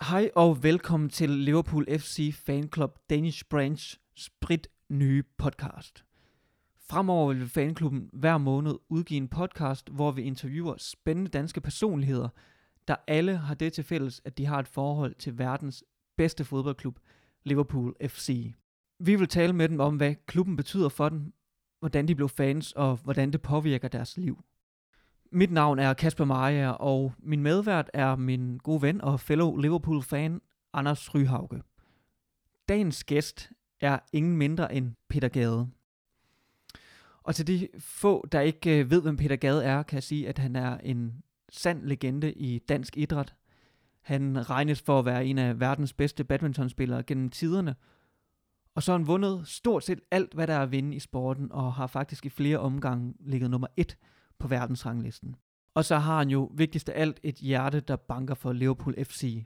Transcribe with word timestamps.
Hej 0.00 0.30
og 0.34 0.62
velkommen 0.62 1.10
til 1.10 1.30
Liverpool 1.30 1.86
FC 1.98 2.34
Fan 2.34 2.68
Club 2.74 2.98
Danish 3.10 3.44
Branch 3.50 3.98
sprit 4.16 4.68
nye 4.88 5.22
podcast. 5.38 6.04
Fremover 6.76 7.32
vil 7.34 7.48
fanklubben 7.48 8.10
hver 8.12 8.38
måned 8.38 8.74
udgive 8.88 9.16
en 9.16 9.28
podcast, 9.28 9.88
hvor 9.90 10.10
vi 10.10 10.22
interviewer 10.22 10.74
spændende 10.78 11.30
danske 11.30 11.60
personligheder, 11.60 12.28
der 12.88 12.96
alle 13.06 13.36
har 13.36 13.54
det 13.54 13.72
til 13.72 13.84
fælles, 13.84 14.22
at 14.24 14.38
de 14.38 14.46
har 14.46 14.58
et 14.58 14.68
forhold 14.68 15.14
til 15.14 15.38
verdens 15.38 15.84
bedste 16.16 16.44
fodboldklub, 16.44 16.98
Liverpool 17.44 17.94
FC. 18.08 18.52
Vi 18.98 19.16
vil 19.16 19.28
tale 19.28 19.52
med 19.52 19.68
dem 19.68 19.80
om, 19.80 19.96
hvad 19.96 20.14
klubben 20.26 20.56
betyder 20.56 20.88
for 20.88 21.08
dem, 21.08 21.32
hvordan 21.80 22.08
de 22.08 22.14
blev 22.14 22.28
fans 22.28 22.72
og 22.72 22.96
hvordan 22.96 23.32
det 23.32 23.42
påvirker 23.42 23.88
deres 23.88 24.16
liv. 24.16 24.44
Mit 25.36 25.50
navn 25.50 25.78
er 25.78 25.94
Kasper 25.94 26.24
Maja, 26.24 26.70
og 26.70 27.12
min 27.18 27.42
medvært 27.42 27.90
er 27.94 28.16
min 28.16 28.58
gode 28.58 28.82
ven 28.82 29.00
og 29.00 29.20
fellow 29.20 29.56
Liverpool-fan, 29.56 30.40
Anders 30.72 31.14
Ryhauge. 31.14 31.62
Dagens 32.68 33.04
gæst 33.04 33.50
er 33.80 33.98
ingen 34.12 34.36
mindre 34.36 34.74
end 34.74 34.92
Peter 35.08 35.28
Gade. 35.28 35.68
Og 37.22 37.34
til 37.34 37.46
de 37.46 37.68
få, 37.78 38.26
der 38.32 38.40
ikke 38.40 38.78
øh, 38.78 38.90
ved, 38.90 39.02
hvem 39.02 39.16
Peter 39.16 39.36
Gade 39.36 39.64
er, 39.64 39.82
kan 39.82 39.96
jeg 39.96 40.02
sige, 40.02 40.28
at 40.28 40.38
han 40.38 40.56
er 40.56 40.78
en 40.78 41.22
sand 41.48 41.82
legende 41.82 42.32
i 42.32 42.58
dansk 42.58 42.96
idræt. 42.96 43.34
Han 44.00 44.50
regnes 44.50 44.82
for 44.82 44.98
at 44.98 45.04
være 45.04 45.26
en 45.26 45.38
af 45.38 45.60
verdens 45.60 45.92
bedste 45.92 46.24
badmintonspillere 46.24 47.02
gennem 47.02 47.28
tiderne. 47.28 47.74
Og 48.74 48.82
så 48.82 48.92
har 48.92 48.98
han 48.98 49.06
vundet 49.06 49.48
stort 49.48 49.84
set 49.84 50.00
alt, 50.10 50.34
hvad 50.34 50.46
der 50.46 50.54
er 50.54 50.62
at 50.62 50.72
vinde 50.72 50.96
i 50.96 51.00
sporten, 51.00 51.52
og 51.52 51.74
har 51.74 51.86
faktisk 51.86 52.26
i 52.26 52.28
flere 52.28 52.58
omgange 52.58 53.14
ligget 53.20 53.50
nummer 53.50 53.68
et 53.76 53.96
på 54.44 54.48
verdensranglisten. 54.48 55.36
Og 55.74 55.84
så 55.84 55.96
har 55.98 56.18
han 56.18 56.28
jo 56.28 56.50
vigtigst 56.54 56.88
af 56.88 57.00
alt 57.00 57.20
et 57.22 57.34
hjerte, 57.34 57.80
der 57.80 57.96
banker 57.96 58.34
for 58.34 58.52
Liverpool 58.52 59.04
FC. 59.04 59.44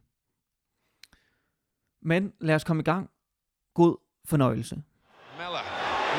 Men 2.02 2.32
lad 2.40 2.54
os 2.54 2.64
komme 2.64 2.80
i 2.80 2.84
gang. 2.84 3.10
God 3.74 3.96
fornøjelse. 4.24 4.74
Miller, 5.36 5.64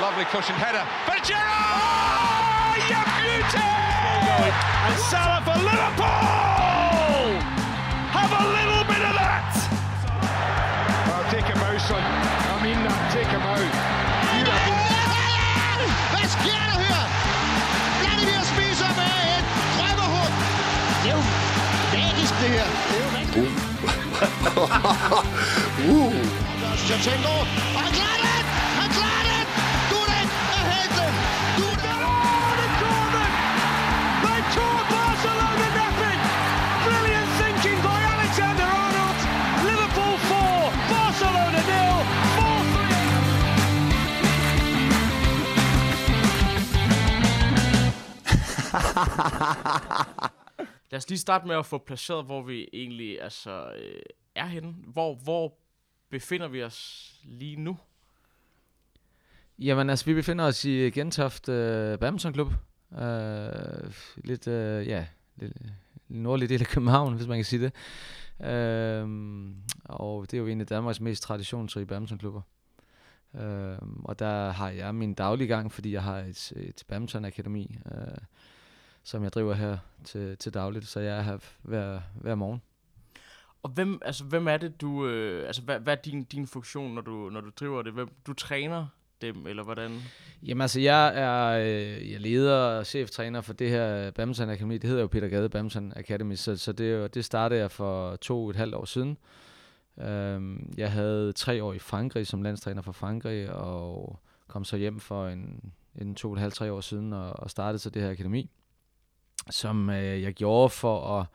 lovely 0.01 0.25
cushion 0.33 0.57
header. 0.57 0.85
Bergero! 1.07 1.59
Oh, 2.65 2.75
you 2.91 3.01
beauty! 3.19 3.69
And 4.85 4.97
Salah 5.09 5.41
for 5.45 5.57
Liverpool! 5.69 6.48
Magisk, 22.39 22.43
det 22.43 22.49
her. 22.49 22.67
Det 22.89 22.95
er 22.97 23.03
jo 23.05 23.09
rigtig. 23.19 23.45
uh. 25.89 26.13
Shevchenko. 26.77 27.33
Og 27.75 27.81
han 27.85 27.91
klarer 27.99 28.21
det! 28.27 28.41
Han 28.81 28.89
klarer 28.97 29.23
det! 29.29 29.43
Dudek 29.91 30.29
er 30.57 30.63
helten! 30.73 31.11
Dudek! 31.57 32.01
Oh, 32.09 32.49
the 32.59 32.67
corner! 32.81 33.27
They 34.23 34.39
tore 34.55 34.83
Barcelona 34.93 35.67
napping! 35.79 36.19
Brilliant 36.85 37.29
thinking 37.39 37.77
by 37.87 37.99
Alexander 38.15 38.67
Arnold! 38.83 39.19
Liverpool 39.67 40.15
4, 40.29 40.65
Barcelona 40.93 41.59
nil, 41.71 41.95
4-3! 50.29 50.29
Lad 50.91 50.97
os 50.97 51.09
lige 51.09 51.19
starte 51.19 51.47
med 51.47 51.55
at 51.55 51.65
få 51.65 51.77
placeret, 51.77 52.25
hvor 52.25 52.41
vi 52.41 52.67
egentlig 52.73 53.21
altså, 53.21 53.73
øh, 53.73 54.01
er 54.35 54.45
henne. 54.45 54.75
Hvor, 54.87 55.15
hvor 55.15 55.53
befinder 56.09 56.47
vi 56.47 56.63
os 56.63 57.11
lige 57.23 57.55
nu? 57.55 57.77
Jamen 59.59 59.89
altså, 59.89 60.05
vi 60.05 60.13
befinder 60.13 60.45
os 60.45 60.65
i 60.65 60.89
Gentoft 60.89 61.49
øh, 61.49 61.99
Badminton 61.99 62.33
Klub. 62.33 62.53
Øh, 63.01 63.93
lidt, 64.17 64.47
øh, 64.47 64.87
ja, 64.87 65.05
lidt, 65.35 65.53
øh, 65.61 65.71
nordlige 66.07 66.23
nordlig 66.23 66.49
del 66.49 66.61
af 66.61 66.67
København, 66.67 67.13
hvis 67.13 67.27
man 67.27 67.37
kan 67.37 67.45
sige 67.45 67.61
det. 67.61 67.73
Øh, 68.47 69.07
og 69.83 70.31
det 70.31 70.37
er 70.37 70.41
jo 70.41 70.47
en 70.47 70.61
af 70.61 70.67
Danmarks 70.67 71.01
mest 71.01 71.23
traditionsrige 71.23 71.85
badmintonklubber. 71.85 72.41
Øh, 73.35 73.77
og 74.03 74.19
der 74.19 74.49
har 74.49 74.69
jeg 74.69 74.95
min 74.95 75.13
daglige 75.13 75.47
gang, 75.47 75.71
fordi 75.71 75.93
jeg 75.93 76.03
har 76.03 76.17
et, 76.17 76.53
et 76.55 76.83
badmintonakademi. 76.87 77.77
øh, 77.85 78.17
som 79.09 79.23
jeg 79.23 79.33
driver 79.33 79.53
her 79.53 79.77
til, 80.03 80.37
til 80.37 80.53
dagligt. 80.53 80.87
Så 80.87 80.99
jeg 80.99 81.17
er 81.17 81.21
her 81.21 81.37
hver, 81.61 81.99
hver 82.21 82.35
morgen. 82.35 82.61
Og 83.63 83.69
hvem, 83.69 84.01
altså, 84.05 84.23
hvem 84.23 84.47
er 84.47 84.57
det, 84.57 84.81
du... 84.81 85.07
Øh, 85.07 85.47
altså, 85.47 85.61
hvad, 85.61 85.79
hvad 85.79 85.93
er 85.97 86.01
din, 86.01 86.23
din 86.23 86.47
funktion, 86.47 86.93
når 86.93 87.01
du, 87.01 87.29
når 87.29 87.41
du 87.41 87.49
driver 87.59 87.81
det? 87.81 87.93
Hvem, 87.93 88.09
du 88.27 88.33
træner 88.33 88.87
dem, 89.21 89.47
eller 89.47 89.63
hvordan? 89.63 89.99
Jamen 90.43 90.61
altså, 90.61 90.79
jeg 90.79 91.11
er 91.15 91.59
øh, 91.59 92.11
jeg 92.11 92.19
leder 92.19 92.55
og 92.55 92.85
cheftræner 92.85 93.41
for 93.41 93.53
det 93.53 93.69
her 93.69 94.11
Badminton 94.11 94.49
Akademi. 94.49 94.77
Det 94.77 94.87
hedder 94.87 95.01
jo 95.01 95.07
Peter 95.07 95.27
Gade 95.27 95.49
Badminton 95.49 95.93
Academy, 95.95 96.35
så, 96.35 96.57
så 96.57 96.71
det, 96.71 97.13
det 97.13 97.25
startede 97.25 97.59
jeg 97.59 97.71
for 97.71 98.15
to 98.15 98.43
og 98.43 98.49
et 98.49 98.55
halvt 98.55 98.75
år 98.75 98.85
siden. 98.85 99.17
Øhm, 100.01 100.73
jeg 100.77 100.91
havde 100.91 101.33
tre 101.33 101.63
år 101.63 101.73
i 101.73 101.79
Frankrig 101.79 102.27
som 102.27 102.41
landstræner 102.41 102.81
for 102.81 102.91
Frankrig, 102.91 103.51
og 103.51 104.19
kom 104.47 104.63
så 104.63 104.77
hjem 104.77 104.99
for 104.99 105.27
en, 105.27 105.73
en 105.95 106.15
to 106.15 106.27
og 106.29 106.33
et 106.33 106.39
halvt, 106.39 106.55
tre 106.55 106.71
år 106.71 106.81
siden 106.81 107.13
og, 107.13 107.39
og 107.39 107.49
startede 107.49 107.79
så 107.79 107.89
det 107.89 108.01
her 108.01 108.11
akademi, 108.11 108.49
som 109.49 109.89
øh, 109.89 110.21
jeg 110.21 110.33
gjorde 110.33 110.69
for 110.69 111.19
at 111.19 111.25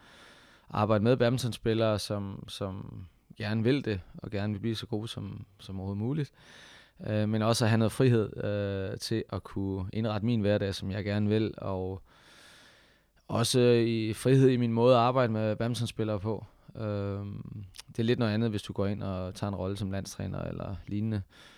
arbejde 0.70 1.04
med 1.04 1.16
badmintonspillere, 1.16 1.98
som, 1.98 2.44
som 2.48 3.04
gerne 3.36 3.62
vil 3.62 3.84
det, 3.84 4.00
og 4.18 4.30
gerne 4.30 4.52
vil 4.52 4.60
blive 4.60 4.76
så 4.76 4.86
gode 4.86 5.08
som, 5.08 5.44
som 5.58 5.80
overhovedet 5.80 6.02
muligt 6.02 6.32
øh, 7.06 7.28
men 7.28 7.42
også 7.42 7.64
at 7.64 7.68
have 7.68 7.78
noget 7.78 7.92
frihed 7.92 8.44
øh, 8.44 8.98
til 8.98 9.24
at 9.32 9.42
kunne 9.42 9.86
indrette 9.92 10.26
min 10.26 10.40
hverdag, 10.40 10.74
som 10.74 10.90
jeg 10.90 11.04
gerne 11.04 11.28
vil, 11.28 11.54
og 11.58 12.02
også 13.28 13.60
i 13.86 14.12
frihed 14.12 14.48
i 14.48 14.56
min 14.56 14.72
måde 14.72 14.94
at 14.94 15.00
arbejde 15.00 15.32
med 15.32 15.56
badmintonspillere 15.56 16.20
på. 16.20 16.46
Øh, 16.76 17.26
det 17.88 17.98
er 17.98 18.02
lidt 18.02 18.18
noget 18.18 18.32
andet, 18.32 18.50
hvis 18.50 18.62
du 18.62 18.72
går 18.72 18.86
ind 18.86 19.02
og 19.02 19.34
tager 19.34 19.48
en 19.48 19.56
rolle 19.56 19.76
som 19.76 19.90
landstræner 19.90 20.42
eller 20.42 20.76
lignende. 20.86 21.16
Øh, 21.16 21.53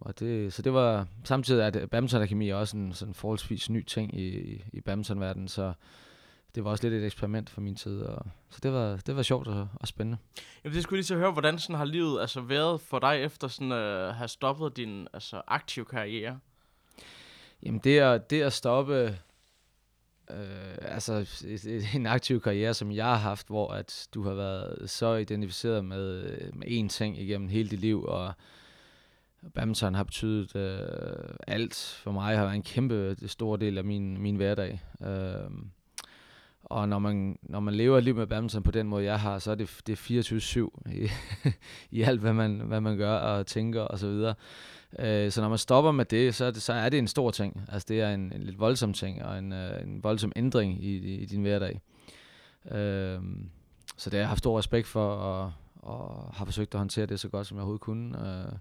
og 0.00 0.18
det, 0.18 0.52
så 0.52 0.62
det 0.62 0.72
var 0.72 1.06
samtidig, 1.24 1.64
at 1.64 1.90
badminton 1.90 2.22
akademi 2.22 2.48
er 2.48 2.54
også 2.54 2.76
en 2.76 2.92
sådan 2.92 3.14
forholdsvis 3.14 3.70
ny 3.70 3.84
ting 3.84 4.18
i, 4.18 4.28
i, 4.28 4.64
i 4.72 4.80
badmintonverdenen, 4.80 5.48
så 5.48 5.72
det 6.54 6.64
var 6.64 6.70
også 6.70 6.88
lidt 6.88 7.02
et 7.02 7.06
eksperiment 7.06 7.50
fra 7.50 7.60
min 7.60 7.76
side, 7.76 8.06
og, 8.16 8.26
så 8.50 8.58
det 8.62 8.72
var, 8.72 8.96
det 8.96 9.16
var 9.16 9.22
sjovt 9.22 9.48
og, 9.48 9.68
og 9.74 9.88
spændende. 9.88 10.18
Jamen, 10.64 10.74
det 10.74 10.82
skulle 10.82 10.98
lige 10.98 11.06
så 11.06 11.16
høre, 11.16 11.32
hvordan 11.32 11.58
sådan 11.58 11.76
har 11.76 11.84
livet 11.84 12.20
altså, 12.20 12.40
været 12.40 12.80
for 12.80 12.98
dig, 12.98 13.22
efter 13.22 13.48
sådan 13.48 13.72
at 13.72 14.08
uh, 14.08 14.14
have 14.14 14.28
stoppet 14.28 14.76
din 14.76 15.08
altså, 15.12 15.42
aktive 15.46 15.84
karriere? 15.84 16.38
Jamen 17.62 17.80
det 17.84 17.98
at, 17.98 18.30
det 18.30 18.42
at 18.42 18.52
stoppe 18.52 19.18
øh, 20.30 20.78
altså 20.80 21.12
et, 21.44 21.64
et, 21.64 21.94
en 21.94 22.06
aktiv 22.06 22.40
karriere, 22.40 22.74
som 22.74 22.92
jeg 22.92 23.04
har 23.04 23.16
haft, 23.16 23.46
hvor 23.46 23.72
at 23.72 24.08
du 24.14 24.22
har 24.22 24.34
været 24.34 24.90
så 24.90 25.14
identificeret 25.14 25.84
med, 25.84 26.38
med 26.52 26.66
én 26.66 26.88
ting 26.88 27.20
igennem 27.20 27.48
hele 27.48 27.68
dit 27.68 27.80
liv, 27.80 28.04
og 28.04 28.32
badminton 29.54 29.94
har 29.94 30.04
betydet 30.04 30.56
øh, 30.56 31.34
alt 31.46 32.00
for 32.02 32.12
mig, 32.12 32.36
har 32.36 32.44
været 32.44 32.56
en 32.56 32.62
kæmpe 32.62 32.94
øh, 32.94 33.16
stor 33.28 33.56
del 33.56 33.78
af 33.78 33.84
min, 33.84 34.22
min 34.22 34.36
hverdag. 34.36 34.82
Øh, 35.02 35.50
og 36.64 36.88
når 36.88 36.98
man, 36.98 37.38
når 37.42 37.60
man 37.60 37.74
lever 37.74 37.98
et 37.98 38.04
liv 38.04 38.14
med 38.14 38.26
badminton 38.26 38.62
på 38.62 38.70
den 38.70 38.88
måde, 38.88 39.04
jeg 39.04 39.20
har, 39.20 39.38
så 39.38 39.50
er 39.50 39.54
det, 39.54 39.80
det 39.86 40.10
er 40.10 40.68
24-7 40.86 40.92
i, 40.92 41.08
i 41.98 42.02
alt, 42.02 42.20
hvad 42.20 42.32
man, 42.32 42.60
hvad 42.60 42.80
man 42.80 42.96
gør 42.96 43.14
og 43.14 43.46
tænker 43.46 43.80
og 43.80 43.98
så 43.98 44.08
videre. 44.08 44.34
Øh, 44.98 45.30
så 45.30 45.40
når 45.40 45.48
man 45.48 45.58
stopper 45.58 45.92
med 45.92 46.04
det, 46.04 46.34
så 46.34 46.44
er 46.44 46.50
det, 46.50 46.62
så 46.62 46.72
er 46.72 46.88
det 46.88 46.98
en 46.98 47.08
stor 47.08 47.30
ting. 47.30 47.62
Altså 47.68 47.86
det 47.88 48.00
er 48.00 48.14
en, 48.14 48.32
en 48.32 48.42
lidt 48.42 48.58
voldsom 48.58 48.92
ting, 48.92 49.24
og 49.24 49.38
en, 49.38 49.52
øh, 49.52 49.82
en 49.82 50.04
voldsom 50.04 50.32
ændring 50.36 50.84
i, 50.84 50.96
i, 50.96 51.14
i 51.14 51.24
din 51.24 51.42
hverdag. 51.42 51.80
Øh, 52.70 53.20
så 53.96 54.10
det 54.10 54.12
har 54.12 54.18
jeg 54.18 54.28
haft 54.28 54.38
stor 54.38 54.58
respekt 54.58 54.86
for, 54.86 55.08
og, 55.08 55.52
og 55.76 56.30
har 56.34 56.44
forsøgt 56.44 56.74
at 56.74 56.78
håndtere 56.78 57.06
det 57.06 57.20
så 57.20 57.28
godt, 57.28 57.46
som 57.46 57.56
jeg 57.56 57.60
overhovedet 57.60 57.80
kunne. 57.80 58.28
Øh, 58.28 58.52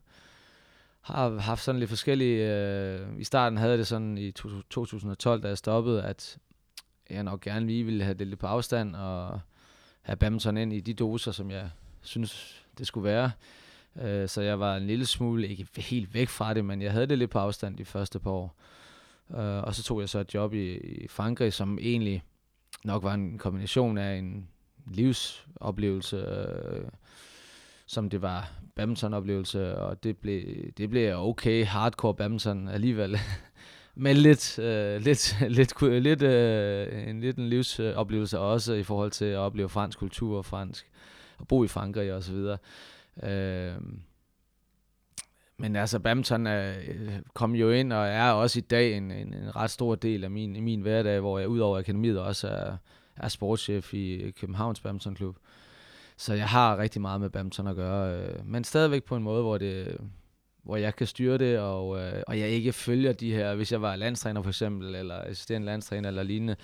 har 1.02 1.40
haft 1.40 1.64
sådan 1.64 1.80
lidt 1.80 1.90
forskellige... 1.90 2.56
Øh, 2.56 3.20
I 3.20 3.24
starten 3.24 3.58
havde 3.58 3.78
det 3.78 3.88
sådan 3.88 4.18
i 4.18 4.32
to, 4.32 4.50
2012, 4.70 5.44
da 5.44 5.48
jeg 5.48 5.58
stoppede, 5.58 6.04
at 6.04 6.38
jeg 7.10 7.24
nok 7.24 7.42
gerne 7.42 7.68
lige 7.68 7.84
ville 7.84 8.04
have 8.04 8.14
det 8.14 8.28
lidt 8.28 8.40
på 8.40 8.48
afstand, 8.48 8.96
og 8.96 9.40
have 10.02 10.16
badminton 10.16 10.58
ind 10.58 10.74
i 10.74 10.80
de 10.80 10.94
doser, 10.94 11.32
som 11.32 11.52
jeg 11.52 11.70
synes, 12.02 12.64
det 12.78 12.88
skulle 12.88 13.04
være. 13.04 13.32
Øh, 14.02 14.30
så 14.30 14.42
jeg 14.42 14.60
var 14.60 14.76
en 14.76 14.88
lille 14.88 15.06
smule, 15.06 15.48
ikke 15.48 15.68
helt 15.78 16.14
væk 16.14 16.30
fra 16.30 16.54
det, 16.54 16.66
men 16.66 16.82
jeg 16.82 16.92
havde 16.92 17.08
det 17.08 17.18
lidt 17.18 17.32
på 17.32 17.40
afstand 17.40 17.78
de 17.78 17.86
første 17.86 18.20
par 18.20 18.32
år. 18.32 18.56
Øh, 19.32 19.64
og 19.64 19.76
så 19.76 19.84
tog 19.84 20.00
jeg 20.00 20.10
så 20.10 20.20
et 20.20 20.34
job 20.34 20.54
i, 20.54 20.78
i 20.78 21.08
Frankrig, 21.08 21.54
som 21.54 21.80
egentlig 21.82 22.24
nok 22.84 23.04
var 23.04 23.14
en 23.14 23.38
kombination 23.38 23.98
af 23.98 24.16
en 24.16 24.48
livsoplevelse, 24.88 26.18
øh, 26.18 26.86
som 27.86 28.10
det 28.10 28.22
var 28.22 28.52
badmintonoplevelse, 28.76 29.78
og 29.78 30.04
det 30.04 30.18
blev, 30.18 30.44
det 30.78 30.90
blev 30.90 31.18
okay 31.18 31.66
hardcore 31.66 32.14
badminton 32.14 32.68
alligevel. 32.68 33.18
Men 33.96 34.18
lidt, 34.18 34.60
øh, 34.60 35.02
lidt, 35.02 35.38
lidt, 35.58 35.82
lidt, 35.82 36.22
øh, 36.22 37.10
en 37.10 37.22
lidt 37.22 37.38
en 37.38 37.50
livsoplevelse 37.50 38.40
også 38.40 38.74
i 38.74 38.84
forhold 38.84 39.12
til 39.12 39.26
at 39.26 39.38
opleve 39.38 39.70
fransk 39.70 40.00
kultur 40.00 40.38
og 40.38 40.46
fransk, 40.46 40.90
og 41.38 41.48
bo 41.48 41.64
i 41.64 41.68
Frankrig 41.68 42.14
og 42.14 42.24
så 42.24 42.32
videre. 42.32 42.58
Øh, 43.24 43.82
men 45.58 45.76
altså, 45.76 46.00
badminton 46.00 46.48
er, 46.48 46.74
øh, 46.88 47.20
kom 47.34 47.56
jo 47.56 47.72
ind 47.72 47.94
og 47.94 48.08
er 48.08 48.32
også 48.32 48.60
i 48.60 48.62
dag 48.62 48.98
en, 48.98 49.12
en, 49.12 49.34
en 49.34 49.56
ret 49.56 49.72
stor 49.72 49.96
del 49.96 50.24
af 50.24 50.32
min, 50.32 50.64
min 50.64 50.82
hverdag, 50.82 51.20
hvor 51.20 51.40
jeg 51.40 51.48
udover 51.48 51.78
akademiet 51.78 52.20
også 52.20 52.48
er, 52.48 52.78
er 53.16 53.28
sportschef 53.28 53.94
i 53.94 54.32
Københavns 54.32 54.80
Badmintonklub. 54.80 55.36
Så 56.22 56.34
jeg 56.34 56.50
har 56.50 56.78
rigtig 56.78 57.02
meget 57.02 57.22
med 57.22 57.30
badminton 57.30 57.68
at 57.68 57.76
gøre, 57.76 58.18
øh, 58.18 58.46
men 58.46 58.64
stadigvæk 58.64 59.04
på 59.04 59.16
en 59.16 59.24
måde, 59.24 59.42
hvor 59.42 59.58
det 59.58 59.98
hvor 60.64 60.76
jeg 60.76 60.96
kan 60.96 61.08
styre 61.08 61.38
det, 61.38 61.60
og, 61.60 62.00
øh, 62.00 62.24
og 62.28 62.40
jeg 62.40 62.50
ikke 62.50 62.74
følger 62.74 63.14
de 63.14 63.34
her, 63.34 63.56
hvis 63.56 63.72
jeg 63.72 63.82
var 63.82 63.96
landstræner 63.96 64.42
for 64.42 64.50
eksempel, 64.50 64.96
eller 64.96 65.22
assisterende 65.22 65.66
landstræner 65.66 66.10
eller 66.10 66.24
lignende, 66.24 66.56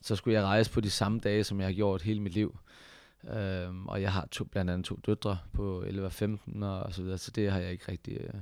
så 0.00 0.16
skulle 0.16 0.34
jeg 0.34 0.44
rejse 0.44 0.70
på 0.70 0.80
de 0.80 0.90
samme 0.90 1.20
dage, 1.20 1.44
som 1.44 1.60
jeg 1.60 1.68
har 1.68 1.72
gjort 1.72 2.02
hele 2.02 2.20
mit 2.20 2.32
liv. 2.32 2.58
Øhm, 3.30 3.86
og 3.86 4.02
jeg 4.02 4.12
har 4.12 4.26
to, 4.30 4.44
blandt 4.44 4.70
andet 4.70 4.84
to 4.84 4.98
døtre 5.06 5.38
på 5.52 5.82
11 5.82 6.06
og 6.06 6.12
15 6.12 6.62
og 6.62 6.94
så 6.94 7.02
videre, 7.02 7.18
så 7.18 7.30
det 7.30 7.52
har 7.52 7.58
jeg 7.58 7.72
ikke 7.72 7.92
rigtig, 7.92 8.16
øh, 8.20 8.34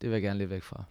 det 0.00 0.10
vil 0.10 0.12
jeg 0.12 0.22
gerne 0.22 0.38
lidt 0.38 0.50
væk 0.50 0.62
fra. 0.62 0.84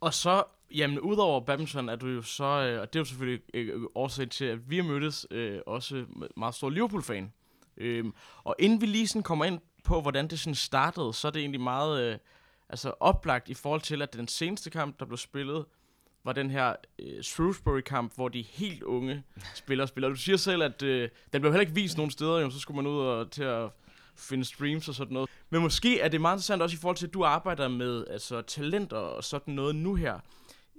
Og 0.00 0.14
så, 0.14 0.44
jamen 0.74 1.00
udover 1.00 1.40
badminton, 1.40 1.88
er 1.88 1.96
du 1.96 2.06
jo 2.06 2.22
så, 2.22 2.44
øh, 2.44 2.80
og 2.80 2.92
det 2.92 2.98
er 2.98 3.00
jo 3.00 3.04
selvfølgelig 3.04 3.42
øh, 3.54 3.68
øh 3.68 3.86
årsag 3.94 4.30
til, 4.30 4.44
at 4.44 4.70
vi 4.70 4.76
har 4.76 4.84
mødtes, 4.84 5.26
øh, 5.30 5.60
også 5.66 6.04
meget 6.36 6.54
stor 6.54 6.70
Liverpool-fan. 6.70 7.32
Øhm, 7.76 8.14
og 8.44 8.56
inden 8.58 8.80
vi 8.80 8.86
lige 8.86 9.08
sådan 9.08 9.22
kommer 9.22 9.44
ind 9.44 9.60
på, 9.84 10.00
hvordan 10.00 10.28
det 10.28 10.40
sådan 10.40 10.54
startede, 10.54 11.14
så 11.14 11.28
er 11.28 11.32
det 11.32 11.40
egentlig 11.40 11.60
meget 11.60 12.02
øh, 12.02 12.18
altså 12.68 12.92
oplagt 13.00 13.48
i 13.48 13.54
forhold 13.54 13.80
til, 13.80 14.02
at 14.02 14.14
den 14.14 14.28
seneste 14.28 14.70
kamp, 14.70 15.00
der 15.00 15.06
blev 15.06 15.18
spillet, 15.18 15.64
var 16.24 16.32
den 16.32 16.50
her 16.50 16.74
øh, 16.98 17.22
Shrewsbury-kamp, 17.22 18.14
hvor 18.14 18.28
de 18.28 18.42
helt 18.42 18.82
unge 18.82 19.22
spillere 19.54 19.88
spiller. 19.88 20.08
Du 20.08 20.16
siger 20.16 20.36
selv, 20.36 20.62
at 20.62 20.82
øh, 20.82 21.08
den 21.32 21.40
blev 21.40 21.52
heller 21.52 21.60
ikke 21.60 21.74
vist 21.74 21.96
nogen 21.96 22.10
steder, 22.10 22.38
jo, 22.38 22.50
så 22.50 22.58
skulle 22.60 22.76
man 22.82 22.86
ud 22.86 22.98
og 22.98 23.30
til 23.30 23.42
at 23.42 23.70
finde 24.16 24.44
streams 24.44 24.88
og 24.88 24.94
sådan 24.94 25.14
noget. 25.14 25.30
Men 25.50 25.62
måske 25.62 26.00
er 26.00 26.08
det 26.08 26.20
meget 26.20 26.34
interessant 26.34 26.62
også 26.62 26.74
i 26.74 26.78
forhold 26.78 26.96
til, 26.96 27.06
at 27.06 27.14
du 27.14 27.24
arbejder 27.24 27.68
med 27.68 28.04
altså, 28.10 28.42
talenter 28.42 28.96
og 28.96 29.24
sådan 29.24 29.54
noget 29.54 29.74
nu 29.74 29.94
her. 29.94 30.20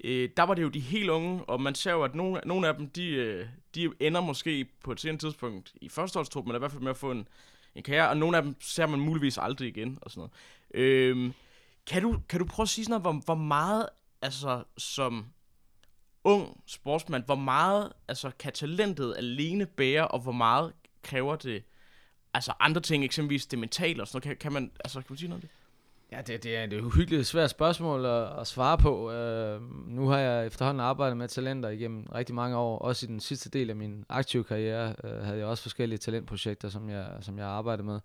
Øh, 0.04 0.30
der 0.38 0.44
var 0.44 0.54
det 0.54 0.62
jo 0.62 0.70
de 0.70 0.80
helt 0.80 1.10
unge, 1.10 1.44
og 1.44 1.62
man 1.62 1.76
ser 1.76 1.92
jo, 1.92 2.04
at 2.04 2.16
nogle, 2.16 2.42
nogle 2.46 2.68
af 2.68 2.76
dem, 2.76 2.90
de, 2.90 3.08
øh, 3.08 3.48
de 3.76 3.90
ender 4.00 4.22
måske 4.22 4.66
på 4.84 4.92
et 4.92 5.00
senere 5.00 5.18
tidspunkt 5.18 5.74
i 5.82 5.90
førsteholdstruppen, 5.90 6.52
eller 6.52 6.60
i 6.60 6.62
hvert 6.62 6.72
fald 6.72 6.84
med 6.84 6.90
at 6.90 6.98
få 6.98 7.12
en, 7.12 7.28
en 7.76 7.84
karriere, 7.84 8.10
og 8.10 8.18
nogle 8.18 8.38
af 8.38 8.44
dem 8.44 8.56
ser 8.62 8.86
man 8.86 9.00
muligvis 9.00 9.38
aldrig 9.38 9.68
igen, 9.68 10.00
og 10.02 10.12
sådan 10.12 10.20
noget. 10.20 10.86
Øh, 10.86 11.32
kan, 11.88 12.02
du, 12.02 12.20
kan 12.30 12.40
du 12.40 12.46
prøve 12.46 12.64
at 12.64 12.70
sige 12.70 12.86
sådan 12.86 13.02
noget, 13.02 13.04
hvor, 13.04 13.26
hvor 13.26 13.44
meget, 13.44 13.90
altså 14.22 14.64
som 14.78 15.26
ung 16.24 16.62
sportsmand, 16.66 17.24
hvor 17.26 17.36
meget 17.36 17.94
altså, 18.08 18.32
kan 18.40 18.54
talentet 18.54 19.16
alene 19.18 19.66
bære, 19.66 20.08
og 20.08 20.20
hvor 20.20 20.32
meget 20.32 20.74
kræver 21.04 21.36
det 21.36 21.64
altså 22.34 22.54
andre 22.60 22.82
ting, 22.82 23.04
eksempelvis 23.04 23.46
det 23.46 23.60
mentale 23.60 24.04
og 24.04 24.08
sådan 24.08 24.18
noget. 24.18 24.40
Kan, 24.40 24.52
kan 24.52 24.54
man, 24.54 24.72
altså, 24.80 25.02
kan 25.02 25.08
du 25.08 25.16
sige 25.16 25.30
noget 25.30 25.44
om 25.44 25.50
det? 25.50 25.57
Ja, 26.12 26.22
det, 26.22 26.44
det 26.44 26.58
er 26.58 26.64
et 26.64 26.74
uhyggeligt 26.74 27.28
svært 27.28 27.50
spørgsmål 27.50 28.06
at, 28.06 28.40
at 28.40 28.48
svare 28.48 28.78
på. 28.78 29.08
Uh, 29.08 29.90
nu 29.90 30.08
har 30.08 30.18
jeg 30.18 30.46
efterhånden 30.46 30.82
arbejdet 30.82 31.18
med 31.18 31.28
talenter 31.28 31.70
igennem 31.70 32.06
rigtig 32.16 32.36
mange 32.36 32.58
år. 32.58 32.80
Også 32.80 33.06
i 33.06 33.08
den 33.08 33.20
sidste 33.20 33.50
del 33.50 33.70
af 33.70 33.76
min 33.76 34.06
aktive 34.10 34.44
karriere 34.44 34.96
uh, 35.04 35.10
havde 35.10 35.38
jeg 35.38 35.48
også 35.48 35.64
forskellige 35.64 35.98
talentprojekter, 35.98 36.70
som 36.70 36.90
jeg, 36.90 37.08
som 37.22 37.38
jeg 37.38 37.48
arbejdede 37.48 37.88
med. 37.88 38.00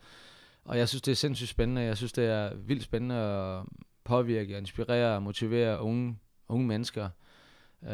Og 0.65 0.79
jeg 0.79 0.89
synes, 0.89 1.03
det 1.03 1.13
er 1.13 1.17
sindssygt 1.17 1.51
spændende. 1.51 1.83
Jeg 1.83 1.97
synes, 1.97 2.13
det 2.13 2.25
er 2.25 2.55
vildt 2.55 2.83
spændende 2.83 3.15
at 3.15 3.65
påvirke, 4.05 4.59
inspirere 4.59 5.15
og 5.15 5.23
motivere 5.23 5.81
unge, 5.81 6.19
unge 6.49 6.67
mennesker, 6.67 7.09
uh, 7.83 7.89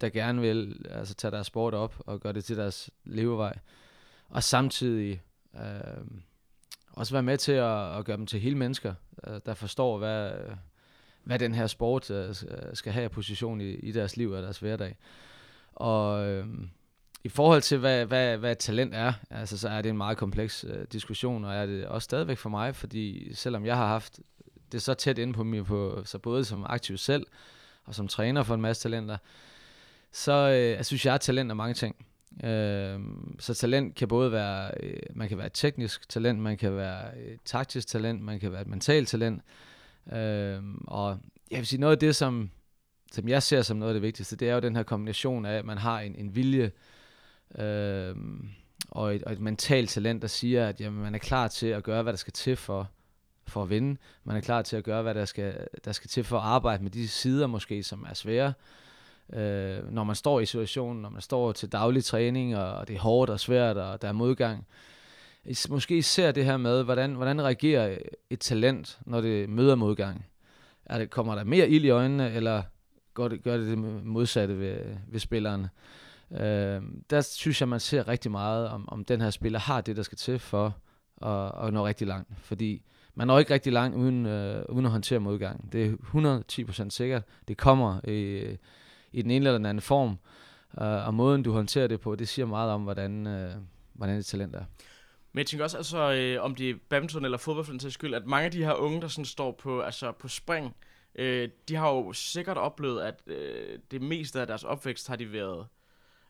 der 0.00 0.08
gerne 0.08 0.40
vil 0.40 0.86
altså, 0.90 1.14
tage 1.14 1.30
deres 1.30 1.46
sport 1.46 1.74
op 1.74 1.94
og 1.98 2.20
gøre 2.20 2.32
det 2.32 2.44
til 2.44 2.56
deres 2.56 2.90
levevej. 3.04 3.58
Og 4.28 4.42
samtidig 4.42 5.22
uh, 5.52 6.06
også 6.96 7.14
være 7.14 7.22
med 7.22 7.36
til 7.36 7.52
at, 7.52 7.98
at 7.98 8.04
gøre 8.04 8.16
dem 8.16 8.26
til 8.26 8.40
hele 8.40 8.56
mennesker, 8.56 8.94
øh, 9.26 9.40
der 9.46 9.54
forstår, 9.54 9.98
hvad, 9.98 10.32
hvad 11.24 11.38
den 11.38 11.54
her 11.54 11.66
sport 11.66 12.10
øh, 12.10 12.28
øh, 12.28 12.34
skal 12.74 12.92
have 12.92 13.04
af 13.04 13.10
position 13.10 13.60
i, 13.60 13.70
i 13.70 13.92
deres 13.92 14.16
liv 14.16 14.30
og 14.30 14.42
deres 14.42 14.58
hverdag. 14.58 14.96
Og 15.74 16.26
øh, 16.26 16.46
i 17.24 17.28
forhold 17.28 17.62
til, 17.62 17.78
hvad, 17.78 18.06
hvad, 18.06 18.36
hvad 18.36 18.52
et 18.52 18.58
talent 18.58 18.94
er, 18.94 19.12
altså, 19.30 19.58
så 19.58 19.68
er 19.68 19.82
det 19.82 19.88
en 19.88 19.96
meget 19.96 20.18
kompleks 20.18 20.64
øh, 20.68 20.86
diskussion, 20.92 21.44
og 21.44 21.54
er 21.54 21.66
det 21.66 21.86
også 21.86 22.04
stadigvæk 22.04 22.38
for 22.38 22.48
mig, 22.50 22.76
fordi 22.76 23.34
selvom 23.34 23.66
jeg 23.66 23.76
har 23.76 23.86
haft 23.86 24.20
det 24.72 24.82
så 24.82 24.94
tæt 24.94 25.18
inde 25.18 25.32
på 25.32 25.44
mig, 25.44 25.64
på, 25.64 26.02
så 26.04 26.18
både 26.18 26.44
som 26.44 26.64
aktiv 26.68 26.96
selv, 26.96 27.26
og 27.84 27.94
som 27.94 28.08
træner 28.08 28.42
for 28.42 28.54
en 28.54 28.60
masse 28.60 28.82
talenter, 28.82 29.16
så 30.12 30.32
øh, 30.32 30.70
jeg 30.70 30.86
synes 30.86 31.06
jeg, 31.06 31.14
at 31.14 31.20
talent 31.20 31.50
er 31.50 31.54
mange 31.54 31.74
ting. 31.74 32.06
Øh, 32.44 33.00
så 33.38 33.54
talent 33.54 33.94
kan 33.94 34.08
både 34.08 34.32
være, 34.32 34.70
øh, 34.82 35.00
man 35.14 35.28
kan 35.28 35.38
være 35.38 35.46
et 35.46 35.52
teknisk 35.52 36.08
talent, 36.08 36.38
man 36.38 36.56
kan 36.56 36.76
være 36.76 37.18
et 37.18 37.40
taktisk 37.44 37.88
talent, 37.88 38.22
man 38.22 38.40
kan 38.40 38.52
være 38.52 38.60
et 38.60 38.66
mentalt 38.66 39.08
talent. 39.08 39.42
Øh, 40.12 40.62
og 40.86 41.18
jeg 41.50 41.58
vil 41.58 41.66
sige, 41.66 41.80
noget 41.80 41.92
af 41.92 41.98
det, 41.98 42.16
som, 42.16 42.50
som 43.12 43.28
jeg 43.28 43.42
ser 43.42 43.62
som 43.62 43.76
noget 43.76 43.90
af 43.90 43.94
det 43.94 44.02
vigtigste, 44.02 44.36
det 44.36 44.48
er 44.48 44.54
jo 44.54 44.60
den 44.60 44.76
her 44.76 44.82
kombination 44.82 45.46
af, 45.46 45.58
at 45.58 45.64
man 45.64 45.78
har 45.78 46.00
en, 46.00 46.14
en 46.14 46.34
vilje 46.34 46.70
øh, 47.58 48.16
og, 48.90 49.14
et, 49.14 49.22
og 49.24 49.32
et 49.32 49.40
mentalt 49.40 49.90
talent, 49.90 50.22
der 50.22 50.28
siger, 50.28 50.68
at 50.68 50.80
jamen, 50.80 51.02
man 51.02 51.14
er 51.14 51.18
klar 51.18 51.48
til 51.48 51.66
at 51.66 51.82
gøre, 51.82 52.02
hvad 52.02 52.12
der 52.12 52.16
skal 52.16 52.32
til 52.32 52.56
for, 52.56 52.90
for 53.46 53.62
at 53.62 53.70
vinde. 53.70 54.00
Man 54.24 54.36
er 54.36 54.40
klar 54.40 54.62
til 54.62 54.76
at 54.76 54.84
gøre, 54.84 55.02
hvad 55.02 55.14
der 55.14 55.24
skal, 55.24 55.66
der 55.84 55.92
skal 55.92 56.08
til 56.08 56.24
for 56.24 56.38
at 56.38 56.44
arbejde 56.44 56.82
med 56.82 56.90
de 56.90 57.08
sider 57.08 57.46
måske, 57.46 57.82
som 57.82 58.06
er 58.10 58.14
svære 58.14 58.48
øh, 58.48 58.85
øh, 59.32 59.92
når 59.92 60.04
man 60.04 60.16
står 60.16 60.40
i 60.40 60.46
situationen, 60.46 61.02
når 61.02 61.08
man 61.08 61.20
står 61.20 61.52
til 61.52 61.72
daglig 61.72 62.04
træning, 62.04 62.56
og 62.56 62.88
det 62.88 62.96
er 62.96 63.00
hårdt 63.00 63.30
og 63.30 63.40
svært, 63.40 63.76
og 63.76 64.02
der 64.02 64.08
er 64.08 64.12
modgang. 64.12 64.66
Måske 65.68 66.02
ser 66.02 66.32
det 66.32 66.44
her 66.44 66.56
med, 66.56 66.82
hvordan, 66.82 67.14
hvordan 67.14 67.42
reagerer 67.42 67.98
et 68.30 68.40
talent, 68.40 68.98
når 69.06 69.20
det 69.20 69.48
møder 69.48 69.74
modgang. 69.74 70.26
Er 70.84 70.98
det, 70.98 71.10
kommer 71.10 71.34
der 71.34 71.44
mere 71.44 71.68
ild 71.68 71.84
i 71.84 71.90
øjnene, 71.90 72.32
eller 72.32 72.62
gør 73.14 73.28
det, 73.28 73.42
gør 73.42 73.56
det 73.56 73.66
det 73.66 73.78
modsatte 74.04 74.58
ved, 74.58 74.78
ved 75.08 75.20
spilleren? 75.20 75.66
Øh, 76.30 76.82
der 77.10 77.20
synes 77.20 77.60
jeg, 77.60 77.68
man 77.68 77.80
ser 77.80 78.08
rigtig 78.08 78.30
meget, 78.30 78.68
om, 78.68 78.88
om 78.88 79.04
den 79.04 79.20
her 79.20 79.30
spiller 79.30 79.58
har 79.58 79.80
det, 79.80 79.96
der 79.96 80.02
skal 80.02 80.18
til 80.18 80.38
for 80.38 80.76
at, 81.22 81.66
at 81.66 81.72
nå 81.72 81.86
rigtig 81.86 82.06
langt. 82.06 82.28
Fordi 82.38 82.82
man 83.14 83.26
når 83.26 83.38
ikke 83.38 83.54
rigtig 83.54 83.72
langt 83.72 83.96
uden, 83.96 84.26
øh, 84.26 84.64
uden 84.68 84.84
at 84.84 84.92
håndtere 84.92 85.18
modgang. 85.18 85.72
Det 85.72 85.86
er 85.86 86.82
110% 86.82 86.90
sikkert. 86.90 87.22
Det 87.48 87.56
kommer 87.56 88.08
i, 88.08 88.46
i 89.12 89.22
den 89.22 89.30
ene 89.30 89.46
eller 89.46 89.58
den 89.58 89.66
anden 89.66 89.82
form. 89.82 90.18
Uh, 90.80 91.06
og 91.06 91.14
måden, 91.14 91.42
du 91.42 91.52
håndterer 91.52 91.86
det 91.86 92.00
på, 92.00 92.14
det 92.14 92.28
siger 92.28 92.46
meget 92.46 92.70
om, 92.70 92.82
hvordan, 92.82 93.26
uh, 93.26 93.62
hvordan 93.92 94.16
dit 94.16 94.26
talent 94.26 94.54
er. 94.54 94.64
Men 95.32 95.38
jeg 95.38 95.46
tænker 95.46 95.64
også, 95.64 95.76
altså, 95.76 96.12
øh, 96.12 96.44
om 96.44 96.54
det 96.54 96.70
er 96.70 96.74
badminton 96.88 97.24
eller 97.24 97.38
fodbold 97.38 97.64
for 97.64 97.72
den 97.72 97.80
sags 97.80 97.94
skyld, 97.94 98.14
at 98.14 98.26
mange 98.26 98.44
af 98.44 98.50
de 98.50 98.64
her 98.64 98.72
unge, 98.72 99.00
der 99.00 99.08
sådan 99.08 99.24
står 99.24 99.52
på, 99.52 99.80
altså, 99.80 100.12
på 100.12 100.28
spring, 100.28 100.76
øh, 101.14 101.48
de 101.68 101.74
har 101.74 101.88
jo 101.88 102.12
sikkert 102.12 102.56
oplevet, 102.56 103.02
at 103.02 103.22
øh, 103.26 103.78
det 103.90 104.02
meste 104.02 104.40
af 104.40 104.46
deres 104.46 104.64
opvækst 104.64 105.08
har 105.08 105.16
de 105.16 105.32
været 105.32 105.66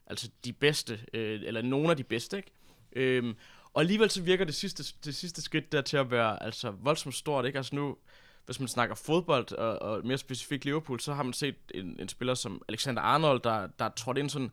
altså 0.07 0.29
de 0.45 0.53
bedste, 0.53 0.99
øh, 1.13 1.41
eller 1.43 1.61
nogle 1.61 1.89
af 1.89 1.97
de 1.97 2.03
bedste, 2.03 2.37
ikke? 2.37 2.51
Øh, 2.91 3.35
og 3.73 3.81
alligevel 3.81 4.09
så 4.09 4.21
virker 4.21 4.45
det 4.45 4.55
sidste, 4.55 4.83
det 5.05 5.15
sidste 5.15 5.41
skridt 5.41 5.71
der 5.71 5.81
til 5.81 5.97
at 5.97 6.11
være 6.11 6.43
altså 6.43 6.71
voldsomt 6.71 7.15
stort, 7.15 7.45
ikke? 7.45 7.57
Altså 7.57 7.75
nu, 7.75 7.97
hvis 8.47 8.59
man 8.59 8.67
snakker 8.67 8.95
fodbold, 8.95 9.51
og, 9.51 9.81
og 9.81 10.05
mere 10.05 10.17
specifikt 10.17 10.65
Liverpool, 10.65 10.99
så 10.99 11.13
har 11.13 11.23
man 11.23 11.33
set 11.33 11.55
en, 11.73 11.95
en 11.99 12.09
spiller 12.09 12.33
som 12.33 12.61
Alexander 12.67 13.01
Arnold, 13.01 13.41
der, 13.41 13.67
der 13.79 13.85
er 13.85 13.89
trådt 13.89 14.17
ind 14.17 14.29
sådan 14.29 14.51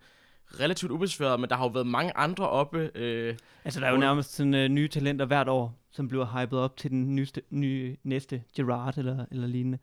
relativt 0.60 0.92
ubesværet, 0.92 1.40
men 1.40 1.50
der 1.50 1.56
har 1.56 1.64
jo 1.64 1.70
været 1.70 1.86
mange 1.86 2.16
andre 2.16 2.48
oppe. 2.48 2.90
Øh, 2.94 3.36
altså, 3.64 3.80
der 3.80 3.86
er 3.86 3.90
jo 3.90 3.96
nærmest 3.96 4.34
sådan 4.34 4.54
uh, 4.54 4.60
nye 4.60 4.88
talenter 4.88 5.24
hvert 5.24 5.48
år, 5.48 5.78
som 5.90 6.08
bliver 6.08 6.40
hypet 6.40 6.58
op 6.58 6.76
til 6.76 6.90
den 6.90 7.14
nyeste, 7.14 7.42
nye, 7.50 7.96
næste 8.02 8.42
Gerard 8.56 8.98
eller, 8.98 9.24
eller 9.30 9.46
lignende. 9.46 9.78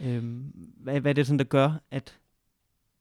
Øhm, 0.00 0.52
hvad, 0.76 1.00
hvad 1.00 1.10
er 1.10 1.14
det 1.14 1.26
sådan, 1.26 1.38
der 1.38 1.44
gør, 1.44 1.72
at, 1.90 2.18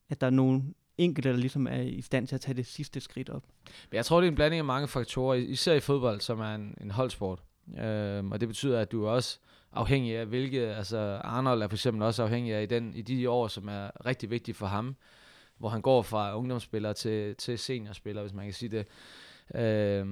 at 0.10 0.22
der 0.22 0.28
er 0.28 0.32
nogen 0.32 0.76
enkelte, 0.98 1.30
der 1.30 1.36
ligesom 1.36 1.68
er 1.68 1.82
i 1.82 2.02
stand 2.02 2.28
til 2.28 2.36
at 2.36 2.42
tage 2.42 2.56
det 2.56 2.66
sidste 2.66 3.00
skridt 3.00 3.30
op? 3.30 3.44
Jeg 3.92 4.06
tror, 4.06 4.20
det 4.20 4.28
er 4.28 4.32
en 4.32 4.36
blanding 4.36 4.60
af 4.60 4.66
mange 4.66 4.88
faktorer, 4.88 5.36
især 5.36 5.74
i 5.74 5.80
fodbold, 5.80 6.22
som 6.22 6.40
er 6.40 6.56
en, 6.56 6.78
en 6.82 6.92
holdsport. 6.92 7.40
Øhm, 7.80 8.32
og 8.32 8.40
det 8.40 8.48
betyder, 8.48 8.80
at 8.80 8.92
du 8.92 9.08
også 9.08 9.40
afhængig 9.74 10.18
af, 10.18 10.26
hvilke, 10.26 10.62
altså 10.62 11.20
Arnold 11.24 11.62
er 11.62 11.68
for 11.68 11.76
eksempel 11.76 12.04
også 12.04 12.24
afhængig 12.24 12.54
af 12.54 12.64
i, 12.64 12.66
den, 12.66 12.94
i 12.96 13.02
de 13.02 13.30
år, 13.30 13.48
som 13.48 13.68
er 13.68 14.06
rigtig 14.06 14.30
vigtige 14.30 14.56
for 14.56 14.66
ham, 14.66 14.96
hvor 15.58 15.70
han 15.70 15.82
går 15.82 16.02
fra 16.02 16.38
ungdomsspiller 16.38 16.94
til, 16.94 17.36
til 17.36 17.60
seniorspiller, 17.60 18.22
hvis 18.22 18.34
man 18.34 18.46
kan 18.46 18.54
sige 18.54 18.70
det. 18.70 18.88
Øh, 19.56 20.08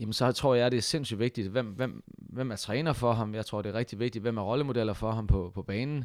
jamen 0.00 0.12
så 0.12 0.32
tror 0.32 0.54
jeg, 0.54 0.70
det 0.70 0.78
er 0.78 0.82
sindssygt 0.82 1.20
vigtigt, 1.20 1.48
hvem, 1.48 1.66
hvem, 1.66 2.02
hvem 2.18 2.50
er 2.50 2.56
træner 2.56 2.92
for 2.92 3.12
ham. 3.12 3.34
Jeg 3.34 3.46
tror, 3.46 3.62
det 3.62 3.74
er 3.74 3.78
rigtig 3.78 3.98
vigtigt, 3.98 4.22
hvem 4.22 4.36
er 4.36 4.42
rollemodeller 4.42 4.92
for 4.92 5.10
ham 5.10 5.26
på, 5.26 5.52
på 5.54 5.62
banen. 5.62 6.04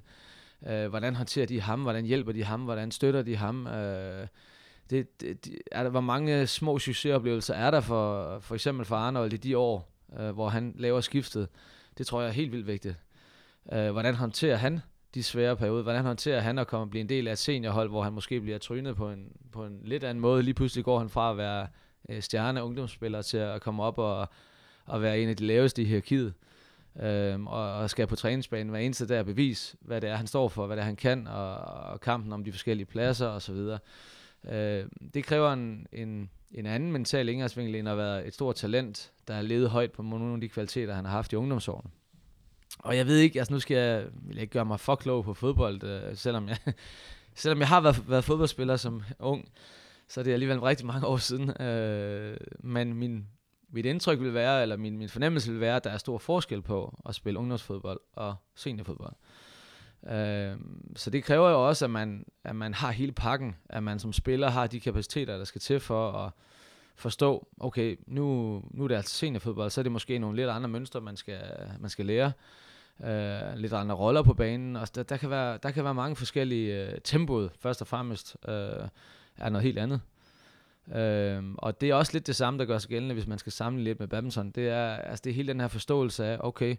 Øh, 0.67 0.87
hvordan 0.87 1.15
håndterer 1.15 1.45
de 1.45 1.61
ham? 1.61 1.81
Hvordan 1.81 2.05
hjælper 2.05 2.31
de 2.31 2.43
ham? 2.43 2.61
Hvordan 2.61 2.91
støtter 2.91 3.21
de 3.21 3.35
ham? 3.35 3.67
Øh, 3.67 4.27
det, 4.89 5.21
det, 5.21 5.57
er 5.71 5.83
der, 5.83 5.89
hvor 5.89 6.01
mange 6.01 6.47
små 6.47 6.79
succesoplevelser 6.79 7.53
er 7.53 7.71
der 7.71 7.81
for, 7.81 8.39
for 8.39 8.55
eksempel 8.55 8.85
for 8.85 8.95
Arnold 8.95 9.33
i 9.33 9.37
de 9.37 9.57
år, 9.57 9.89
øh, 10.19 10.29
hvor 10.29 10.49
han 10.49 10.75
laver 10.77 11.01
skiftet? 11.01 11.47
Det 11.97 12.07
tror 12.07 12.21
jeg 12.21 12.27
er 12.27 12.33
helt 12.33 12.51
vildt 12.51 12.67
vigtigt. 12.67 12.95
Øh, 13.73 13.91
hvordan 13.91 14.15
håndterer 14.15 14.55
han 14.55 14.79
de 15.13 15.23
svære 15.23 15.55
perioder. 15.55 15.83
Hvordan 15.83 16.05
håndterer 16.05 16.39
han 16.39 16.59
at 16.59 16.67
komme 16.67 16.83
og 16.83 16.89
blive 16.89 17.01
en 17.01 17.09
del 17.09 17.27
af 17.27 17.31
et 17.31 17.37
seniorhold, 17.37 17.89
hvor 17.89 18.03
han 18.03 18.13
måske 18.13 18.41
bliver 18.41 18.57
trynet 18.57 18.95
på 18.95 19.09
en, 19.09 19.27
på 19.51 19.65
en 19.65 19.79
lidt 19.83 20.03
anden 20.03 20.21
måde. 20.21 20.43
Lige 20.43 20.53
pludselig 20.53 20.85
går 20.85 20.99
han 20.99 21.09
fra 21.09 21.31
at 21.31 21.37
være 21.37 21.67
øh, 22.09 22.21
stjerne 22.21 22.63
ungdomsspiller 22.63 23.21
til 23.21 23.37
at 23.37 23.61
komme 23.61 23.83
op 23.83 23.97
og, 23.97 24.29
og 24.85 25.01
være 25.01 25.19
en 25.19 25.29
af 25.29 25.37
de 25.37 25.45
laveste 25.45 25.81
i 25.81 25.85
hierarkiet. 25.85 26.33
Øhm, 27.01 27.47
og, 27.47 27.73
og 27.73 27.89
skal 27.89 28.07
på 28.07 28.15
træningsbanen 28.15 28.69
hver 28.69 28.79
eneste 28.79 29.07
dag 29.07 29.25
bevise, 29.25 29.77
hvad 29.81 30.01
det 30.01 30.09
er, 30.09 30.15
han 30.15 30.27
står 30.27 30.47
for, 30.47 30.67
hvad 30.67 30.77
det 30.77 30.81
er, 30.81 30.85
han 30.85 30.95
kan, 30.95 31.27
og, 31.27 31.55
og 31.55 32.01
kampen 32.01 32.33
om 32.33 32.43
de 32.43 32.51
forskellige 32.51 32.85
pladser 32.85 33.27
osv. 33.27 33.57
Øh, 34.49 34.85
det 35.13 35.23
kræver 35.23 35.53
en, 35.53 35.87
en, 35.91 36.29
en 36.51 36.65
anden 36.65 36.91
mental 36.91 37.29
indgangsvinkel 37.29 37.75
end 37.75 37.89
at 37.89 37.97
være 37.97 38.27
et 38.27 38.33
stort 38.33 38.55
talent, 38.55 39.11
der 39.27 39.33
har 39.33 39.41
levet 39.41 39.69
højt 39.69 39.91
på 39.91 40.01
nogle 40.01 40.33
af 40.33 40.41
de 40.41 40.49
kvaliteter, 40.49 40.93
han 40.93 41.05
har 41.05 41.11
haft 41.11 41.33
i 41.33 41.35
ungdomsårene. 41.35 41.89
Og 42.79 42.97
jeg 42.97 43.07
ved 43.07 43.17
ikke, 43.17 43.39
altså 43.39 43.53
nu 43.53 43.59
skal 43.59 43.77
jeg, 43.77 44.05
vil 44.13 44.35
jeg 44.35 44.41
ikke 44.41 44.53
gøre 44.53 44.65
mig 44.65 44.79
for 44.79 44.95
klog 44.95 45.23
på 45.23 45.33
fodbold, 45.33 45.83
øh, 45.83 46.15
selvom 46.15 46.49
jeg, 46.49 46.57
selvom 47.35 47.59
jeg 47.59 47.67
har 47.67 47.81
været, 47.81 48.09
været 48.09 48.23
fodboldspiller 48.23 48.75
som 48.75 49.03
ung, 49.19 49.49
så 50.07 50.19
er 50.19 50.23
det 50.23 50.33
alligevel 50.33 50.59
rigtig 50.59 50.85
mange 50.85 51.07
år 51.07 51.17
siden. 51.17 51.61
Øh, 51.61 52.37
men 52.59 52.93
min, 52.93 53.27
mit 53.69 53.85
indtryk 53.85 54.19
vil 54.19 54.33
være, 54.33 54.61
eller 54.61 54.77
min, 54.77 54.97
min 54.97 55.09
fornemmelse 55.09 55.51
vil 55.51 55.61
være, 55.61 55.75
at 55.75 55.83
der 55.83 55.89
er 55.89 55.97
stor 55.97 56.17
forskel 56.17 56.61
på 56.61 57.01
at 57.05 57.15
spille 57.15 57.39
ungdomsfodbold 57.39 57.99
og 58.13 58.35
seniorfodbold. 58.55 59.13
Øh, 60.09 60.55
så 60.95 61.09
det 61.09 61.23
kræver 61.23 61.49
jo 61.49 61.67
også, 61.67 61.85
at 61.85 61.91
man, 61.91 62.25
at 62.43 62.55
man 62.55 62.73
har 62.73 62.91
hele 62.91 63.11
pakken, 63.11 63.55
at 63.69 63.83
man 63.83 63.99
som 63.99 64.13
spiller 64.13 64.49
har 64.49 64.67
de 64.67 64.79
kapaciteter, 64.79 65.37
der 65.37 65.43
skal 65.43 65.61
til 65.61 65.79
for 65.79 66.11
at 66.11 66.31
forstå, 66.95 67.47
okay, 67.59 67.99
nu, 68.07 68.61
nu 68.71 68.83
er 68.83 68.87
det 68.87 68.95
altså 68.95 69.15
seniorfodbold, 69.15 69.69
så 69.69 69.81
er 69.81 69.83
det 69.83 69.91
måske 69.91 70.19
nogle 70.19 70.35
lidt 70.35 70.49
andre 70.49 70.69
mønstre, 70.69 71.01
man 71.01 71.17
skal, 71.17 71.41
man 71.79 71.89
skal 71.89 72.05
lære. 72.05 72.31
Øh, 73.03 73.55
lidt 73.55 73.73
andre 73.73 73.95
roller 73.95 74.21
på 74.21 74.33
banen, 74.33 74.75
og 74.75 74.95
der, 74.95 75.03
der, 75.03 75.17
kan, 75.17 75.29
være, 75.29 75.57
der 75.63 75.71
kan 75.71 75.83
være 75.83 75.93
mange 75.93 76.15
forskellige 76.15 76.91
øh, 76.91 76.99
tempoet, 77.03 77.51
først 77.59 77.81
og 77.81 77.87
fremmest, 77.87 78.37
øh, 78.47 78.53
er 79.37 79.49
noget 79.49 79.63
helt 79.63 79.79
andet. 79.79 80.01
Øh, 80.95 81.43
og 81.57 81.81
det 81.81 81.89
er 81.89 81.95
også 81.95 82.13
lidt 82.13 82.27
det 82.27 82.35
samme, 82.35 82.59
der 82.59 82.65
gør 82.65 82.77
sig 82.77 82.89
gældende, 82.89 83.13
hvis 83.13 83.27
man 83.27 83.37
skal 83.37 83.51
sammenligne 83.51 83.89
lidt 83.89 83.99
med 83.99 84.07
badminton. 84.07 84.51
Det 84.51 84.69
er, 84.69 84.95
altså, 84.95 85.21
det 85.23 85.29
er 85.29 85.33
hele 85.33 85.47
den 85.47 85.59
her 85.59 85.67
forståelse 85.67 86.25
af, 86.25 86.37
okay, 86.39 86.75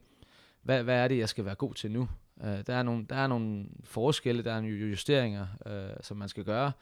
hvad, 0.63 0.83
hvad 0.83 0.97
er 0.97 1.09
det, 1.09 1.19
jeg 1.19 1.29
skal 1.29 1.45
være 1.45 1.55
god 1.55 1.75
til 1.75 1.91
nu? 1.91 2.09
Øh, 2.43 2.67
der, 2.67 2.75
er 2.75 2.83
nogle, 2.83 3.07
der 3.11 3.17
er 3.17 3.27
nogle 3.27 3.67
forskelle, 3.85 4.45
der 4.45 4.53
er 4.53 4.61
nogle 4.61 4.77
justeringer, 4.77 5.47
øh, 5.67 5.97
som 6.01 6.17
man 6.17 6.29
skal 6.29 6.45
gøre. 6.45 6.73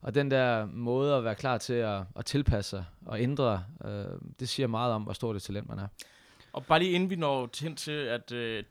Og 0.00 0.14
den 0.14 0.30
der 0.30 0.66
måde 0.66 1.14
at 1.14 1.24
være 1.24 1.34
klar 1.34 1.58
til 1.58 1.72
at, 1.72 2.02
at 2.16 2.24
tilpasse 2.24 2.70
sig 2.70 2.84
og 3.06 3.20
ændre, 3.20 3.64
øh, 3.84 4.04
det 4.40 4.48
siger 4.48 4.66
meget 4.66 4.92
om, 4.92 5.02
hvor 5.02 5.12
stort 5.12 5.36
et 5.36 5.42
talent 5.42 5.68
man 5.68 5.78
er. 5.78 5.86
Og 6.52 6.66
bare 6.66 6.78
lige 6.78 6.90
inden 6.90 7.10
vi 7.10 7.16
når 7.16 7.62
hen 7.62 7.76
til, 7.76 7.92
at 7.92 8.32
øh, 8.32 8.64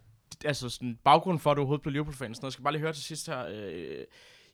altså 0.45 0.69
sådan, 0.69 0.99
baggrunden 1.03 1.39
for, 1.39 1.51
at 1.51 1.55
du 1.55 1.61
overhovedet 1.61 1.81
blev 1.81 1.91
Liverpool-fan, 1.91 2.35
så 2.35 2.41
jeg 2.43 2.51
skal 2.51 2.63
bare 2.63 2.73
lige 2.73 2.81
høre 2.81 2.93
til 2.93 3.03
sidst 3.03 3.27
her, 3.27 3.45
øh, 3.49 4.05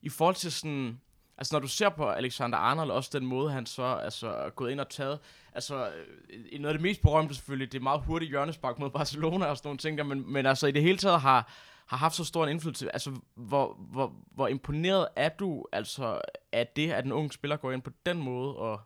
i 0.02 0.10
forhold 0.10 0.36
til 0.36 0.52
sådan, 0.52 1.02
altså 1.38 1.56
når 1.56 1.60
du 1.60 1.68
ser 1.68 1.90
på 1.90 2.10
Alexander 2.10 2.58
Arnold, 2.58 2.92
også 2.92 3.10
den 3.14 3.26
måde, 3.26 3.52
han 3.52 3.66
så 3.66 3.84
altså, 3.84 4.28
er 4.28 4.50
gået 4.50 4.72
ind 4.72 4.80
og 4.80 4.90
taget, 4.90 5.20
altså 5.54 5.90
øh, 6.30 6.60
noget 6.60 6.74
af 6.74 6.80
det 6.80 6.82
mest 6.82 7.02
berømte 7.02 7.36
selvfølgelig, 7.36 7.72
det 7.72 7.78
er 7.78 7.84
meget 7.84 8.02
hurtigt 8.02 8.30
hjørnespark 8.30 8.80
mod 8.80 8.90
Barcelona 8.90 9.46
og 9.46 9.58
sådan 9.58 9.68
nogle 9.68 9.78
ting 9.78 9.98
der, 9.98 10.04
men, 10.04 10.34
men 10.34 10.46
altså 10.46 10.68
i 10.68 10.72
det 10.72 10.82
hele 10.82 10.98
taget 10.98 11.22
har, 11.22 11.52
har 11.88 11.98
haft 11.98 12.16
så 12.16 12.24
stor 12.24 12.44
en 12.44 12.50
indflydelse. 12.50 12.94
Altså, 12.94 13.12
hvor, 13.36 13.78
hvor, 13.92 14.14
hvor 14.32 14.48
imponeret 14.48 15.08
er 15.16 15.30
du 15.30 15.66
altså 15.72 16.22
af 16.52 16.68
det, 16.76 16.92
at 16.92 17.06
en 17.06 17.12
ung 17.12 17.34
spiller 17.34 17.58
går 17.58 17.72
ind 17.72 17.82
på 17.82 17.92
den 18.06 18.18
måde? 18.18 18.56
Og 18.56 18.82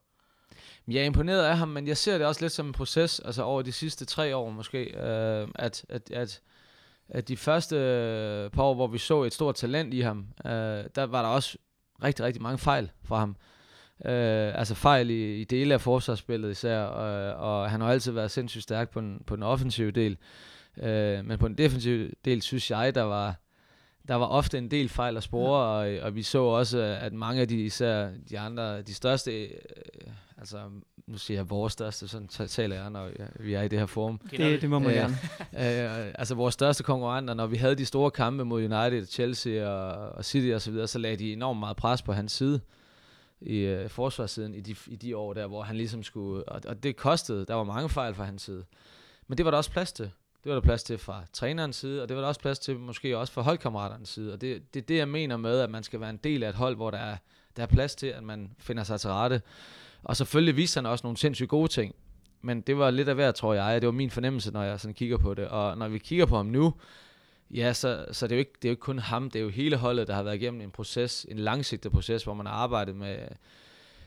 jeg 0.88 1.02
er 1.02 1.06
imponeret 1.06 1.44
af 1.44 1.58
ham, 1.58 1.68
men 1.68 1.88
jeg 1.88 1.98
ser 1.98 2.18
det 2.18 2.28
også 2.28 2.42
lidt 2.42 2.54
som 2.54 2.68
en 2.68 2.74
proces, 2.74 3.20
altså 3.20 3.44
over 3.44 3.62
de 3.62 3.72
sidste 3.72 4.06
tre 4.06 4.36
år 4.36 4.50
måske, 4.50 4.84
øh, 4.84 5.48
at, 5.56 5.86
at, 5.90 6.12
at, 6.12 6.42
at 7.10 7.28
de 7.28 7.38
første 7.38 7.76
par 8.54 8.64
år, 8.64 8.74
hvor 8.74 8.88
vi 8.88 8.98
så 8.98 9.24
et 9.24 9.34
stort 9.34 9.56
talent 9.56 9.94
i 9.94 10.02
ham, 10.02 10.28
øh, 10.46 10.52
der 10.96 11.04
var 11.04 11.22
der 11.22 11.30
også 11.30 11.58
rigtig, 12.04 12.26
rigtig 12.26 12.42
mange 12.42 12.58
fejl 12.58 12.92
fra 13.04 13.20
ham. 13.20 13.36
Øh, 14.06 14.60
altså 14.60 14.76
fejl 14.76 15.10
i, 15.10 15.42
i 15.42 15.44
dele 15.44 15.74
af 15.74 15.82
forsvarsspillet 15.82 16.52
især, 16.52 16.80
og, 16.80 17.34
og 17.34 17.72
han 17.72 17.82
har 17.82 17.92
altid 17.92 18.12
været 18.12 18.32
sindssygt 18.32 18.64
stærk 18.64 18.90
på 18.90 19.02
den, 19.02 19.22
på 19.28 19.36
den 19.36 19.44
offensive 19.44 19.92
del. 19.92 20.18
Øh, 20.78 21.26
men 21.26 21.38
på 21.38 21.48
den 21.48 21.58
defensive 21.58 22.12
del 22.26 22.42
synes 22.42 22.72
jeg, 22.72 22.96
der 22.96 23.02
var, 23.04 23.36
der 24.08 24.16
var 24.16 24.26
ofte 24.26 24.58
en 24.58 24.72
del 24.72 24.90
fejl 24.90 25.18
at 25.18 25.24
spore, 25.24 25.60
og, 25.60 26.06
og 26.06 26.16
vi 26.16 26.24
så 26.24 26.44
også, 26.44 26.80
at 26.80 27.14
mange 27.14 27.42
af 27.42 27.48
de 27.48 27.62
især 27.62 28.10
de 28.30 28.40
andre, 28.40 28.82
de 28.82 28.94
største, 28.94 29.44
øh, 29.44 29.50
altså 30.38 30.58
nu 31.08 31.18
siger 31.18 31.38
jeg 31.38 31.50
vores 31.50 31.74
største, 31.74 32.08
sådan 32.08 32.28
taler 32.28 32.76
jeg, 32.76 32.90
når 32.90 33.10
vi 33.40 33.54
er 33.54 33.62
i 33.62 33.68
det 33.68 33.80
her 33.80 33.86
forum. 33.86 34.18
Det, 34.32 34.62
det 34.62 34.70
må 34.70 34.80
man 34.80 34.90
øh, 34.90 34.96
gerne. 34.96 35.14
øh, 36.08 36.14
altså 36.16 36.36
vores 36.36 36.54
største 36.54 36.84
konkurrenter, 36.84 37.34
når 37.34 37.48
vi 37.48 37.58
havde 37.58 37.76
de 37.76 37.86
store 37.86 38.12
kampe 38.12 38.46
mod 38.46 38.64
United, 38.64 39.06
Chelsea 39.06 39.68
og, 39.68 40.10
og 40.10 40.26
City 40.26 40.54
og 40.54 40.62
så 40.62 40.72
videre, 40.72 40.88
så 40.88 41.00
lagde 41.00 41.16
de 41.18 41.34
enormt 41.34 41.60
meget 41.60 41.78
pres 41.78 42.02
på 42.02 42.14
hans 42.14 42.32
side 42.32 42.62
i 43.42 43.58
øh, 43.58 43.90
forsvarssiden 43.90 44.54
i 44.54 44.62
de, 44.62 44.76
i 44.88 44.96
de 44.96 45.18
år 45.18 45.34
der, 45.34 45.48
hvor 45.48 45.62
han 45.62 45.76
ligesom 45.76 46.04
skulle, 46.04 46.44
og, 46.44 46.62
og 46.68 46.84
det 46.84 46.96
kostede, 46.96 47.46
der 47.46 47.54
var 47.54 47.64
mange 47.64 47.90
fejl 47.90 48.14
fra 48.14 48.24
hans 48.24 48.42
side. 48.42 48.64
Men 49.28 49.38
det 49.38 49.46
var 49.46 49.52
der 49.52 49.58
også 49.58 49.72
plads 49.72 49.92
til. 49.92 50.12
Det 50.44 50.50
var 50.50 50.54
der 50.54 50.62
plads 50.62 50.84
til 50.84 50.98
fra 50.98 51.24
trænerens 51.34 51.76
side, 51.76 52.02
og 52.02 52.10
det 52.10 52.16
var 52.16 52.22
der 52.22 52.28
også 52.28 52.42
plads 52.42 52.60
til 52.60 52.80
måske 52.80 53.18
også 53.18 53.34
fra 53.34 53.42
holdkammeraternes 53.42 54.10
side. 54.10 54.34
Og 54.34 54.42
det, 54.42 54.74
det 54.74 54.80
er 54.82 54.86
det, 54.86 54.98
jeg 54.98 55.08
mener 55.08 55.38
med, 55.38 55.60
at 55.60 55.70
man 55.70 55.84
skal 55.84 56.00
være 56.00 56.10
en 56.10 56.20
del 56.24 56.44
af 56.44 56.50
et 56.50 56.56
hold, 56.56 56.76
hvor 56.76 56.92
der 56.92 56.98
er, 56.98 57.18
der 57.58 57.64
er 57.64 57.68
plads 57.68 57.96
til, 57.96 58.08
at 58.08 58.24
man 58.24 58.52
finder 58.60 58.84
sig 58.84 59.00
til 59.00 59.10
rette. 59.10 59.42
Og 60.04 60.18
selvfølgelig 60.18 60.56
viste 60.56 60.78
han 60.78 60.86
også 60.86 61.06
nogle 61.06 61.18
sindssygt 61.18 61.50
gode 61.50 61.68
ting. 61.68 61.96
Men 62.42 62.62
det 62.62 62.78
var 62.78 62.92
lidt 62.92 63.10
af 63.10 63.16
hver, 63.16 63.32
tror 63.32 63.54
jeg. 63.54 63.82
Det 63.82 63.88
var 63.88 63.94
min 63.94 64.12
fornemmelse, 64.12 64.52
når 64.52 64.64
jeg 64.64 64.80
sådan 64.80 64.94
kigger 64.94 65.18
på 65.18 65.34
det. 65.34 65.48
Og 65.48 65.78
når 65.78 65.88
vi 65.88 65.98
kigger 65.98 66.26
på 66.26 66.38
ham 66.38 66.46
nu, 66.46 66.74
ja, 67.52 67.74
så, 67.74 68.06
så 68.12 68.28
det 68.28 68.32
er 68.32 68.38
jo 68.38 68.40
ikke, 68.40 68.54
det 68.62 68.66
er 68.66 68.70
jo 68.70 68.74
ikke 68.74 68.82
kun 68.82 69.00
ham. 69.00 69.30
Det 69.30 69.40
er 69.40 69.44
jo 69.44 69.50
hele 69.50 69.78
holdet, 69.78 70.08
der 70.08 70.14
har 70.14 70.24
været 70.24 70.36
igennem 70.36 70.62
en 70.62 70.72
proces, 70.72 71.26
en 71.30 71.40
langsigtet 71.40 71.92
proces, 71.92 72.24
hvor 72.24 72.34
man 72.34 72.46
har 72.46 72.54
arbejdet 72.54 72.96
med, 72.96 73.18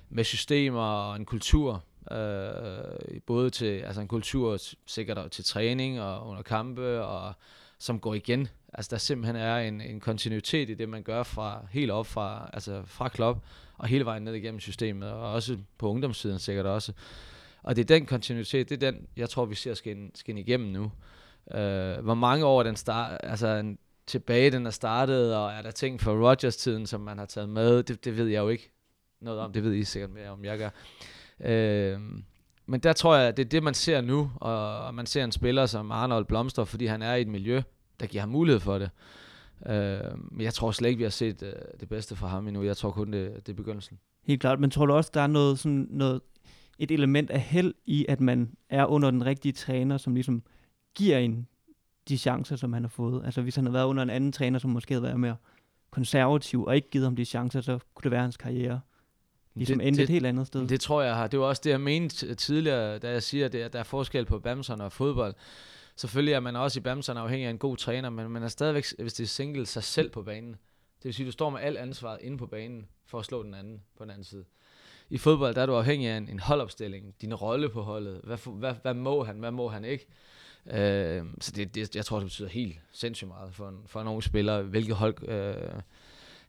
med 0.09 0.25
systemer 0.25 0.81
og 0.81 1.17
en 1.17 1.25
kultur, 1.25 1.85
Øh, 2.11 3.21
både 3.27 3.51
til 3.51 3.81
altså 3.81 4.01
en 4.01 4.09
kultur 4.09 4.59
sikkert 4.87 5.31
til 5.31 5.45
træning 5.45 6.01
og 6.01 6.27
under 6.27 6.43
kampe, 6.43 7.05
og 7.05 7.33
som 7.79 8.01
går 8.01 8.15
igen. 8.15 8.49
Altså 8.73 8.91
der 8.91 8.97
simpelthen 8.97 9.37
er 9.37 9.57
en, 9.57 9.81
en 9.81 10.01
kontinuitet 10.01 10.71
i 10.71 10.75
det, 10.75 10.89
man 10.89 11.03
gør 11.03 11.23
fra 11.23 11.67
helt 11.71 11.91
op 11.91 12.07
fra, 12.07 12.51
altså 12.53 12.83
fra 12.87 13.09
klub 13.09 13.37
og 13.79 13.87
hele 13.87 14.05
vejen 14.05 14.23
ned 14.23 14.35
igennem 14.35 14.61
systemet, 14.61 15.11
og 15.11 15.33
også 15.33 15.59
på 15.79 15.89
ungdomssiden 15.89 16.39
sikkert 16.39 16.67
også. 16.67 16.93
Og 17.63 17.77
det 17.77 17.83
er 17.83 17.97
den 17.97 18.07
kontinuitet, 18.07 18.69
det 18.69 18.83
er 18.83 18.91
den, 18.91 19.07
jeg 19.17 19.31
tror, 19.31 19.45
vi 19.45 19.55
ser 19.55 19.75
skinne, 19.75 20.11
skinne 20.15 20.41
igennem 20.41 20.69
nu. 20.69 20.93
Øh, 21.59 21.99
hvor 22.05 22.15
mange 22.15 22.47
år 22.47 22.63
den 22.63 22.77
start, 22.77 23.21
altså 23.23 23.49
en, 23.49 23.79
tilbage 24.07 24.51
den 24.51 24.67
er 24.67 24.71
startet, 24.71 25.37
og 25.37 25.53
er 25.53 25.63
der 25.63 25.71
ting 25.71 26.01
fra 26.01 26.13
Rogers-tiden, 26.13 26.87
som 26.87 27.01
man 27.01 27.19
har 27.19 27.27
taget 27.27 27.49
med, 27.49 27.83
det, 27.83 28.05
det 28.05 28.17
ved 28.17 28.27
jeg 28.27 28.41
jo 28.41 28.49
ikke 28.49 28.71
noget 29.21 29.41
om, 29.41 29.53
det 29.53 29.65
ved 29.65 29.75
I 29.75 29.85
sikkert 29.85 30.11
mere 30.11 30.29
om, 30.29 30.45
jeg 30.45 30.59
gør. 30.59 30.71
Øh, 31.41 32.01
men 32.67 32.81
der 32.81 32.93
tror 32.93 33.17
jeg, 33.17 33.29
at 33.29 33.37
det 33.37 33.45
er 33.45 33.49
det, 33.49 33.63
man 33.63 33.75
ser 33.75 34.01
nu, 34.01 34.31
og 34.37 34.95
man 34.95 35.07
ser 35.07 35.25
en 35.25 35.33
spiller 35.33 35.67
som 35.67 35.91
Arnold 35.91 36.25
Blomster, 36.25 36.65
fordi 36.65 36.87
han 36.87 37.03
er 37.03 37.15
i 37.15 37.21
et 37.21 37.29
miljø, 37.29 37.63
der 38.01 38.07
giver 38.07 38.23
ham 38.23 38.31
mulighed 38.31 38.61
for 38.61 38.79
det. 38.79 38.91
Øh, 39.67 40.01
men 40.31 40.41
jeg 40.41 40.55
tror 40.55 40.71
slet 40.71 40.89
ikke, 40.89 40.99
vi 40.99 41.03
har 41.03 41.11
set 41.11 41.43
øh, 41.43 41.53
det 41.81 41.89
bedste 41.89 42.17
for 42.17 42.27
ham 42.27 42.49
endnu. 42.49 42.63
Jeg 42.63 42.77
tror 42.77 42.91
kun, 42.91 43.13
det, 43.13 43.47
det 43.47 43.53
er 43.53 43.57
begyndelsen. 43.57 43.99
Helt 44.27 44.41
klart, 44.41 44.61
men 44.61 44.71
tror 44.71 44.87
du 44.87 44.93
også, 44.93 45.11
der 45.15 45.21
er 45.21 45.27
noget, 45.27 45.59
sådan 45.59 45.87
noget, 45.91 46.21
et 46.79 46.91
element 46.91 47.31
af 47.31 47.41
held 47.41 47.75
i, 47.87 48.07
at 48.09 48.21
man 48.21 48.57
er 48.71 48.87
under 48.87 49.11
den 49.11 49.27
rigtige 49.27 49.53
træner, 49.53 49.97
som 49.97 50.15
ligesom 50.15 50.43
giver 50.95 51.19
en 51.19 51.49
de 52.09 52.19
chancer, 52.19 52.57
som 52.57 52.73
han 52.73 52.83
har 52.83 52.89
fået. 52.89 53.25
Altså 53.25 53.43
hvis 53.43 53.57
han 53.57 53.65
havde 53.65 53.75
været 53.75 53.87
under 53.87 54.03
en 54.03 54.11
anden 54.11 54.33
træner, 54.33 54.59
som 54.59 54.71
måske 54.71 54.95
havde 54.95 55.03
været 55.03 55.21
mere 55.21 55.37
konservativ, 55.91 56.65
og 56.65 56.77
ikke 56.77 56.91
givet 56.91 57.07
ham 57.07 57.17
de 57.17 57.25
chancer, 57.25 57.61
så 57.61 57.79
kunne 57.95 58.03
det 58.03 58.11
være 58.11 58.21
hans 58.21 58.37
karriere 58.37 58.81
ligesom 59.55 59.79
det, 59.79 59.89
endte 59.89 59.99
det, 59.99 60.05
et 60.05 60.11
helt 60.11 60.27
andet 60.27 60.47
sted. 60.47 60.69
Det 60.69 60.81
tror 60.81 61.03
jeg 61.03 61.17
har. 61.17 61.27
Det 61.27 61.41
var 61.41 61.47
også 61.47 61.63
det, 61.65 61.71
jeg 61.71 61.81
mente 61.81 62.35
tidligere, 62.35 62.99
da 62.99 63.11
jeg 63.11 63.23
siger, 63.23 63.47
at 63.47 63.73
der 63.73 63.79
er 63.79 63.83
forskel 63.83 64.25
på 64.25 64.39
badminton 64.39 64.81
og 64.81 64.93
fodbold. 64.93 65.35
Selvfølgelig 65.97 66.33
er 66.33 66.41
man 66.41 66.57
også 66.57 66.81
i 66.81 66.83
badminton 66.83 67.17
afhængig 67.17 67.47
af 67.47 67.51
en 67.51 67.59
god 67.59 67.77
træner, 67.77 68.11
men 68.11 68.31
man 68.31 68.43
er 68.43 68.49
stadigvæk, 68.49 68.85
hvis 68.99 69.15
det 69.15 69.25
er 69.25 69.29
single, 69.29 69.67
sig 69.67 69.83
selv 69.83 70.11
på 70.11 70.23
banen. 70.23 70.51
Det 70.51 71.05
vil 71.05 71.15
sige, 71.15 71.25
at 71.25 71.27
du 71.27 71.33
står 71.33 71.51
med 71.51 71.61
alt 71.61 71.79
ansvaret 71.79 72.19
inde 72.21 72.39
på 72.39 72.47
banen 72.47 72.87
for 73.07 73.19
at 73.19 73.25
slå 73.25 73.43
den 73.43 73.55
anden 73.55 73.83
på 73.99 74.05
den 74.05 74.11
anden 74.11 74.25
side. 74.25 74.45
I 75.11 75.19
fodbold 75.19 75.55
der 75.55 75.63
er 75.63 75.67
du 75.67 75.75
afhængig 75.75 76.09
af 76.09 76.17
en, 76.17 76.29
en 76.29 76.41
holdopstilling, 76.41 77.15
din 77.21 77.35
rolle 77.35 77.69
på 77.69 77.83
holdet. 77.83 78.21
Hvad, 78.25 78.39
hvad, 78.59 78.75
hvad 78.83 78.95
må 78.95 79.25
han, 79.25 79.39
hvad 79.39 79.51
må 79.51 79.69
han 79.69 79.85
ikke? 79.85 80.07
Øh, 80.67 81.25
så 81.41 81.53
det, 81.53 81.75
det, 81.75 81.97
jeg 81.97 82.05
tror, 82.05 82.19
det 82.19 82.27
betyder 82.27 82.49
helt 82.49 82.81
sindssygt 82.93 83.29
meget 83.29 83.55
for 83.55 83.69
en, 83.69 83.83
for 83.87 84.01
en 84.01 84.09
ung 84.09 84.23
spiller, 84.23 84.63
hvilket 84.63 84.95
hold 84.97 85.29
øh, 85.29 85.81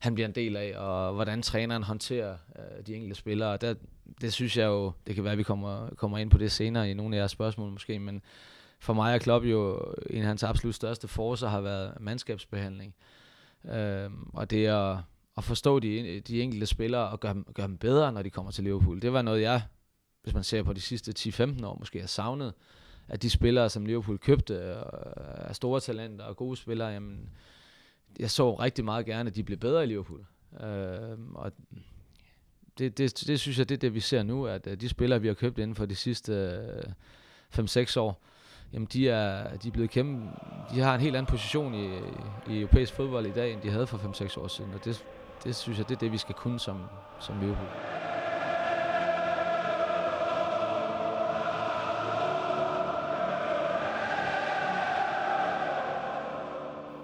han 0.05 0.13
bliver 0.13 0.27
en 0.27 0.35
del 0.35 0.55
af, 0.55 0.73
og 0.77 1.13
hvordan 1.13 1.41
træneren 1.41 1.83
håndterer 1.83 2.37
øh, 2.59 2.85
de 2.87 2.95
enkelte 2.95 3.15
spillere. 3.15 3.57
Der, 3.57 3.73
det 4.21 4.33
synes 4.33 4.57
jeg 4.57 4.65
jo, 4.65 4.91
det 5.07 5.15
kan 5.15 5.23
være, 5.23 5.31
at 5.31 5.37
vi 5.37 5.43
kommer, 5.43 5.89
kommer 5.95 6.17
ind 6.17 6.31
på 6.31 6.37
det 6.37 6.51
senere 6.51 6.91
i 6.91 6.93
nogle 6.93 7.15
af 7.15 7.19
jeres 7.19 7.31
spørgsmål 7.31 7.71
måske, 7.71 7.99
men 7.99 8.21
for 8.79 8.93
mig 8.93 9.13
er 9.13 9.17
Klopp 9.17 9.45
jo 9.45 9.93
en 10.09 10.21
af 10.21 10.27
hans 10.27 10.43
absolut 10.43 10.75
største 10.75 11.07
forser 11.07 11.47
har 11.47 11.61
været 11.61 11.93
mandskabsbehandling. 11.99 12.95
Øh, 13.71 14.09
og 14.33 14.49
det 14.49 14.65
at, 14.65 14.97
at 15.37 15.43
forstå 15.43 15.79
de, 15.79 16.19
de 16.19 16.41
enkelte 16.41 16.65
spillere 16.65 17.09
og 17.09 17.19
gøre, 17.19 17.43
gøre 17.53 17.67
dem 17.67 17.77
bedre, 17.77 18.11
når 18.11 18.21
de 18.21 18.29
kommer 18.29 18.51
til 18.51 18.63
Liverpool. 18.63 19.01
Det 19.01 19.13
var 19.13 19.21
noget, 19.21 19.41
jeg, 19.41 19.61
hvis 20.23 20.33
man 20.33 20.43
ser 20.43 20.63
på 20.63 20.73
de 20.73 20.81
sidste 20.81 21.13
10-15 21.19 21.65
år, 21.65 21.77
måske 21.79 21.99
har 21.99 22.07
savnet, 22.07 22.53
at 23.07 23.21
de 23.21 23.29
spillere, 23.29 23.69
som 23.69 23.85
Liverpool 23.85 24.17
købte, 24.17 24.53
øh, 24.53 24.75
er 25.35 25.53
store 25.53 25.79
talenter 25.79 26.25
og 26.25 26.37
gode 26.37 26.57
spillere, 26.57 26.87
jamen, 26.89 27.29
jeg 28.19 28.31
så 28.31 28.53
rigtig 28.53 28.85
meget 28.85 29.05
gerne, 29.05 29.29
at 29.29 29.35
de 29.35 29.43
blev 29.43 29.57
bedre 29.57 29.83
i 29.83 29.87
Liverpool. 29.87 30.25
Øh, 30.63 31.17
og 31.33 31.51
det, 32.77 32.97
det, 32.97 33.23
det 33.27 33.39
synes 33.39 33.59
jeg, 33.59 33.69
det 33.69 33.75
er 33.75 33.79
det, 33.79 33.93
vi 33.93 33.99
ser 33.99 34.23
nu, 34.23 34.47
at 34.47 34.67
øh, 34.67 34.81
de 34.81 34.89
spillere, 34.89 35.21
vi 35.21 35.27
har 35.27 35.33
købt 35.33 35.59
inden 35.59 35.75
for 35.75 35.85
de 35.85 35.95
sidste 35.95 36.33
øh, 36.33 37.59
5-6 37.59 37.99
år, 37.99 38.21
jamen 38.73 38.87
de 38.93 39.09
er, 39.09 39.57
de 39.57 39.67
er 39.67 39.71
blevet 39.71 39.89
kæmpe, 39.89 40.29
de 40.71 40.79
har 40.79 40.95
en 40.95 41.01
helt 41.01 41.15
anden 41.15 41.29
position 41.29 41.73
i, 41.73 41.85
i 42.53 42.59
europæisk 42.59 42.93
fodbold 42.93 43.25
i 43.25 43.31
dag, 43.31 43.53
end 43.53 43.61
de 43.61 43.69
havde 43.69 43.87
for 43.87 43.97
5-6 43.97 44.39
år 44.39 44.47
siden, 44.47 44.73
og 44.73 44.85
det, 44.85 45.05
det 45.43 45.55
synes 45.55 45.77
jeg, 45.77 45.89
det 45.89 45.95
er 45.95 45.99
det, 45.99 46.11
vi 46.11 46.17
skal 46.17 46.35
kunne 46.35 46.59
som, 46.59 46.83
som 47.19 47.39
Liverpool. 47.39 48.14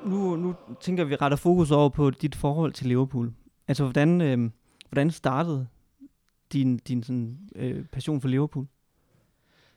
Nu, 0.05 0.35
nu 0.35 0.55
tænker 0.79 1.03
vi 1.03 1.15
retter 1.15 1.37
fokus 1.37 1.71
over 1.71 1.89
på 1.89 2.09
dit 2.09 2.35
forhold 2.35 2.73
til 2.73 2.87
Liverpool. 2.87 3.33
Altså, 3.67 3.83
hvordan, 3.83 4.21
øh, 4.21 4.49
hvordan 4.89 5.11
startede 5.11 5.67
din, 6.53 6.77
din 6.77 7.03
sådan, 7.03 7.39
øh, 7.55 7.85
passion 7.85 8.21
for 8.21 8.27
Liverpool? 8.27 8.67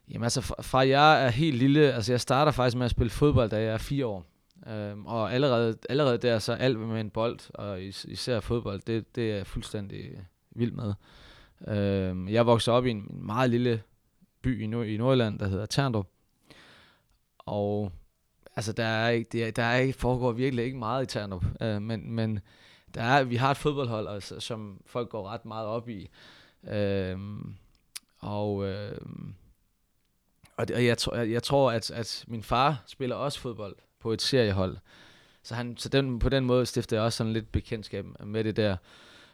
Jamen 0.09 0.25
altså, 0.25 0.40
fra, 0.40 0.62
fra 0.62 0.88
jeg 0.88 1.25
er 1.25 1.28
helt 1.28 1.57
lille, 1.57 1.93
altså 1.93 2.12
jeg 2.12 2.21
starter 2.21 2.52
faktisk 2.52 2.76
med 2.76 2.85
at 2.85 2.90
spille 2.90 3.11
fodbold, 3.11 3.50
da 3.50 3.57
jeg 3.57 3.73
er 3.75 3.78
fire 3.78 4.07
år. 4.07 4.25
Øhm, 4.66 5.07
og 5.07 5.35
allerede, 5.35 5.76
allerede 5.88 6.19
der, 6.19 6.38
så 6.38 6.52
alt 6.52 6.78
med 6.78 7.00
en 7.00 7.11
bold, 7.11 7.38
og 7.54 7.83
is, 7.83 8.04
især 8.04 8.40
fodbold, 8.40 8.81
det, 8.87 9.16
det 9.16 9.31
er 9.31 9.37
jeg 9.37 9.47
fuldstændig 9.47 10.26
vild 10.50 10.73
med. 10.73 10.95
Øhm, 11.69 12.28
jeg 12.28 12.47
voksede 12.47 12.76
op 12.76 12.87
i 12.87 12.90
en, 12.90 12.97
en 12.97 13.26
meget 13.26 13.50
lille 13.50 13.83
by 14.43 14.62
i, 14.62 14.66
Nord- 14.66 14.87
i 14.87 14.97
Nordjylland, 14.97 15.38
der 15.38 15.49
hedder 15.49 15.66
Terndrup. 15.66 16.07
Og 17.38 17.93
altså, 18.56 18.73
der 18.73 18.84
er 18.84 19.08
ikke, 19.08 19.28
det 19.32 19.44
er, 19.44 19.50
der 19.50 19.62
er 19.62 19.78
ikke, 19.78 19.99
foregår 19.99 20.32
virkelig 20.32 20.64
ikke 20.64 20.78
meget 20.78 21.02
i 21.02 21.06
Ternup, 21.06 21.44
Øh, 21.61 21.82
men, 21.82 22.12
men 22.12 22.40
der 22.94 23.02
er, 23.02 23.25
vi 23.25 23.37
har 23.37 23.50
et 23.50 23.56
fodboldhold, 23.56 24.08
altså, 24.08 24.40
som 24.40 24.80
folk 24.87 25.08
går 25.08 25.28
ret 25.28 25.44
meget 25.44 25.66
op 25.66 25.88
i. 25.88 26.08
Øh, 26.68 27.18
og, 28.18 28.64
øh, 28.64 28.99
og, 30.56 30.68
det, 30.68 30.76
og 30.76 30.84
jeg, 30.84 30.99
tror, 30.99 31.16
jeg, 31.16 31.30
jeg 31.30 31.42
tror, 31.42 31.73
at, 31.73 31.90
at 31.90 32.25
min 32.28 32.42
far 32.42 32.82
spiller 32.87 33.16
også 33.16 33.40
fodbold 33.40 33.76
på 34.00 34.12
et 34.12 34.23
seriehold. 34.23 34.76
Så, 35.42 35.54
han, 35.54 35.76
så 35.76 35.88
den, 35.88 36.18
på 36.18 36.28
den 36.28 36.44
måde 36.44 36.66
stiftede 36.66 36.99
jeg 36.99 37.04
også 37.04 37.16
sådan 37.16 37.32
lidt 37.32 37.52
bekendtskab 37.52 38.06
med 38.25 38.44
det 38.44 38.56
der. 38.56 38.76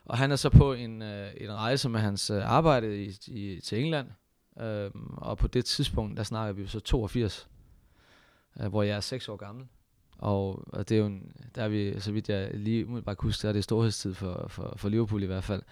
Og 0.04 0.18
han 0.18 0.32
er 0.32 0.36
så 0.36 0.50
på 0.50 0.72
en, 0.72 1.02
øh, 1.02 1.30
en 1.36 1.52
rejse 1.52 1.88
med 1.88 2.00
hans 2.00 2.30
øh, 2.30 2.52
arbejde 2.52 3.04
i, 3.04 3.16
i, 3.26 3.60
til 3.60 3.80
England. 3.80 4.08
Øh, 4.60 4.90
og 5.16 5.38
på 5.38 5.46
det 5.46 5.64
tidspunkt, 5.64 6.16
der 6.16 6.22
snakker 6.22 6.52
vi 6.52 6.66
så 6.66 6.80
82, 6.80 7.48
øh, 8.61 8.66
hvor 8.69 8.83
jeg 8.83 8.97
er 8.97 9.00
6 9.00 9.28
år 9.28 9.37
gammel. 9.37 9.66
Og, 10.19 10.64
og 10.73 10.88
det 10.88 10.95
er 10.95 10.99
jo 10.99 11.07
en, 11.07 11.33
der 11.54 11.62
er 11.62 11.69
vi, 11.69 12.00
så 12.00 12.12
vidt 12.12 12.28
jeg 12.28 12.50
lige 12.54 12.87
umiddelbart 12.87 13.16
kunne 13.16 13.28
huske, 13.28 13.42
der 13.42 13.49
er 13.49 13.52
det 13.52 13.64
storhedstid 13.64 14.14
for, 14.14 14.47
for, 14.49 14.75
for 14.76 14.88
Liverpool 14.88 15.23
i 15.23 15.26
hvert 15.26 15.45
fald. 15.45 15.62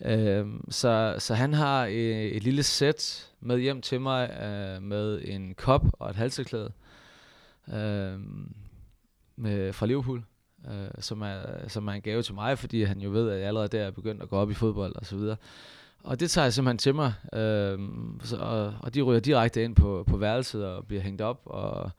Øhm, 0.00 0.70
så, 0.70 1.16
så 1.18 1.34
han 1.34 1.54
har 1.54 1.86
et, 1.86 2.36
et 2.36 2.42
lille 2.42 2.62
sæt 2.62 3.30
med 3.40 3.58
hjem 3.58 3.82
til 3.82 4.00
mig 4.00 4.30
øh, 4.30 4.82
med 4.82 5.20
en 5.24 5.54
kop 5.54 5.82
og 5.92 6.10
et 6.10 6.16
halseklæde 6.16 6.72
øh, 7.68 8.20
med, 9.36 9.72
fra 9.72 9.86
Liverpool, 9.86 10.24
øh, 10.68 10.88
som, 10.98 11.22
er, 11.22 11.68
som 11.68 11.88
er 11.88 11.92
en 11.92 12.02
gave 12.02 12.22
til 12.22 12.34
mig, 12.34 12.58
fordi 12.58 12.82
han 12.82 13.00
jo 13.00 13.10
ved, 13.10 13.30
at 13.30 13.38
jeg 13.38 13.48
allerede 13.48 13.68
der 13.68 13.82
er 13.82 13.90
begyndt 13.90 14.22
at 14.22 14.28
gå 14.28 14.36
op 14.36 14.50
i 14.50 14.54
fodbold 14.54 14.96
og 14.96 15.06
så 15.06 15.16
videre. 15.16 15.36
Og 16.04 16.20
det 16.20 16.30
tager 16.30 16.44
jeg 16.44 16.52
simpelthen 16.52 16.78
til 16.78 16.94
mig, 16.94 17.14
øh, 17.32 17.78
så, 18.22 18.36
og, 18.36 18.74
og 18.80 18.94
de 18.94 19.02
ryger 19.02 19.20
direkte 19.20 19.64
ind 19.64 19.76
på, 19.76 20.04
på 20.06 20.16
værelset 20.16 20.66
og 20.66 20.86
bliver 20.86 21.02
hængt 21.02 21.20
op, 21.20 21.42
og, 21.46 21.90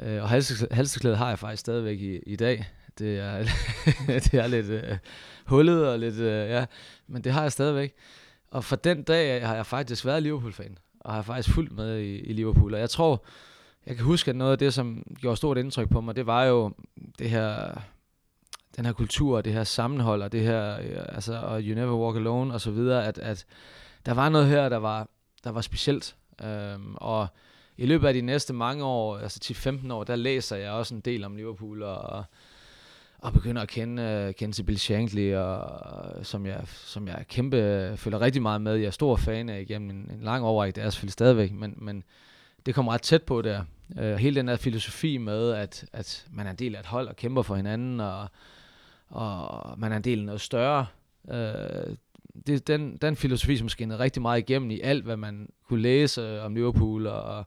øh, 0.00 0.22
og 0.22 0.28
halseklædet 0.70 1.18
har 1.18 1.28
jeg 1.28 1.38
faktisk 1.38 1.60
stadigvæk 1.60 2.00
i, 2.00 2.18
i 2.18 2.36
dag. 2.36 2.66
Det 2.98 3.18
er, 3.18 3.38
det 4.30 4.34
er 4.34 4.46
lidt 4.46 4.66
øh, 4.66 4.98
hullet 5.46 5.88
og 5.88 5.98
lidt, 5.98 6.14
øh, 6.14 6.50
ja, 6.50 6.66
men 7.06 7.24
det 7.24 7.32
har 7.32 7.42
jeg 7.42 7.52
stadigvæk. 7.52 7.94
Og 8.50 8.64
fra 8.64 8.76
den 8.76 9.02
dag 9.02 9.46
har 9.46 9.54
jeg 9.54 9.66
faktisk 9.66 10.04
været 10.04 10.22
Liverpool-fan, 10.22 10.78
og 11.00 11.14
har 11.14 11.22
faktisk 11.22 11.54
fulgt 11.54 11.72
med 11.72 11.98
i, 11.98 12.18
i 12.18 12.32
Liverpool. 12.32 12.74
Og 12.74 12.80
jeg 12.80 12.90
tror, 12.90 13.24
jeg 13.86 13.96
kan 13.96 14.04
huske, 14.04 14.28
at 14.28 14.36
noget 14.36 14.52
af 14.52 14.58
det, 14.58 14.74
som 14.74 15.02
gjorde 15.20 15.36
stort 15.36 15.58
indtryk 15.58 15.88
på 15.88 16.00
mig, 16.00 16.16
det 16.16 16.26
var 16.26 16.44
jo 16.44 16.72
det 17.18 17.30
her, 17.30 17.80
den 18.76 18.84
her 18.84 18.92
kultur, 18.92 19.40
det 19.40 19.52
her 19.52 19.64
sammenhold, 19.64 20.22
og 20.22 20.32
det 20.32 20.42
her, 20.42 20.78
øh, 20.80 21.04
altså, 21.08 21.40
og 21.40 21.60
You 21.62 21.74
Never 21.74 21.96
Walk 21.96 22.16
Alone, 22.16 22.54
og 22.54 22.60
så 22.60 22.70
videre, 22.70 23.06
at, 23.06 23.18
at 23.18 23.46
der 24.06 24.14
var 24.14 24.28
noget 24.28 24.46
her, 24.46 24.68
der 24.68 24.76
var, 24.76 25.08
der 25.44 25.50
var 25.50 25.60
specielt. 25.60 26.16
Øhm, 26.44 26.94
og 26.94 27.28
i 27.76 27.86
løbet 27.86 28.08
af 28.08 28.14
de 28.14 28.20
næste 28.20 28.54
mange 28.54 28.84
år, 28.84 29.18
altså 29.18 29.40
10-15 29.44 29.92
år, 29.92 30.04
der 30.04 30.16
læser 30.16 30.56
jeg 30.56 30.70
også 30.70 30.94
en 30.94 31.00
del 31.00 31.24
om 31.24 31.36
Liverpool, 31.36 31.82
og, 31.82 32.24
og 33.18 33.32
begynder 33.32 33.62
at 33.62 33.68
kende, 33.68 34.26
uh, 34.28 34.34
kende 34.34 34.54
til 34.54 34.62
Bill 34.62 34.78
Shankly, 34.78 35.34
og, 35.34 35.58
og, 35.58 36.26
som, 36.26 36.46
jeg, 36.46 36.62
som 36.66 37.08
jeg 37.08 37.24
kæmpe, 37.28 37.92
føler 37.96 38.20
rigtig 38.20 38.42
meget 38.42 38.60
med. 38.60 38.74
Jeg 38.74 38.86
er 38.86 38.90
stor 38.90 39.16
fan 39.16 39.48
af 39.48 39.60
igennem 39.60 39.90
en, 39.90 39.96
en 39.96 40.20
lang 40.22 40.44
overrække, 40.44 40.74
det 40.74 40.80
er 40.80 40.84
jeg 40.84 40.92
selvfølgelig 40.92 41.12
stadigvæk, 41.12 41.52
men, 41.52 41.74
men 41.76 42.04
det 42.66 42.74
kommer 42.74 42.92
ret 42.92 43.02
tæt 43.02 43.22
på 43.22 43.42
der. 43.42 43.64
Uh, 43.88 44.12
hele 44.14 44.36
den 44.36 44.48
der 44.48 44.56
filosofi 44.56 45.16
med, 45.16 45.52
at, 45.52 45.84
at 45.92 46.26
man 46.30 46.46
er 46.46 46.50
en 46.50 46.56
del 46.56 46.74
af 46.74 46.80
et 46.80 46.86
hold 46.86 47.08
og 47.08 47.16
kæmper 47.16 47.42
for 47.42 47.56
hinanden, 47.56 48.00
og, 48.00 48.28
og 49.08 49.78
man 49.78 49.92
er 49.92 49.96
en 49.96 50.04
del 50.04 50.18
af 50.18 50.24
noget 50.24 50.40
større. 50.40 50.86
Øh, 51.30 51.96
det, 52.46 52.66
den, 52.66 52.96
den 52.96 53.16
filosofi, 53.16 53.56
som 53.56 53.68
skinnede 53.68 53.98
rigtig 53.98 54.22
meget 54.22 54.38
igennem 54.38 54.70
i 54.70 54.80
alt, 54.80 55.04
hvad 55.04 55.16
man 55.16 55.48
kunne 55.68 55.82
læse 55.82 56.42
om 56.42 56.54
Liverpool, 56.54 57.06
og 57.06 57.44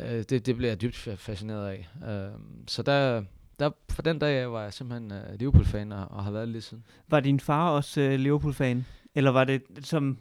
øh, 0.00 0.22
det, 0.22 0.46
det 0.46 0.56
blev 0.56 0.68
jeg 0.68 0.80
dybt 0.80 0.96
fascineret 0.96 1.68
af. 1.68 1.88
Øh, 2.08 2.40
så 2.66 2.82
der, 2.82 3.22
der, 3.58 3.70
for 3.90 4.02
den 4.02 4.18
dag 4.18 4.52
var 4.52 4.62
jeg 4.62 4.72
simpelthen 4.72 5.12
uh, 5.12 5.38
Liverpool-fan, 5.38 5.92
og, 5.92 6.10
og 6.10 6.24
har 6.24 6.30
været 6.30 6.54
det 6.54 6.64
siden. 6.64 6.84
Var 7.08 7.20
din 7.20 7.40
far 7.40 7.70
også 7.70 8.00
uh, 8.00 8.14
Liverpool-fan? 8.14 8.86
Eller 9.14 9.30
var 9.30 9.44
det 9.44 9.62
som 9.82 10.18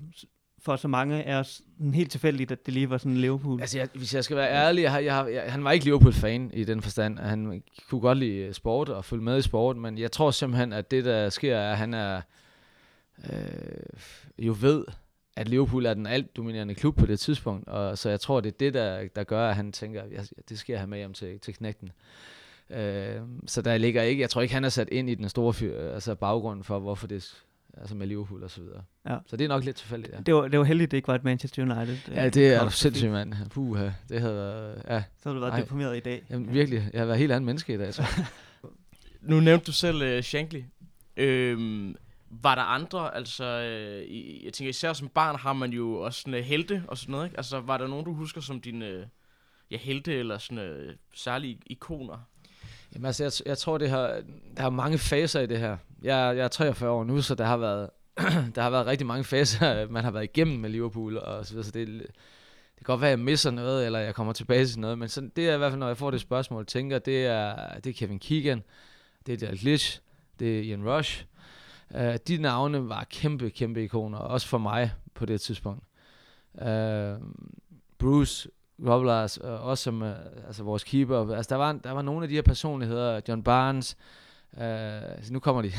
for 0.65 0.75
så 0.75 0.87
mange 0.87 1.23
af 1.23 1.35
os 1.35 1.61
helt 1.93 2.11
tilfældigt, 2.11 2.51
at 2.51 2.65
det 2.65 2.73
lige 2.73 2.89
var 2.89 2.97
sådan 2.97 3.17
Liverpool? 3.17 3.61
Altså, 3.61 3.77
jeg, 3.77 3.87
hvis 3.93 4.15
jeg 4.15 4.23
skal 4.23 4.37
være 4.37 4.51
ærlig, 4.51 4.83
jeg, 4.83 5.05
jeg, 5.05 5.29
jeg, 5.33 5.51
han 5.51 5.63
var 5.63 5.71
ikke 5.71 5.85
Liverpool-fan 5.85 6.51
i 6.53 6.63
den 6.63 6.81
forstand. 6.81 7.19
Han 7.19 7.63
kunne 7.89 8.01
godt 8.01 8.17
lide 8.17 8.37
øh, 8.37 8.53
sport 8.53 8.89
og 8.89 9.05
følge 9.05 9.23
med 9.23 9.37
i 9.37 9.41
sport, 9.41 9.77
men 9.77 9.97
jeg 9.97 10.11
tror 10.11 10.31
simpelthen, 10.31 10.73
at 10.73 10.91
det, 10.91 11.05
der 11.05 11.29
sker, 11.29 11.55
er, 11.57 11.71
at 11.71 11.77
han 11.77 11.93
er 11.93 12.21
øh, 13.29 14.45
jo 14.45 14.55
ved, 14.61 14.85
at 15.35 15.47
Liverpool 15.47 15.85
er 15.85 15.93
den 15.93 16.07
alt 16.07 16.35
dominerende 16.37 16.75
klub 16.75 16.95
på 16.97 17.05
det 17.05 17.19
tidspunkt, 17.19 17.67
og 17.67 17.97
så 17.97 18.09
jeg 18.09 18.19
tror, 18.19 18.41
det 18.41 18.49
er 18.53 18.57
det, 18.57 18.73
der, 18.73 19.07
der 19.15 19.23
gør, 19.23 19.49
at 19.49 19.55
han 19.55 19.71
tænker, 19.71 20.01
at 20.01 20.49
det 20.49 20.59
skal 20.59 20.73
jeg 20.73 20.79
have 20.79 20.89
med 20.89 20.97
hjem 20.97 21.13
til, 21.13 21.39
til 21.39 21.53
knægten. 21.53 21.91
Øh, 22.69 23.21
så 23.47 23.61
der 23.61 23.77
ligger 23.77 24.01
ikke, 24.01 24.21
jeg 24.21 24.29
tror 24.29 24.41
ikke, 24.41 24.53
han 24.53 24.63
er 24.63 24.69
sat 24.69 24.89
ind 24.89 25.09
i 25.09 25.15
den 25.15 25.29
store 25.29 25.53
fyr, 25.53 25.93
altså 25.93 26.15
baggrund 26.15 26.63
for, 26.63 26.79
hvorfor 26.79 27.07
det 27.07 27.35
altså 27.77 27.95
med 27.95 28.07
Liverpool 28.07 28.43
og 28.43 28.51
så 28.51 28.61
videre. 28.61 28.83
Ja. 29.09 29.17
Så 29.25 29.37
det 29.37 29.45
er 29.45 29.47
nok 29.47 29.63
lidt 29.63 29.75
tilfældigt, 29.75 30.13
ja. 30.13 30.19
Det 30.19 30.35
var, 30.35 30.47
det 30.47 30.59
var 30.59 30.65
heldigt, 30.65 30.91
det 30.91 30.97
ikke 30.97 31.07
var 31.07 31.15
et 31.15 31.23
Manchester 31.23 31.61
United. 31.61 31.97
Ja, 32.15 32.29
det 32.29 32.53
er 32.53 32.69
sindssygt, 32.69 33.11
mand. 33.11 33.33
Puh, 33.49 33.79
det 34.09 34.21
havde 34.21 34.35
været, 34.35 34.81
ja. 34.87 35.03
Så 35.17 35.29
havde 35.29 35.35
du 35.35 35.39
været 35.39 35.53
Ej. 35.53 35.59
deprimeret 35.59 35.97
i 35.97 35.99
dag. 35.99 36.23
Jamen 36.29 36.53
virkelig, 36.53 36.89
jeg 36.93 37.01
har 37.01 37.05
været 37.05 37.19
helt 37.19 37.31
anden 37.31 37.45
menneske 37.45 37.73
i 37.73 37.77
dag, 37.77 37.93
så. 37.93 38.03
nu 39.21 39.39
nævnte 39.39 39.65
du 39.65 39.71
selv 39.71 40.17
uh, 40.17 40.23
Shankly. 40.23 40.61
Øhm, 41.17 41.95
var 42.29 42.55
der 42.55 42.61
andre, 42.61 43.15
altså, 43.15 43.45
øh, 43.45 44.45
jeg 44.45 44.53
tænker 44.53 44.69
især 44.69 44.93
som 44.93 45.09
barn 45.09 45.35
har 45.35 45.53
man 45.53 45.71
jo 45.71 45.93
også 45.99 46.21
sådan 46.21 46.33
uh, 46.33 46.39
helte 46.39 46.83
og 46.87 46.97
sådan 46.97 47.11
noget, 47.11 47.25
ikke? 47.25 47.37
Altså, 47.37 47.59
var 47.59 47.77
der 47.77 47.87
nogen, 47.87 48.05
du 48.05 48.13
husker 48.13 48.41
som 48.41 48.61
dine 48.61 48.99
uh, 48.99 49.05
ja, 49.71 49.77
helte 49.77 50.13
eller 50.13 50.37
sådan 50.37 50.71
uh, 50.71 50.93
særlige 51.13 51.59
ikoner? 51.65 52.27
Jamen 52.93 53.05
altså, 53.05 53.23
jeg, 53.23 53.31
jeg 53.45 53.57
tror, 53.57 53.77
det 53.77 53.89
har, 53.89 54.21
der 54.57 54.63
er 54.63 54.69
mange 54.69 54.97
faser 54.97 55.39
i 55.39 55.45
det 55.45 55.59
her. 55.59 55.77
Jeg, 56.03 56.37
jeg 56.37 56.43
er 56.43 56.47
43 56.47 56.89
år 56.89 57.03
nu, 57.03 57.21
så 57.21 57.35
der 57.35 57.45
har 57.45 57.57
været, 57.57 57.89
der 58.55 58.61
har 58.61 58.69
været 58.69 58.85
rigtig 58.85 59.07
mange 59.07 59.23
faser, 59.23 59.87
man 59.89 60.03
har 60.03 60.11
været 60.11 60.23
igennem 60.23 60.59
med 60.59 60.69
Liverpool 60.69 61.17
og 61.17 61.45
så 61.45 61.53
videre, 61.53 61.65
så 61.65 61.71
det, 61.71 61.87
det 61.87 62.07
kan 62.77 62.83
godt 62.83 63.01
være, 63.01 63.11
at 63.11 63.17
jeg 63.17 63.25
misser 63.25 63.51
noget, 63.51 63.85
eller 63.85 63.99
jeg 63.99 64.15
kommer 64.15 64.33
tilbage 64.33 64.65
til 64.65 64.79
noget, 64.79 64.97
men 64.97 65.09
sådan, 65.09 65.31
det 65.35 65.49
er 65.49 65.55
i 65.55 65.57
hvert 65.57 65.71
fald, 65.71 65.79
når 65.79 65.87
jeg 65.87 65.97
får 65.97 66.11
det 66.11 66.21
spørgsmål, 66.21 66.65
tænker, 66.65 66.99
det 66.99 67.25
er, 67.25 67.55
det 67.83 67.89
er 67.89 67.93
Kevin 67.93 68.19
Keegan, 68.19 68.63
det 69.25 69.33
er 69.33 69.37
Dalglish, 69.37 69.63
Glitch, 69.63 69.99
det 70.39 70.57
er 70.57 70.61
Ian 70.61 70.89
Rush. 70.89 71.25
Uh, 71.89 72.15
de 72.27 72.37
navne 72.37 72.89
var 72.89 73.07
kæmpe, 73.09 73.49
kæmpe 73.49 73.83
ikoner, 73.83 74.17
også 74.17 74.47
for 74.47 74.57
mig 74.57 74.91
på 75.13 75.25
det 75.25 75.41
tidspunkt. 75.41 75.83
Uh, 76.53 76.67
Bruce 77.97 78.49
Robles, 78.87 79.41
uh, 79.43 79.67
også 79.67 79.83
som 79.83 80.01
uh, 80.01 80.09
altså 80.47 80.63
vores 80.63 80.83
keeper. 80.83 81.35
Altså, 81.35 81.49
der 81.49 81.55
var, 81.55 81.71
der 81.73 81.91
var 81.91 82.01
nogle 82.01 82.23
af 82.23 82.29
de 82.29 82.35
her 82.35 82.41
personligheder, 82.41 83.21
John 83.27 83.43
Barnes, 83.43 83.97
uh, 83.99 84.22
nu 85.31 85.39
kommer 85.39 85.61
de. 85.61 85.71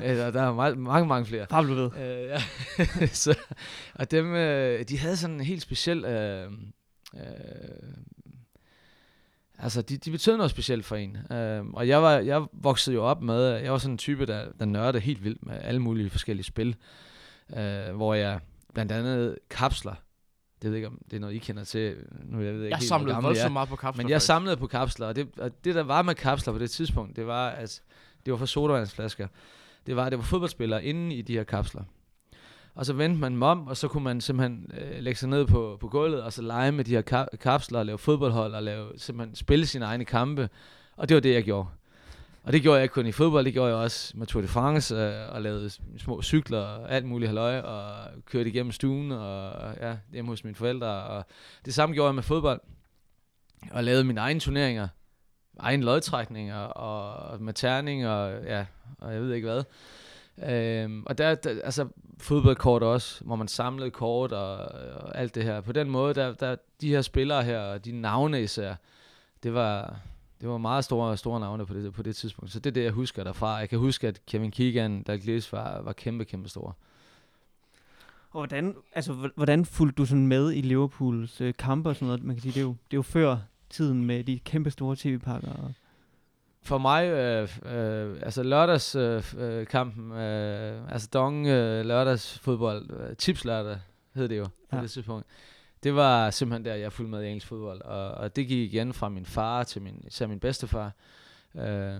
der 0.32 0.42
er 0.42 0.54
meget, 0.54 0.78
mange, 0.78 1.08
mange 1.08 1.26
flere. 1.26 1.46
Pablo 1.46 1.72
ved. 1.74 1.86
Uh, 1.86 2.28
ja. 2.28 2.40
så, 3.24 3.38
og 3.94 4.10
dem, 4.10 4.26
uh, 4.26 4.80
de 4.88 4.98
havde 4.98 5.16
sådan 5.16 5.34
en 5.36 5.40
helt 5.40 5.62
speciel... 5.62 6.04
Uh, 6.04 6.52
uh, 7.12 7.20
altså, 9.58 9.82
de, 9.82 9.96
de 9.96 10.10
betød 10.10 10.36
noget 10.36 10.50
specielt 10.50 10.84
for 10.84 10.96
en. 10.96 11.16
Uh, 11.16 11.74
og 11.74 11.88
jeg, 11.88 12.02
var, 12.02 12.12
jeg 12.12 12.46
voksede 12.52 12.94
jo 12.94 13.04
op 13.04 13.22
med, 13.22 13.46
jeg 13.46 13.72
var 13.72 13.78
sådan 13.78 13.94
en 13.94 13.98
type, 13.98 14.26
der, 14.26 14.46
der 14.58 14.64
nørdede 14.64 15.00
helt 15.00 15.24
vildt 15.24 15.46
med 15.46 15.58
alle 15.60 15.80
mulige 15.80 16.10
forskellige 16.10 16.44
spil. 16.44 16.76
Uh, 17.48 17.96
hvor 17.96 18.14
jeg 18.14 18.40
blandt 18.74 18.92
andet 18.92 19.38
kapsler 19.50 19.94
det 20.62 20.70
ved 20.70 20.70
jeg 20.70 20.76
ikke, 20.76 20.88
om 20.88 21.00
det 21.10 21.16
er 21.16 21.20
noget, 21.20 21.34
I 21.34 21.38
kender 21.38 21.64
til. 21.64 21.96
Nu, 22.24 22.42
jeg 22.42 22.54
ved 22.54 22.60
ikke 22.62 22.70
Jeg 22.70 22.78
helt, 22.78 22.88
samlede 22.88 23.18
voldsomt 23.22 23.52
meget 23.52 23.68
på 23.68 23.76
kapsler. 23.76 24.02
Men 24.04 24.10
jeg 24.10 24.14
faktisk. 24.16 24.26
samlede 24.26 24.56
på 24.56 24.66
kapsler, 24.66 25.06
og 25.06 25.16
det, 25.16 25.28
og 25.38 25.64
det 25.64 25.74
der 25.74 25.82
var 25.82 26.02
med 26.02 26.14
kapsler 26.14 26.52
på 26.52 26.58
det 26.58 26.70
tidspunkt, 26.70 27.16
det 27.16 27.26
var, 27.26 27.48
at 27.48 27.82
det 28.24 28.32
var 28.32 28.38
for 28.38 28.46
sodavandsflasker. 28.46 29.28
Det 29.86 29.96
var, 29.96 30.04
at 30.04 30.12
det 30.12 30.18
var 30.18 30.24
fodboldspillere 30.24 30.84
inde 30.84 31.14
i 31.16 31.22
de 31.22 31.32
her 31.32 31.44
kapsler. 31.44 31.82
Og 32.74 32.86
så 32.86 32.92
vendte 32.92 33.20
man 33.20 33.32
dem 33.32 33.42
om, 33.42 33.66
og 33.66 33.76
så 33.76 33.88
kunne 33.88 34.04
man 34.04 34.20
simpelthen 34.20 34.70
øh, 34.80 35.02
lægge 35.02 35.18
sig 35.18 35.28
ned 35.28 35.46
på, 35.46 35.76
på 35.80 35.88
gulvet, 35.88 36.22
og 36.22 36.32
så 36.32 36.42
lege 36.42 36.72
med 36.72 36.84
de 36.84 36.90
her 36.90 37.02
ka- 37.12 37.36
kapsler, 37.36 37.78
og 37.78 37.86
lave 37.86 37.98
fodboldhold, 37.98 38.54
og 38.54 38.62
lave, 38.62 38.88
simpelthen 38.96 39.36
spille 39.36 39.66
sine 39.66 39.84
egne 39.84 40.04
kampe. 40.04 40.48
Og 40.96 41.08
det 41.08 41.14
var 41.14 41.20
det, 41.20 41.34
jeg 41.34 41.44
gjorde. 41.44 41.68
Og 42.46 42.52
det 42.52 42.62
gjorde 42.62 42.76
jeg 42.76 42.82
ikke 42.82 42.92
kun 42.92 43.06
i 43.06 43.12
fodbold, 43.12 43.44
det 43.44 43.52
gjorde 43.52 43.68
jeg 43.68 43.76
også 43.76 44.12
med 44.16 44.26
Tour 44.26 44.42
de 44.42 44.48
France, 44.48 44.94
øh, 44.94 45.34
og 45.34 45.42
lavede 45.42 45.70
små 45.98 46.22
cykler 46.22 46.58
og 46.58 46.92
alt 46.92 47.06
muligt 47.06 47.28
halløj, 47.28 47.58
og 47.58 48.08
kørte 48.26 48.48
igennem 48.48 48.72
stuen, 48.72 49.12
og 49.12 49.74
ja, 49.80 49.96
hjemme 50.12 50.30
hos 50.30 50.44
mine 50.44 50.54
forældre. 50.54 50.88
Og 50.88 51.24
det 51.64 51.74
samme 51.74 51.94
gjorde 51.94 52.06
jeg 52.06 52.14
med 52.14 52.22
fodbold, 52.22 52.60
og 53.70 53.84
lavede 53.84 54.04
mine 54.04 54.20
egne 54.20 54.40
turneringer, 54.40 54.88
egen 55.60 55.82
lodtrækninger, 55.82 56.58
og 56.58 57.42
med 57.42 57.54
terning, 57.54 58.08
og 58.08 58.44
ja, 58.44 58.66
og 58.98 59.12
jeg 59.12 59.22
ved 59.22 59.34
ikke 59.34 59.48
hvad. 59.48 59.64
Øhm, 60.42 61.02
og 61.06 61.18
der, 61.18 61.34
der, 61.34 61.50
altså 61.64 61.88
fodboldkort 62.18 62.82
også, 62.82 63.24
hvor 63.24 63.36
man 63.36 63.48
samlede 63.48 63.90
kort 63.90 64.32
og, 64.32 64.56
og 64.96 65.18
alt 65.18 65.34
det 65.34 65.44
her. 65.44 65.60
På 65.60 65.72
den 65.72 65.90
måde, 65.90 66.14
der, 66.14 66.34
der, 66.34 66.56
de 66.80 66.88
her 66.88 67.02
spillere 67.02 67.42
her, 67.42 67.60
og 67.60 67.84
de 67.84 67.92
navne 67.92 68.42
især, 68.42 68.74
det 69.42 69.54
var, 69.54 70.00
det 70.40 70.48
var 70.48 70.58
meget 70.58 70.84
store, 70.84 71.16
store 71.16 71.40
navne 71.40 71.66
på 71.66 71.74
det, 71.74 71.92
på 71.94 72.02
det 72.02 72.16
tidspunkt. 72.16 72.52
Så 72.52 72.58
det 72.60 72.70
er 72.70 72.74
det, 72.74 72.84
jeg 72.84 72.92
husker 72.92 73.24
derfra. 73.24 73.54
Jeg 73.54 73.68
kan 73.68 73.78
huske, 73.78 74.08
at 74.08 74.20
Kevin 74.26 74.50
Keegan, 74.50 75.02
Dalglish 75.02 75.52
var, 75.52 75.80
var 75.82 75.92
kæmpe, 75.92 76.24
kæmpe 76.24 76.48
stor. 76.48 76.76
Og 78.30 78.40
hvordan, 78.40 78.74
altså, 78.94 79.30
hvordan 79.36 79.64
fulgte 79.64 79.96
du 79.96 80.06
sådan 80.06 80.26
med 80.26 80.52
i 80.52 80.60
Liverpools 80.60 81.40
øh, 81.40 81.54
kampe 81.58 81.88
og 81.88 81.94
sådan 81.96 82.06
noget? 82.06 82.24
Man 82.24 82.36
kan 82.36 82.42
sige, 82.42 82.52
det 82.52 82.58
er 82.60 82.62
jo, 82.64 82.68
det 82.70 82.92
er 82.92 82.98
jo 82.98 83.02
før 83.02 83.36
tiden 83.70 84.04
med 84.04 84.24
de 84.24 84.38
kæmpe 84.38 84.70
store 84.70 84.96
tv-pakker. 84.96 85.72
For 86.62 86.78
mig, 86.78 87.06
øh, 87.06 87.48
øh, 87.64 88.16
altså 88.22 88.42
lørdagskampen, 88.42 89.40
øh, 89.42 89.60
øh, 89.60 89.66
kampen, 89.66 90.12
øh, 90.12 90.92
altså 90.92 91.08
Dong 91.12 91.46
øh, 91.46 91.86
lørdagsfodbold, 91.86 92.90
øh, 92.90 93.16
tips 93.16 93.44
lørdag 93.44 93.78
hed 94.14 94.28
det 94.28 94.38
jo 94.38 94.44
på 94.44 94.50
Ja. 94.72 94.76
ja. 94.76 94.82
det 94.82 94.90
tidspunkt. 94.90 95.26
Det 95.82 95.94
var 95.94 96.30
simpelthen 96.30 96.64
der, 96.64 96.74
jeg 96.74 96.92
fulgte 96.92 97.10
med 97.10 97.22
i 97.22 97.26
engelsk 97.26 97.46
fodbold, 97.46 97.82
og, 97.82 98.10
og 98.10 98.36
det 98.36 98.48
gik 98.48 98.72
igen 98.72 98.92
fra 98.92 99.08
min 99.08 99.26
far 99.26 99.64
til 99.64 99.82
min, 99.82 100.04
især 100.06 100.26
min 100.26 100.40
bedstefar. 100.40 100.92
Øh, 101.54 101.98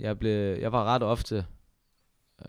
jeg, 0.00 0.18
blev, 0.18 0.58
jeg 0.58 0.72
var 0.72 0.84
ret 0.84 1.02
ofte 1.02 1.46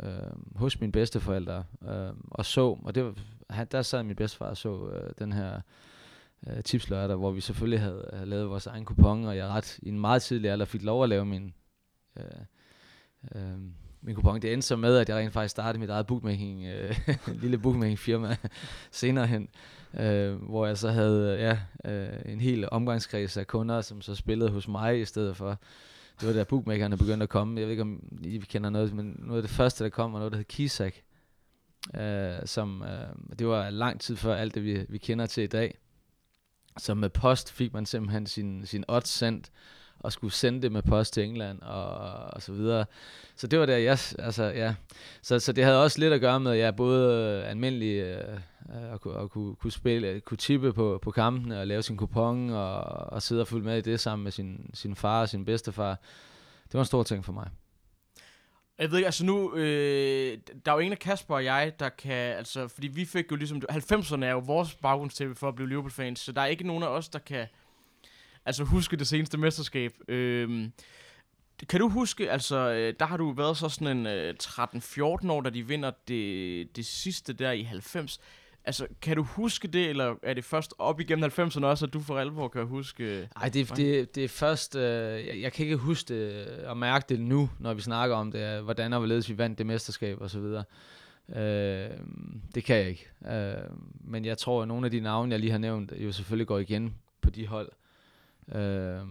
øh, 0.03 0.09
hos 0.55 0.79
mine 0.79 0.91
bedsteforældre 0.91 1.63
øh, 1.89 2.13
og 2.31 2.45
så, 2.45 2.77
og 2.83 2.95
det 2.95 3.05
var, 3.05 3.13
han, 3.49 3.67
der 3.71 3.81
sad 3.81 4.03
min 4.03 4.15
bedstefar 4.15 4.45
og 4.45 4.57
så 4.57 4.89
øh, 4.89 5.11
den 5.19 5.33
her 5.33 5.61
øh, 6.47 6.63
tipslørdag, 6.63 7.17
hvor 7.17 7.31
vi 7.31 7.41
selvfølgelig 7.41 7.79
havde, 7.79 8.09
havde 8.13 8.29
lavet 8.29 8.49
vores 8.49 8.67
egen 8.67 8.85
kupon, 8.85 9.25
og 9.25 9.37
jeg 9.37 9.47
ret 9.47 9.79
i 9.81 9.89
en 9.89 9.99
meget 9.99 10.21
tidlig 10.21 10.51
alder 10.51 10.65
fik 10.65 10.83
lov 10.83 11.03
at 11.03 11.09
lave 11.09 11.25
min, 11.25 11.53
øh, 12.17 12.23
øh, 13.35 13.59
min 14.01 14.15
kupon. 14.15 14.41
Det 14.41 14.53
endte 14.53 14.67
så 14.67 14.75
med, 14.75 14.97
at 14.97 15.09
jeg 15.09 15.17
rent 15.17 15.33
faktisk 15.33 15.51
startede 15.51 15.79
mit 15.79 15.89
eget 15.89 16.07
bookmaking, 16.07 16.65
øh, 16.65 16.95
lille 17.41 17.57
bookmaking 17.57 17.99
firma 17.99 18.35
senere 18.91 19.27
hen, 19.27 19.49
øh, 19.93 20.35
hvor 20.35 20.65
jeg 20.65 20.77
så 20.77 20.91
havde 20.91 21.33
øh, 21.33 21.39
ja, 21.39 21.59
øh, 21.85 22.33
en 22.33 22.41
hel 22.41 22.69
omgangskreds 22.71 23.37
af 23.37 23.47
kunder, 23.47 23.81
som 23.81 24.01
så 24.01 24.15
spillede 24.15 24.49
hos 24.49 24.67
mig 24.67 25.01
i 25.01 25.05
stedet 25.05 25.37
for. 25.37 25.59
Det 26.19 26.27
var 26.27 26.33
da 26.33 26.43
bookmakerne 26.43 26.97
begyndte 26.97 27.23
at 27.23 27.29
komme. 27.29 27.59
Jeg 27.59 27.67
ved 27.67 27.71
ikke, 27.71 27.81
om 27.81 28.03
I 28.23 28.37
kender 28.37 28.69
noget, 28.69 28.93
men 28.93 29.15
noget 29.19 29.41
af 29.41 29.47
det 29.47 29.51
første, 29.51 29.83
der 29.83 29.89
kom, 29.89 30.13
var 30.13 30.19
noget, 30.19 30.31
der 30.31 30.37
hed 30.37 30.45
Kisak. 30.45 30.93
Øh, 31.95 32.45
som, 32.45 32.83
øh, 32.83 33.37
det 33.39 33.47
var 33.47 33.69
lang 33.69 34.01
tid 34.01 34.15
før 34.15 34.35
alt 34.35 34.55
det, 34.55 34.63
vi, 34.63 34.85
vi 34.89 34.97
kender 34.97 35.25
til 35.25 35.43
i 35.43 35.47
dag. 35.47 35.77
Så 36.77 36.93
med 36.93 37.09
post 37.09 37.51
fik 37.51 37.73
man 37.73 37.85
simpelthen 37.85 38.25
sin, 38.25 38.65
sin 38.65 38.85
odds 38.87 39.09
sendt, 39.09 39.51
og 39.99 40.11
skulle 40.11 40.33
sende 40.33 40.61
det 40.61 40.71
med 40.71 40.81
post 40.81 41.13
til 41.13 41.23
England, 41.23 41.61
og, 41.61 41.93
og 42.33 42.41
så 42.41 42.51
videre. 42.51 42.85
Så 43.35 43.47
det 43.47 43.59
var 43.59 43.65
der, 43.65 43.77
jeg, 43.77 43.97
altså, 44.19 44.43
ja. 44.43 44.75
Så, 45.21 45.39
så 45.39 45.51
det 45.51 45.63
havde 45.63 45.83
også 45.83 45.99
lidt 45.99 46.13
at 46.13 46.21
gøre 46.21 46.39
med, 46.39 46.51
at 46.51 46.59
jeg 46.59 46.75
både 46.75 47.41
øh, 47.43 47.49
almindelig 47.49 47.95
øh, 47.95 48.39
øh, 48.75 48.93
at, 48.93 49.01
kunne, 49.01 49.29
kunne, 49.29 49.55
kunne 49.55 49.71
spille, 49.71 50.19
kunne 50.19 50.37
tippe 50.37 50.73
på, 50.73 50.99
på 51.01 51.11
kampene, 51.11 51.59
og 51.59 51.67
lave 51.67 51.81
sin 51.81 51.97
kupon, 51.97 52.49
og, 52.49 52.81
og 52.83 53.21
sidde 53.21 53.41
og 53.41 53.47
følge 53.47 53.63
med 53.63 53.77
i 53.77 53.81
det 53.81 53.99
sammen 53.99 54.23
med 54.23 54.31
sin, 54.31 54.69
sin 54.73 54.95
far 54.95 55.21
og 55.21 55.29
sin 55.29 55.45
bedstefar. 55.45 55.99
Det 56.63 56.73
var 56.73 56.79
en 56.79 56.85
stor 56.85 57.03
ting 57.03 57.25
for 57.25 57.33
mig. 57.33 57.49
Jeg 58.79 58.91
ved 58.91 58.97
ikke, 58.97 59.07
altså 59.07 59.25
nu, 59.25 59.55
øh, 59.55 60.37
der 60.65 60.71
er 60.71 60.75
jo 60.75 60.79
ingen 60.79 60.93
af 60.93 60.99
Kasper 60.99 61.35
og 61.35 61.45
jeg, 61.45 61.73
der 61.79 61.89
kan, 61.89 62.37
altså, 62.37 62.67
fordi 62.67 62.87
vi 62.87 63.05
fik 63.05 63.31
jo 63.31 63.35
ligesom, 63.35 63.61
90'erne 63.71 64.25
er 64.25 64.31
jo 64.31 64.39
vores 64.39 64.75
baggrundstæppe 64.75 65.35
for 65.35 65.47
at 65.47 65.55
blive 65.55 65.69
Liverpool-fans, 65.69 66.19
så 66.19 66.31
der 66.31 66.41
er 66.41 66.45
ikke 66.45 66.67
nogen 66.67 66.83
af 66.83 66.87
os, 66.87 67.09
der 67.09 67.19
kan, 67.19 67.47
altså 68.45 68.63
huske 68.63 68.97
det 68.97 69.07
seneste 69.07 69.37
mesterskab. 69.37 69.93
Øh, 70.07 70.69
kan 71.69 71.79
du 71.79 71.89
huske, 71.89 72.31
altså, 72.31 72.71
øh, 72.71 72.93
der 72.99 73.05
har 73.05 73.17
du 73.17 73.31
været 73.31 73.57
så 73.57 73.69
sådan 73.69 73.97
en 73.97 74.07
øh, 74.07 74.33
13-14 74.43 75.31
år, 75.31 75.41
da 75.41 75.49
de 75.49 75.67
vinder 75.67 75.91
det, 76.07 76.75
det 76.75 76.85
sidste 76.85 77.33
der 77.33 77.51
i 77.51 77.61
90. 77.61 78.19
Altså, 78.65 78.87
kan 79.01 79.15
du 79.15 79.23
huske 79.23 79.67
det, 79.67 79.89
eller 79.89 80.15
er 80.23 80.33
det 80.33 80.45
først 80.45 80.73
op 80.77 80.99
igennem 80.99 81.31
90'erne 81.37 81.65
også, 81.65 81.85
at 81.85 81.93
du 81.93 81.99
for 81.99 82.19
alvor 82.19 82.47
kan 82.47 82.65
huske... 82.65 83.29
Ej, 83.35 83.49
det, 83.49 83.77
det, 83.77 84.15
det 84.15 84.23
er 84.23 84.27
først... 84.27 84.75
Øh, 84.75 85.27
jeg, 85.27 85.41
jeg 85.41 85.53
kan 85.53 85.65
ikke 85.65 85.77
huske 85.77 86.13
det 86.13 86.47
og 86.65 86.77
mærke 86.77 87.05
det 87.09 87.19
nu, 87.19 87.49
når 87.59 87.73
vi 87.73 87.81
snakker 87.81 88.15
om 88.15 88.31
det, 88.31 88.57
øh, 88.57 88.63
hvordan 88.63 88.93
og 88.93 88.99
hvorledes 88.99 89.29
vi 89.29 89.37
vandt 89.37 89.57
det 89.57 89.65
mesterskab 89.65 90.21
og 90.21 90.29
så 90.29 90.39
videre. 90.39 90.63
Øh, 91.35 91.97
det 92.55 92.63
kan 92.63 92.75
jeg 92.75 92.89
ikke. 92.89 93.07
Øh, 93.31 93.77
men 94.01 94.25
jeg 94.25 94.37
tror, 94.37 94.61
at 94.61 94.67
nogle 94.67 94.85
af 94.85 94.91
de 94.91 94.99
navne, 94.99 95.31
jeg 95.31 95.39
lige 95.39 95.51
har 95.51 95.57
nævnt, 95.57 95.93
jo 95.97 96.11
selvfølgelig 96.11 96.47
går 96.47 96.59
igen 96.59 96.95
på 97.21 97.29
de 97.29 97.47
hold. 97.47 97.71
Øh, 98.55 99.01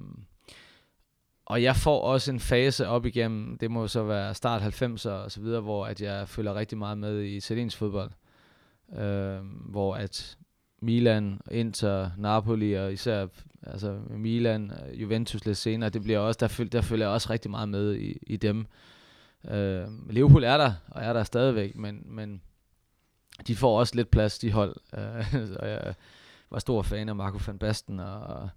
og 1.46 1.62
jeg 1.62 1.77
får 1.77 2.01
også 2.01 2.33
en 2.33 2.40
fase 2.40 2.88
op 2.88 3.07
igennem, 3.07 3.59
det 3.59 3.70
må 3.70 3.88
så 3.88 4.03
være 4.03 4.35
start 4.35 4.62
90'er 4.62 5.11
og 5.11 5.31
så 5.31 5.40
videre, 5.40 5.61
hvor 5.61 5.87
at 5.87 6.01
jeg 6.01 6.29
følger 6.29 6.55
rigtig 6.55 6.79
meget 6.79 6.98
med 6.98 7.20
i 7.20 7.37
italiensk 7.37 7.77
fodbold. 7.77 8.11
Øh, 8.98 9.40
hvor 9.70 9.94
at 9.94 10.38
Milan, 10.83 11.40
Inter, 11.51 12.11
Napoli 12.16 12.72
og 12.72 12.92
især 12.92 13.27
altså 13.62 13.98
Milan, 14.11 14.72
Juventus 14.94 15.44
lidt 15.44 15.59
senere, 15.59 15.90
det 15.90 16.03
bliver 16.03 16.18
også, 16.18 16.38
der, 16.40 16.48
føl, 16.48 16.72
der 16.72 16.81
følger 16.81 17.07
jeg 17.07 17.14
også 17.14 17.31
rigtig 17.31 17.51
meget 17.51 17.68
med 17.68 17.94
i, 17.94 18.18
i 18.22 18.37
dem. 18.37 18.66
Øh, 19.51 20.11
Liverpool 20.11 20.44
er 20.44 20.57
der, 20.57 20.72
og 20.88 21.03
er 21.03 21.12
der 21.12 21.24
stadigvæk, 21.24 21.77
men, 21.77 22.03
men 22.07 22.42
de 23.46 23.57
får 23.57 23.79
også 23.79 23.94
lidt 23.96 24.11
plads, 24.11 24.38
de 24.38 24.53
hold. 24.53 24.77
Øh, 24.94 25.24
og 25.61 25.68
jeg 25.68 25.94
var 26.51 26.59
stor 26.59 26.83
fan 26.83 27.09
af 27.09 27.16
Marco 27.16 27.38
van 27.46 27.59
Basten 27.59 28.01
og, 28.01 28.20
og 28.20 28.48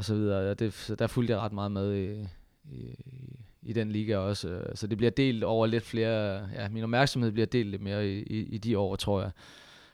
så 0.00 0.14
videre. 0.14 0.50
Og 0.50 0.58
det, 0.58 0.72
så 0.72 0.94
der 0.94 1.06
fulgte 1.06 1.32
jeg 1.32 1.40
ret 1.40 1.52
meget 1.52 1.72
med 1.72 1.96
i, 1.96 2.28
i, 2.70 2.94
i 3.62 3.72
den 3.72 3.92
liga 3.92 4.16
også. 4.16 4.60
Så 4.74 4.86
det 4.86 4.98
bliver 4.98 5.10
delt 5.10 5.44
over 5.44 5.66
lidt 5.66 5.84
flere, 5.84 6.48
ja, 6.54 6.68
min 6.68 6.82
opmærksomhed 6.82 7.32
bliver 7.32 7.46
delt 7.46 7.70
lidt 7.70 7.82
mere 7.82 8.08
i, 8.08 8.22
i, 8.22 8.42
i 8.42 8.58
de 8.58 8.78
år, 8.78 8.96
tror 8.96 9.20
jeg. 9.20 9.30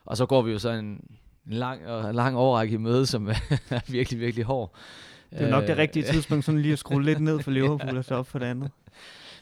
Og 0.05 0.17
så 0.17 0.25
går 0.25 0.41
vi 0.41 0.51
jo 0.51 0.59
så 0.59 0.69
en, 0.69 0.85
en 0.85 1.53
lang, 1.53 1.87
og 1.87 2.13
lang 2.13 2.37
overrække 2.37 2.73
i 2.73 2.77
møde, 2.77 3.05
som 3.05 3.27
er 3.69 3.91
virkelig, 3.91 4.19
virkelig 4.19 4.45
hård. 4.45 4.75
det 5.31 5.41
er 5.41 5.49
nok 5.49 5.63
det 5.63 5.69
Øh, 5.69 5.77
rigtige 5.77 6.03
tidspunkt, 6.13 6.45
sådan 6.45 6.61
lige 6.61 6.73
at 6.73 6.79
skrue 6.79 7.03
lidt 7.03 7.19
ned 7.19 7.39
for 7.39 7.51
Liverpool 7.51 7.97
og 7.97 8.05
så 8.05 8.15
op 8.15 8.27
for 8.27 8.39
det 8.39 8.45
andet. 8.45 8.71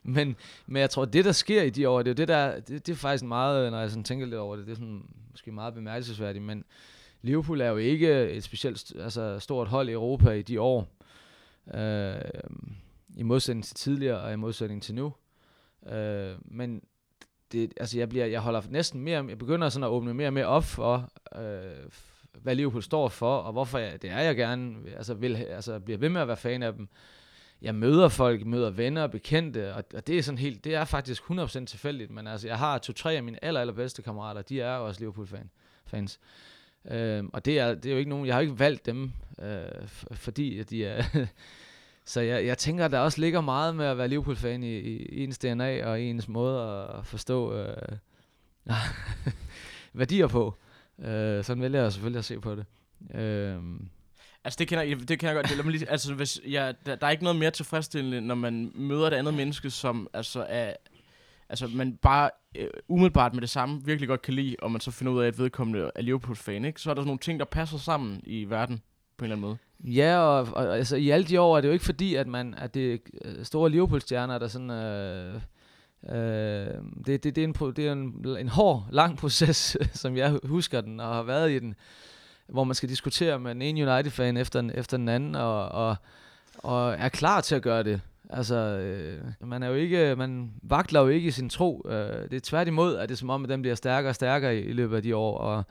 Men, 0.06 0.36
men 0.68 0.80
jeg 0.80 0.90
tror, 0.90 1.06
det 1.06 1.26
der 1.26 1.32
sker 1.32 1.62
i 1.62 1.70
de 1.70 1.90
år, 1.90 2.02
det 2.02 2.12
er 2.12 2.16
det 2.16 2.28
der, 2.28 2.60
det, 2.60 2.88
det 2.88 2.94
er 2.94 2.96
faktisk 2.96 3.24
meget, 3.24 3.72
når 3.72 3.80
jeg 3.80 3.90
sådan 3.90 4.04
tænker 4.04 4.26
lidt 4.26 4.36
over 4.36 4.56
det, 4.56 4.66
det 4.66 4.72
er 4.72 4.76
sådan 4.76 5.04
måske 5.32 5.52
meget 5.52 5.74
bemærkelsesværdigt, 5.74 6.46
men 6.46 6.64
Liverpool 7.24 7.62
er 7.62 7.70
jo 7.70 7.78
ikke 7.78 8.30
et 8.30 8.44
specielt 8.44 8.78
st- 8.78 9.02
altså, 9.02 9.40
stort 9.40 9.68
hold 9.68 9.90
i 9.90 9.92
Europa 9.92 10.32
i 10.32 10.42
de 10.42 10.62
år. 10.62 10.88
Øh, 11.74 12.16
I 13.18 13.24
modsætning 13.24 13.66
til 13.66 13.76
tidligere, 13.76 14.20
og 14.20 14.34
i 14.34 14.36
modsætning 14.36 14.84
til 14.84 14.96
nu. 14.96 15.14
Øh, 15.90 16.36
men 16.46 16.82
det, 17.52 17.74
altså 17.78 18.00
jeg, 18.00 18.10
bliver, 18.10 18.26
jeg 18.26 18.42
holder 18.42 18.62
næsten 18.70 19.02
mere, 19.02 19.26
jeg 19.30 19.38
begynder 19.38 19.70
sådan 19.70 19.84
at 19.84 19.90
åbne 19.90 20.14
mere 20.14 20.28
og 20.28 20.34
mere 20.34 20.46
op 20.46 20.64
for, 20.64 21.12
øh, 21.36 21.90
hvad 22.42 22.56
Liverpool 22.56 22.84
står 22.84 23.10
for, 23.10 23.38
og 23.38 23.52
hvorfor 23.52 23.78
jeg, 23.78 24.02
det 24.02 24.10
er, 24.10 24.20
jeg 24.20 24.36
gerne 24.36 24.76
altså 24.98 25.14
vil, 25.14 25.36
altså 25.36 25.80
bliver 25.80 25.98
ved 25.98 26.10
med 26.10 26.22
at 26.22 26.28
være 26.28 26.38
fan 26.38 26.64
af 26.64 26.74
dem. 26.74 26.88
Jeg 27.62 27.76
møder 27.76 28.10
folk, 28.10 28.46
møder 28.46 28.70
venner 28.70 29.04
og 29.04 29.12
bekendte, 29.12 29.76
og, 29.76 29.84
og 29.94 30.08
det 30.08 30.18
er 30.18 30.24
sådan 30.24 30.38
helt, 30.38 30.64
det 30.64 30.76
er 30.76 30.86
faktisk 30.86 31.24
100% 31.24 31.66
tilfældigt, 31.66 32.12
men 32.12 32.28
altså 32.28 32.48
jeg 32.48 32.58
har 32.58 32.78
to-tre 32.78 33.14
af 33.14 33.24
mine 33.24 33.46
aller, 33.46 33.62
allerbedste 33.62 34.02
kammerater, 34.02 34.42
de 34.42 34.62
er 34.62 34.76
også 34.76 35.02
Liverpool-fan, 35.02 35.50
fans. 35.86 36.20
Øh, 36.92 37.24
og 37.34 37.46
det 37.46 37.60
er, 37.60 37.76
det 37.76 37.86
er 37.86 37.92
jo 37.92 37.98
ikke 37.98 38.10
nogen, 38.10 38.26
jeg 38.26 38.36
har 38.36 38.42
ikke 38.42 38.60
valgt 38.60 38.86
dem, 38.86 39.12
øh, 39.42 39.88
fordi 40.12 40.60
at 40.60 40.70
de 40.70 40.86
er... 40.86 41.04
så 42.06 42.22
jeg, 42.22 42.46
jeg 42.46 42.58
tænker, 42.58 42.86
at 42.86 42.92
der 42.92 43.00
også 43.00 43.22
ligger 43.22 43.42
meget 43.42 43.76
med 43.76 43.86
at 43.86 43.98
være 43.98 44.08
Liverpool-fan 44.08 44.64
i, 44.64 44.78
i 44.78 45.24
ens 45.24 45.38
DNA 45.38 45.86
og 45.86 46.02
i 46.02 46.04
ens 46.04 46.28
måde 46.28 46.62
at 46.62 47.06
forstå 47.06 47.54
øh, 47.54 47.98
værdier 49.94 50.28
på. 50.28 50.58
Øh, 51.00 51.44
sådan 51.44 51.64
vælger 51.64 51.82
jeg 51.82 51.94
selvfølgelig 51.94 52.20
at 52.20 52.26
se 52.26 52.40
på 52.40 52.56
det. 52.56 52.66
Øh, 53.16 53.60
Altså, 54.46 54.58
det 54.58 54.68
kender, 54.68 54.96
det 54.96 55.20
kender 55.20 55.28
jeg 55.28 55.36
godt. 55.36 55.50
Det, 55.50 55.58
lad 55.58 55.64
mig 55.64 55.72
lige, 55.72 55.90
altså, 55.90 56.14
hvis, 56.14 56.42
ja, 56.48 56.72
der, 56.86 56.96
der 56.96 57.08
er 57.08 57.12
ikke 57.12 57.24
noget 57.24 57.40
mere 57.40 57.52
tilfredsstillende, 57.52 58.22
når 58.22 58.36
man 58.36 58.72
møder 58.76 59.08
et 59.08 59.14
andet 59.14 59.34
menneske, 59.34 59.70
som 59.70 60.08
altså 60.14 60.46
er, 60.50 60.74
altså, 61.50 61.68
man 61.68 61.98
bare 62.02 62.30
øh, 62.56 62.68
umiddelbart 62.88 63.34
med 63.34 63.42
det 63.42 63.50
samme 63.50 63.86
virkelig 63.86 64.08
godt 64.08 64.22
kan 64.22 64.34
lide, 64.34 64.56
og 64.62 64.72
man 64.72 64.82
så 64.82 64.92
finder 64.92 65.14
ud 65.14 65.22
af, 65.22 65.28
at 65.28 65.40
vedkommende 65.40 65.92
er 65.96 66.02
Liverpool-fan, 66.02 66.66
ikke? 66.66 66.82
Så 66.82 66.90
er 66.90 66.94
der 66.94 67.02
sådan 67.02 67.08
nogle 67.08 67.20
ting, 67.20 67.40
der 67.40 67.46
passer 67.46 67.78
sammen 67.78 68.22
i 68.24 68.46
verden, 68.50 68.82
på 69.18 69.26
en 69.26 69.32
eller 69.32 69.36
anden 69.36 69.48
måde. 69.48 69.58
Ja, 69.94 70.18
og, 70.18 70.48
og 70.54 70.78
altså, 70.78 70.96
i 70.96 71.10
alle 71.10 71.26
de 71.26 71.42
år 71.42 71.58
er 71.58 71.62
det 71.62 71.68
jo 71.68 71.74
ikke 71.74 71.86
fordi, 71.86 72.16
at 72.16 72.28
man 72.28 72.54
at 72.58 72.74
det 72.74 73.02
øh, 73.26 73.46
store 73.46 73.70
Liverpool-stjerner, 73.70 74.40
der 74.40 74.48
sådan... 74.48 74.70
Øh, 74.70 75.36
øh, 76.10 76.68
det, 77.06 77.24
det, 77.24 77.36
det 77.36 77.38
er, 77.38 77.44
en, 77.44 77.54
det 77.76 77.88
er 77.88 77.92
en, 77.92 78.26
en 78.40 78.50
hård, 78.50 78.86
lang 78.92 79.18
proces, 79.18 79.78
som 80.02 80.18
jeg 80.18 80.40
husker 80.44 80.82
den, 80.82 81.00
og 81.00 81.16
har 81.16 81.24
været 81.24 81.52
i 81.52 81.60
den, 81.60 81.76
hvor 82.48 82.64
man 82.64 82.76
skal 82.76 82.90
diskutere 82.90 83.40
med 83.40 83.54
den 83.54 83.62
ene 83.62 83.92
United-fan 83.92 84.38
efter, 84.38 84.70
efter 84.74 84.98
den 84.98 85.10
anden, 85.10 85.36
og, 85.36 85.70
og, 85.70 85.96
og 86.58 86.94
er 86.94 87.10
klar 87.10 87.42
til 87.42 87.56
at 87.56 87.62
gøre 87.62 87.84
det. 87.84 88.02
Altså, 88.36 88.56
øh, 88.56 89.22
man 89.42 89.64
er 89.64 89.68
jo 89.68 89.74
ikke, 89.74 90.16
man 90.16 90.52
vakler 90.64 91.02
jo 91.02 91.08
ikke 91.08 91.28
i 91.28 91.32
sin 91.32 91.50
tro. 91.50 91.86
Øh, 91.90 92.30
det 92.30 92.34
er 92.34 92.40
tværtimod, 92.44 92.96
at 92.96 93.10
det 93.10 93.16
er 93.16 93.18
som 93.18 93.30
om, 93.30 93.44
at 93.44 93.50
den 93.50 93.62
bliver 93.62 93.76
stærkere 93.76 94.12
og 94.12 94.16
stærkere 94.16 94.58
i, 94.58 94.60
i 94.60 94.74
løbet 94.74 94.96
af 94.96 95.02
de 95.02 95.16
år, 95.16 95.38
og, 95.38 95.64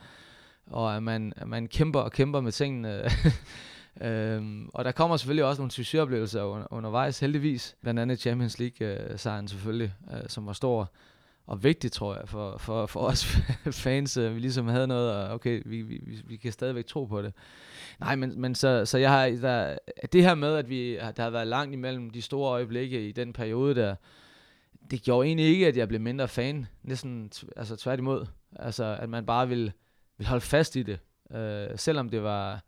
og 0.67 0.97
at 0.97 1.03
man, 1.03 1.33
at 1.37 1.49
man 1.49 1.67
kæmper 1.67 2.01
og 2.01 2.13
kæmper 2.13 2.41
med 2.41 2.53
tingene. 2.53 3.03
øhm, 4.07 4.69
og 4.75 4.85
der 4.85 4.93
kommer 4.93 5.17
selvfølgelig 5.17 5.45
også 5.45 5.61
nogle 5.61 5.71
succesoplevelser 5.71 6.43
under, 6.43 6.67
undervejs, 6.71 7.21
heldigvis. 7.21 7.77
Blandt 7.83 8.01
andet 8.01 8.21
Champions 8.21 8.59
League-sejren 8.59 9.49
selvfølgelig, 9.49 9.95
øh, 10.13 10.29
som 10.29 10.47
var 10.47 10.53
stor 10.53 10.91
og 11.47 11.65
vigtigt, 11.65 11.93
tror 11.95 12.15
jeg, 12.17 12.29
for, 12.29 12.59
for, 12.59 12.87
for 12.87 13.01
os 13.01 13.25
fans. 13.85 14.17
øh, 14.17 14.35
Vi 14.35 14.41
ligesom 14.41 14.67
havde 14.69 14.87
noget, 14.87 15.13
og 15.15 15.35
okay, 15.35 15.63
vi, 15.67 15.83
vi, 15.83 16.01
vi- 16.27 16.37
kan 16.37 16.53
stadigvæk 16.53 16.87
tro 16.87 17.05
på 17.05 17.23
det. 17.23 17.33
Nej, 18.01 18.17
men, 18.17 18.41
men 18.41 18.55
så, 18.55 18.85
så 18.87 18.99
jeg 18.99 19.11
har, 19.11 19.27
der, 19.29 19.79
det 20.13 20.23
her 20.23 20.35
med, 20.35 20.57
at 20.57 20.69
vi, 20.69 20.95
der 20.97 21.23
har 21.23 21.31
været 21.31 21.47
langt 21.47 21.73
imellem 21.75 22.11
de 22.11 22.23
store 22.23 22.51
øjeblikke 22.53 23.09
i 23.09 23.13
den 23.13 23.33
periode 23.33 23.75
der, 23.75 23.95
det 24.91 25.03
gjorde 25.03 25.27
egentlig 25.27 25.47
ikke, 25.47 25.67
at 25.67 25.77
jeg 25.77 25.89
blev 25.89 26.01
mindre 26.01 26.29
fan. 26.29 26.67
Næsten, 26.83 27.33
altså 27.57 27.77
tværtimod. 27.77 28.27
Altså, 28.57 28.97
at 29.01 29.09
man 29.09 29.27
bare 29.27 29.49
vil, 29.49 29.73
vil 30.19 30.27
holde 30.27 30.45
fast 30.45 30.77
i 30.77 30.83
det, 30.83 30.99
øh, 31.37 31.69
selvom 31.77 32.09
det 32.09 32.23
var 32.23 32.63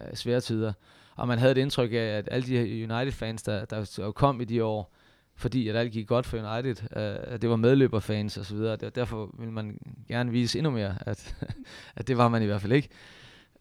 øh, 0.00 0.14
svære 0.14 0.40
tider. 0.40 0.72
Og 1.16 1.28
man 1.28 1.38
havde 1.38 1.52
et 1.52 1.58
indtryk 1.58 1.92
af, 1.92 1.96
at 1.96 2.28
alle 2.32 2.46
de 2.46 2.60
United-fans, 2.92 3.42
der, 3.42 3.64
der 3.64 4.12
kom 4.14 4.40
i 4.40 4.44
de 4.44 4.64
år, 4.64 4.94
fordi 5.40 5.68
at 5.68 5.76
alt 5.76 5.92
gik 5.92 6.06
godt 6.06 6.26
for 6.26 6.54
United, 6.54 6.82
øh, 6.96 7.34
at 7.34 7.42
det 7.42 7.50
var 7.50 7.56
medløberfans 7.56 8.36
og 8.36 8.46
så 8.46 8.54
videre. 8.54 8.76
Derfor 8.76 9.34
ville 9.38 9.52
man 9.52 9.78
gerne 10.08 10.30
vise 10.30 10.58
endnu 10.58 10.70
mere, 10.70 10.94
at, 11.00 11.36
at 11.96 12.08
det 12.08 12.16
var 12.16 12.28
man 12.28 12.42
i 12.42 12.46
hvert 12.46 12.60
fald 12.60 12.72
ikke. 12.72 12.88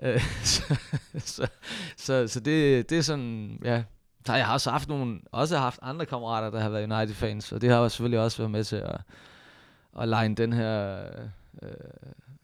Øh, 0.02 0.22
så, 0.44 0.80
så, 1.18 1.48
så, 1.98 2.28
så 2.28 2.40
det, 2.40 2.90
det 2.90 2.98
er 2.98 3.02
sådan, 3.02 3.60
ja. 3.64 3.84
Så 4.26 4.32
har 4.32 4.40
jeg 4.40 4.48
også 4.48 4.72
haft 4.72 4.90
nogle, 4.90 5.20
også 5.32 5.58
haft 5.58 5.80
andre 5.82 6.06
kammerater, 6.06 6.50
der 6.50 6.60
har 6.60 6.70
været 6.70 6.92
United-fans, 6.92 7.52
og 7.52 7.62
det 7.62 7.70
har 7.70 7.78
jo 7.78 7.90
selvfølgelig 7.90 8.20
også 8.20 8.38
været 8.38 8.52
med 8.52 8.64
til 8.64 8.76
at, 8.76 9.02
at 10.00 10.10
line 10.10 10.36
den 10.36 10.54
her, 10.54 11.04
øh, 11.64 11.70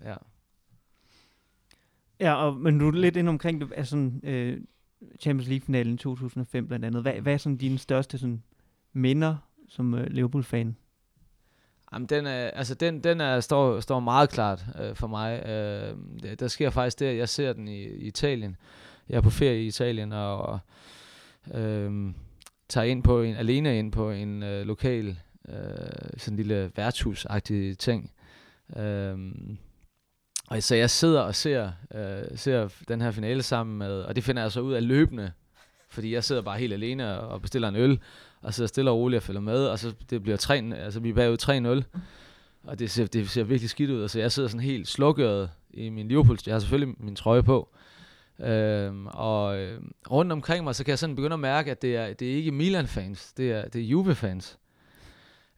ja. 0.03 0.15
Ja, 2.19 2.33
og, 2.33 2.55
men 2.55 2.79
du 2.79 2.87
er 2.87 2.91
lidt 2.91 3.17
ind 3.17 3.29
omkring 3.29 3.61
det, 3.61 3.73
altså, 3.75 3.89
sådan, 3.89 4.21
øh, 4.23 4.61
Champions 5.19 5.49
League-finalen 5.49 5.97
2005 5.97 6.67
blandt 6.67 6.85
andet. 6.85 7.01
Hvad, 7.01 7.13
hvad 7.13 7.33
er 7.33 7.37
sådan 7.37 7.57
dine 7.57 7.77
største 7.77 8.17
sådan, 8.17 8.43
minder 8.95 9.35
som 9.69 9.93
øh, 9.93 10.07
Liverpool-fan? 10.07 10.75
Jamen, 11.93 12.05
den 12.07 12.25
er, 12.25 12.47
altså 12.47 12.75
den, 12.75 13.03
den 13.03 13.21
er, 13.21 13.39
står, 13.39 13.79
står 13.79 13.99
meget 13.99 14.29
klart 14.29 14.65
øh, 14.81 14.95
for 14.95 15.07
mig. 15.07 15.45
Øh, 15.45 15.97
der- 16.39 16.47
sker 16.47 16.69
faktisk 16.69 16.99
det, 16.99 17.05
at 17.05 17.17
jeg 17.17 17.29
ser 17.29 17.53
den 17.53 17.67
i, 17.67 17.83
i 17.83 18.07
Italien. 18.07 18.55
Jeg 19.09 19.17
er 19.17 19.21
på 19.21 19.29
ferie 19.29 19.63
i 19.63 19.67
Italien, 19.67 20.11
og, 20.11 20.37
og 20.41 20.59
øh, 21.61 22.13
tager 22.69 22.85
ind 22.85 23.03
på 23.03 23.21
en, 23.21 23.35
alene 23.35 23.79
ind 23.79 23.91
på 23.91 24.11
en 24.11 24.43
øh, 24.43 24.65
lokal, 24.67 25.19
øh, 25.49 25.55
sådan 26.17 26.33
en 26.33 26.35
lille 26.35 26.71
værtshusagtig 26.75 27.77
ting. 27.77 28.11
Øh, 28.77 29.17
og 30.47 30.63
så 30.63 30.75
jeg 30.75 30.89
sidder 30.89 31.21
og 31.21 31.35
ser, 31.35 31.71
øh, 31.95 32.37
ser 32.37 32.69
den 32.87 33.01
her 33.01 33.11
finale 33.11 33.43
sammen 33.43 33.77
med, 33.77 34.01
og 34.01 34.15
det 34.15 34.23
finder 34.23 34.41
jeg 34.41 34.51
så 34.51 34.61
ud 34.61 34.73
af 34.73 34.87
løbende, 34.87 35.31
fordi 35.89 36.13
jeg 36.13 36.23
sidder 36.23 36.41
bare 36.41 36.57
helt 36.59 36.73
alene 36.73 37.19
og 37.19 37.41
bestiller 37.41 37.67
en 37.69 37.75
øl, 37.75 37.99
og 38.45 38.53
sidder 38.53 38.67
stille 38.67 38.91
og 38.91 38.97
roligt 38.97 39.17
og 39.17 39.23
følger 39.23 39.41
med, 39.41 39.65
og 39.65 39.79
så 39.79 39.93
det 40.09 40.23
bliver 40.23 40.37
3, 40.37 40.73
altså 40.75 40.99
vi 40.99 41.09
er 41.09 41.13
bagud 41.13 41.83
3-0, 41.83 41.99
og 42.63 42.79
det 42.79 42.91
ser, 42.91 43.05
det 43.05 43.29
ser 43.29 43.43
virkelig 43.43 43.69
skidt 43.69 43.89
ud, 43.91 44.01
og 44.01 44.09
så 44.09 44.19
jeg 44.19 44.31
sidder 44.31 44.49
sådan 44.49 44.61
helt 44.61 44.87
slukket 44.87 45.49
i 45.73 45.89
min 45.89 46.07
Liverpool, 46.07 46.37
jeg 46.45 46.53
har 46.55 46.59
selvfølgelig 46.59 46.95
min 46.99 47.15
trøje 47.15 47.43
på, 47.43 47.69
øhm, 48.39 49.07
og 49.07 49.57
øh, 49.57 49.81
rundt 50.11 50.31
omkring 50.31 50.63
mig, 50.63 50.75
så 50.75 50.83
kan 50.83 50.89
jeg 50.89 50.99
sådan 50.99 51.15
begynde 51.15 51.33
at 51.33 51.39
mærke, 51.39 51.71
at 51.71 51.81
det 51.81 51.95
er, 51.95 52.13
det 52.13 52.31
er 52.31 52.35
ikke 52.35 52.51
Milan-fans, 52.51 53.33
det 53.37 53.51
er, 53.51 53.67
det 53.67 53.81
er 53.81 53.85
Juve-fans. 53.85 54.57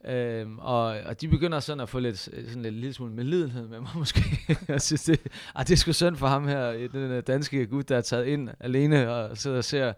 Øhm, 0.06 0.60
og, 0.60 0.86
og 0.86 1.22
de 1.22 1.28
begynder 1.28 1.60
sådan 1.60 1.82
at 1.82 1.90
få 1.90 2.00
lidt, 2.00 2.20
sådan 2.20 2.62
lidt 2.62 2.76
lille 2.76 2.94
smule 2.94 3.14
medlidenhed 3.14 3.68
med 3.68 3.80
mig 3.80 3.90
måske. 4.04 4.22
jeg 4.68 4.82
synes, 4.82 5.04
det, 5.04 5.20
ah, 5.56 5.68
det 5.68 5.74
er 5.74 5.78
sgu 5.78 5.92
synd 5.92 6.16
for 6.16 6.28
ham 6.28 6.48
her, 6.48 6.72
den 6.72 7.12
øh, 7.12 7.24
danske 7.28 7.66
gut, 7.66 7.90
der 7.90 7.98
er 7.98 8.02
taget 8.02 8.26
ind 8.26 8.50
alene 8.60 9.12
og 9.12 9.38
sidder 9.38 9.58
og 9.58 9.64
ser. 9.64 9.94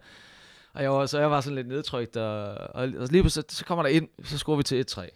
Og 0.72 0.82
jeg 0.82 0.90
var, 0.90 1.06
så 1.06 1.18
jeg 1.18 1.30
var 1.30 1.40
sådan 1.40 1.54
lidt 1.54 1.68
nedtrykt, 1.68 2.16
og, 2.16 2.54
og, 2.74 2.88
lige 2.88 3.22
pludselig, 3.22 3.32
så, 3.32 3.42
så 3.48 3.64
kommer 3.64 3.82
der 3.82 3.90
ind, 3.90 4.08
så 4.24 4.38
skruer 4.38 4.56
vi 4.56 4.62
til 4.62 4.84
1-3. 4.90 5.08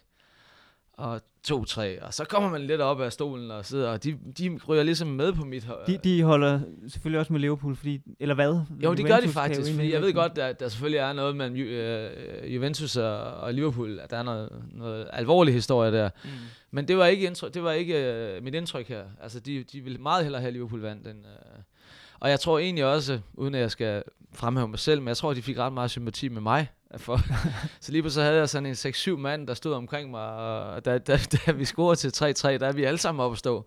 Og 0.92 1.20
2-3, 1.50 2.06
og 2.06 2.14
så 2.14 2.24
kommer 2.28 2.50
man 2.50 2.60
lidt 2.60 2.80
op 2.80 3.00
af 3.00 3.12
stolen 3.12 3.50
og 3.50 3.64
sidder, 3.66 3.90
og 3.90 4.04
de, 4.04 4.18
de 4.38 4.58
ryger 4.68 4.82
ligesom 4.82 5.08
med 5.08 5.32
på 5.32 5.44
mit 5.44 5.64
hold. 5.64 5.86
De, 5.86 5.98
de 6.04 6.22
holder 6.22 6.60
selvfølgelig 6.88 7.20
også 7.20 7.32
med 7.32 7.40
Liverpool, 7.40 7.76
fordi, 7.76 8.02
eller 8.20 8.34
hvad? 8.34 8.60
Jo, 8.84 8.94
det 8.94 9.06
gør 9.06 9.20
de 9.20 9.28
faktisk, 9.28 9.74
fordi 9.74 9.92
jeg 9.92 10.00
ved 10.02 10.14
godt, 10.14 10.38
at 10.38 10.60
der 10.60 10.68
selvfølgelig 10.68 10.98
er 10.98 11.12
noget 11.12 11.36
mellem 11.36 11.56
Ju- 11.56 11.68
øh, 11.68 12.54
Juventus 12.54 12.96
og, 12.96 13.20
og 13.20 13.54
Liverpool, 13.54 13.98
at 13.98 14.10
der 14.10 14.16
er 14.16 14.22
noget, 14.22 14.48
noget 14.72 15.08
alvorlig 15.12 15.54
historie 15.54 15.92
der. 15.92 16.10
Mm. 16.24 16.30
Men 16.70 16.88
det 16.88 16.96
var 16.96 17.06
ikke, 17.06 17.26
indtryk, 17.26 17.54
det 17.54 17.62
var 17.62 17.72
ikke 17.72 18.12
øh, 18.12 18.42
mit 18.42 18.54
indtryk 18.54 18.88
her. 18.88 19.04
Altså, 19.22 19.40
de, 19.40 19.64
de 19.72 19.80
ville 19.80 19.98
meget 19.98 20.24
hellere 20.24 20.40
have 20.42 20.52
Liverpool 20.52 20.80
vandt. 20.80 21.06
End, 21.06 21.18
øh. 21.18 21.62
Og 22.20 22.30
jeg 22.30 22.40
tror 22.40 22.58
egentlig 22.58 22.84
også, 22.84 23.20
uden 23.34 23.54
at 23.54 23.60
jeg 23.60 23.70
skal 23.70 24.02
fremhæve 24.34 24.68
mig 24.68 24.78
selv, 24.78 25.00
men 25.00 25.08
jeg 25.08 25.16
tror, 25.16 25.34
de 25.34 25.42
fik 25.42 25.58
ret 25.58 25.72
meget 25.72 25.90
sympati 25.90 26.28
med 26.28 26.40
mig. 26.40 26.68
For, 26.96 27.20
så 27.80 27.92
lige 27.92 28.10
så 28.10 28.22
havde 28.22 28.36
jeg 28.36 28.48
sådan 28.48 28.66
en 28.66 28.72
6-7 28.72 29.16
mand, 29.16 29.46
der 29.46 29.54
stod 29.54 29.72
omkring 29.72 30.10
mig, 30.10 30.26
og 30.26 30.84
da, 30.84 30.98
da, 30.98 31.18
da 31.46 31.52
vi 31.52 31.64
scorede 31.64 31.96
til 31.96 32.24
3-3, 32.24 32.58
der 32.58 32.66
er 32.66 32.72
vi 32.72 32.84
alle 32.84 32.98
sammen 32.98 33.24
oppe 33.24 33.34
at 33.34 33.38
stå. 33.38 33.66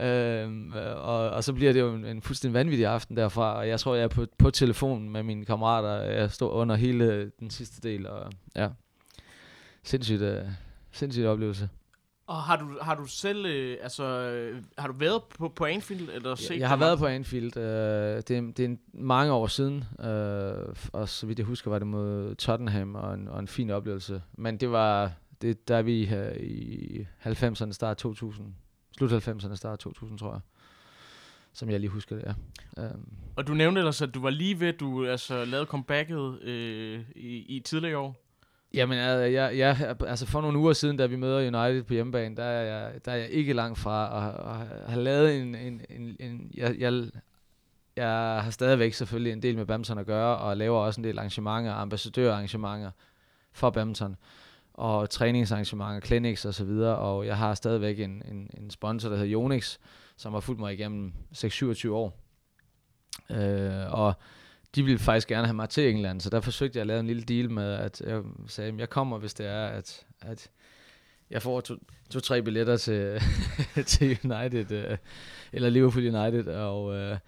Øhm, 0.00 0.72
øh, 0.74 0.96
og, 0.96 1.30
og 1.30 1.44
så 1.44 1.52
bliver 1.52 1.72
det 1.72 1.80
jo 1.80 1.94
en, 1.94 2.04
en 2.04 2.22
fuldstændig 2.22 2.54
vanvittig 2.54 2.86
aften 2.86 3.16
derfra, 3.16 3.56
og 3.56 3.68
jeg 3.68 3.80
tror, 3.80 3.94
jeg 3.94 4.04
er 4.04 4.08
på, 4.08 4.26
på 4.38 4.50
telefonen 4.50 5.10
med 5.10 5.22
mine 5.22 5.44
kammerater. 5.44 6.02
Jeg 6.02 6.30
står 6.30 6.50
under 6.50 6.74
hele 6.74 7.30
den 7.40 7.50
sidste 7.50 7.88
del, 7.88 8.06
og 8.06 8.32
ja, 8.56 8.68
sindssygt, 9.82 10.22
øh, 10.22 10.42
sindssygt 10.92 11.26
oplevelse. 11.26 11.68
Og 12.26 12.36
har 12.36 12.56
du, 12.56 12.78
har 12.82 12.94
du 12.94 13.06
selv, 13.06 13.46
øh, 13.46 13.78
altså, 13.82 14.04
øh, 14.04 14.62
har 14.78 14.88
du 14.88 14.94
været 14.94 15.22
på, 15.24 15.48
på 15.48 15.64
Anfield? 15.64 16.08
Eller 16.08 16.34
set 16.34 16.58
Jeg, 16.58 16.68
har 16.68 16.76
været 16.76 16.98
på 16.98 17.06
Anfield. 17.06 17.56
Øh, 17.56 18.16
det, 18.16 18.30
er, 18.30 18.52
det 18.56 18.60
er 18.60 18.76
mange 18.92 19.32
år 19.32 19.46
siden. 19.46 19.84
Øh, 20.00 20.74
og 20.92 21.08
så 21.08 21.26
vidt 21.26 21.38
jeg 21.38 21.46
husker, 21.46 21.70
var 21.70 21.78
det 21.78 21.86
mod 21.86 22.34
Tottenham 22.34 22.94
og 22.94 23.14
en, 23.14 23.28
og 23.28 23.40
en 23.40 23.48
fin 23.48 23.70
oplevelse. 23.70 24.22
Men 24.32 24.56
det 24.56 24.70
var, 24.70 25.12
det, 25.42 25.68
der 25.68 25.76
er 25.76 25.82
vi 25.82 26.04
her 26.04 26.32
i 26.40 27.06
90'erne, 27.24 27.72
start 27.72 27.96
2000. 27.96 28.54
Slut 28.98 29.12
90'erne, 29.12 29.56
start 29.56 29.78
2000, 29.78 30.18
tror 30.18 30.32
jeg. 30.32 30.40
Som 31.52 31.70
jeg 31.70 31.80
lige 31.80 31.90
husker 31.90 32.16
det, 32.16 32.24
ja. 32.76 32.84
Um, 32.86 33.08
Og 33.36 33.46
du 33.46 33.54
nævnte 33.54 33.78
ellers, 33.78 34.02
at 34.02 34.14
du 34.14 34.20
var 34.20 34.30
lige 34.30 34.60
ved, 34.60 34.68
at 34.68 34.80
du 34.80 35.06
altså, 35.06 35.44
lavede 35.44 35.66
comebacket 35.66 36.42
øh, 36.42 37.00
i, 37.16 37.56
i 37.56 37.60
tidligere 37.60 37.98
år. 37.98 38.23
Jamen, 38.74 38.98
jeg, 38.98 39.32
jeg, 39.32 39.58
jeg, 39.58 39.96
altså 40.06 40.26
for 40.26 40.40
nogle 40.40 40.58
uger 40.58 40.72
siden, 40.72 40.96
da 40.96 41.06
vi 41.06 41.16
møder 41.16 41.38
United 41.38 41.82
på 41.82 41.94
hjemmebane, 41.94 42.36
der 42.36 42.44
er 42.44 42.62
jeg, 42.62 43.04
der 43.04 43.12
er 43.12 43.16
jeg 43.16 43.28
ikke 43.28 43.52
langt 43.52 43.78
fra 43.78 44.26
at, 44.28 44.50
at 44.50 44.90
have 44.90 45.02
lavet 45.02 45.40
en... 45.40 45.54
en, 45.54 45.80
en, 45.90 46.16
en 46.20 46.50
jeg, 46.54 46.76
jeg, 46.78 47.04
jeg 47.96 48.08
har 48.42 48.50
stadigvæk 48.50 48.94
selvfølgelig 48.94 49.32
en 49.32 49.42
del 49.42 49.56
med 49.56 49.66
badminton 49.66 49.98
at 49.98 50.06
gøre, 50.06 50.36
og 50.36 50.56
laver 50.56 50.78
også 50.78 51.00
en 51.00 51.04
del 51.04 51.18
arrangementer, 51.18 51.72
ambassadørarrangementer 51.72 52.90
for 53.52 53.70
badminton, 53.70 54.16
og 54.74 55.10
træningsarrangementer, 55.10 56.00
clinics 56.00 56.44
og 56.44 56.54
så 56.54 56.64
videre, 56.64 56.96
og 56.96 57.26
jeg 57.26 57.36
har 57.36 57.54
stadigvæk 57.54 58.00
en, 58.00 58.22
en, 58.30 58.50
en 58.58 58.70
sponsor, 58.70 59.08
der 59.08 59.16
hedder 59.16 59.30
Jonix, 59.30 59.78
som 60.16 60.32
har 60.32 60.40
fulgt 60.40 60.60
mig 60.60 60.72
igennem 60.72 61.12
6-27 61.36 61.90
år. 61.90 62.20
Øh, 63.30 63.92
og 63.92 64.14
de 64.74 64.82
ville 64.82 64.98
faktisk 64.98 65.28
gerne 65.28 65.46
have 65.46 65.54
mig 65.54 65.68
til 65.68 65.90
England, 65.90 66.20
så 66.20 66.30
der 66.30 66.40
forsøgte 66.40 66.76
jeg 66.76 66.80
at 66.80 66.86
lave 66.86 67.00
en 67.00 67.06
lille 67.06 67.22
deal 67.22 67.50
med, 67.50 67.72
at 67.72 68.00
jeg 68.00 68.22
sagde, 68.46 68.72
at 68.72 68.78
jeg 68.78 68.90
kommer, 68.90 69.18
hvis 69.18 69.34
det 69.34 69.46
er, 69.46 69.66
at, 69.66 70.06
at 70.20 70.50
jeg 71.30 71.42
får 71.42 71.60
to, 71.60 71.74
to-tre 72.10 72.42
billetter 72.42 72.76
til, 72.76 73.20
til 73.86 74.18
United, 74.24 74.70
øh, 74.70 74.96
eller 75.52 75.70
Liverpool 75.70 76.14
United, 76.16 76.46
og 76.46 76.94
øh, 76.94 77.18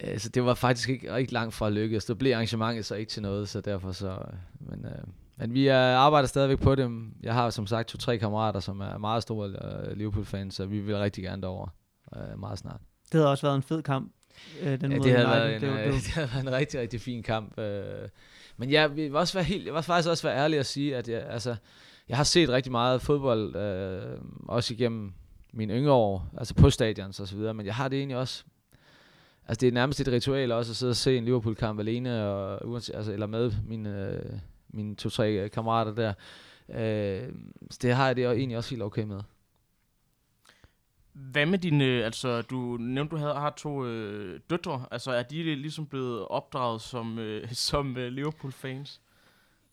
øh, 0.00 0.18
så 0.18 0.28
det 0.28 0.44
var 0.44 0.54
faktisk 0.54 0.88
ikke, 0.88 1.18
ikke 1.18 1.32
langt 1.32 1.54
fra 1.54 1.66
at 1.66 1.72
lykkes. 1.72 2.04
Det 2.04 2.18
blev 2.18 2.32
arrangementet 2.32 2.84
så 2.84 2.94
ikke 2.94 3.10
til 3.10 3.22
noget, 3.22 3.48
så 3.48 3.60
derfor 3.60 3.92
så, 3.92 4.10
øh, 4.10 4.68
men, 4.70 4.84
øh, 4.84 5.04
men 5.36 5.54
vi 5.54 5.66
er, 5.66 5.96
arbejder 5.96 6.28
stadigvæk 6.28 6.60
på 6.60 6.74
det. 6.74 7.10
Jeg 7.22 7.34
har 7.34 7.50
som 7.50 7.66
sagt 7.66 7.88
to-tre 7.88 8.18
kammerater, 8.18 8.60
som 8.60 8.80
er 8.80 8.98
meget 8.98 9.22
store 9.22 9.48
øh, 9.48 9.96
Liverpool-fans, 9.96 10.54
så 10.54 10.66
vi 10.66 10.80
vil 10.80 10.96
rigtig 10.96 11.24
gerne 11.24 11.42
derover 11.42 11.68
øh, 12.16 12.40
meget 12.40 12.58
snart. 12.58 12.80
Det 13.12 13.18
havde 13.18 13.30
også 13.30 13.46
været 13.46 13.56
en 13.56 13.62
fed 13.62 13.82
kamp. 13.82 14.12
Øh, 14.60 14.80
den 14.80 14.92
Ja, 14.92 14.98
det 14.98 15.12
havde, 15.12 15.26
været 15.26 15.54
en, 15.54 15.60
det, 15.60 15.70
var, 15.70 15.78
øh, 15.78 15.84
det, 15.84 15.92
var, 15.92 15.98
det 16.06 16.08
havde 16.08 16.28
været 16.32 16.46
en 16.46 16.52
rigtig, 16.52 16.80
rigtig 16.80 17.00
fin 17.00 17.22
kamp. 17.22 17.58
Øh. 17.58 18.08
Men 18.56 18.70
jeg 18.70 18.96
vil 18.96 19.16
også 19.16 19.34
være 19.34 19.44
helt, 19.44 19.66
jeg 19.66 19.74
vil 19.74 19.82
faktisk 19.82 20.08
også 20.08 20.28
være 20.28 20.36
ærlig 20.36 20.58
at 20.58 20.66
sige, 20.66 20.96
at 20.96 21.08
jeg, 21.08 21.22
altså, 21.22 21.56
jeg 22.08 22.16
har 22.16 22.24
set 22.24 22.48
rigtig 22.48 22.72
meget 22.72 23.02
fodbold, 23.02 23.56
øh, 23.56 24.18
også 24.48 24.74
igennem 24.74 25.12
mine 25.52 25.74
yngre 25.74 25.92
år, 25.92 26.28
altså 26.38 26.54
på 26.54 26.70
stadions 26.70 27.20
og 27.20 27.28
så 27.28 27.36
videre, 27.36 27.54
men 27.54 27.66
jeg 27.66 27.74
har 27.74 27.88
det 27.88 27.98
egentlig 27.98 28.16
også, 28.16 28.44
altså 29.48 29.60
det 29.60 29.68
er 29.68 29.72
nærmest 29.72 30.00
et 30.00 30.08
ritual 30.08 30.52
også 30.52 30.72
at 30.72 30.76
sidde 30.76 30.90
og 30.90 30.96
se 30.96 31.16
en 31.16 31.24
Liverpool-kamp 31.24 31.80
alene, 31.80 32.24
og, 32.26 32.68
uanset, 32.68 32.94
altså, 32.94 33.12
eller 33.12 33.26
med 33.26 33.52
mine, 33.66 34.10
øh, 34.10 34.32
mine 34.68 34.94
to-tre 34.94 35.48
kammerater 35.48 35.94
der. 35.94 36.12
Øh, 36.68 37.28
så 37.70 37.78
det 37.82 37.94
har 37.94 38.06
jeg 38.06 38.16
det 38.16 38.24
egentlig 38.24 38.56
også 38.56 38.70
helt 38.70 38.82
okay 38.82 39.04
med. 39.04 39.20
Hvad 41.12 41.46
med 41.46 41.58
dine, 41.58 41.84
altså 41.84 42.42
du 42.42 42.76
nævnte, 42.80 43.10
du 43.10 43.16
havde, 43.16 43.34
har 43.34 43.54
to 43.56 43.86
øh, 43.86 44.40
døtre, 44.50 44.86
altså 44.90 45.10
er 45.10 45.22
de 45.22 45.54
ligesom 45.54 45.86
blevet 45.86 46.28
opdraget 46.28 46.80
som, 46.80 47.18
øh, 47.18 47.52
som 47.68 47.96
øh, 47.96 48.12
Liverpool-fans? 48.12 49.00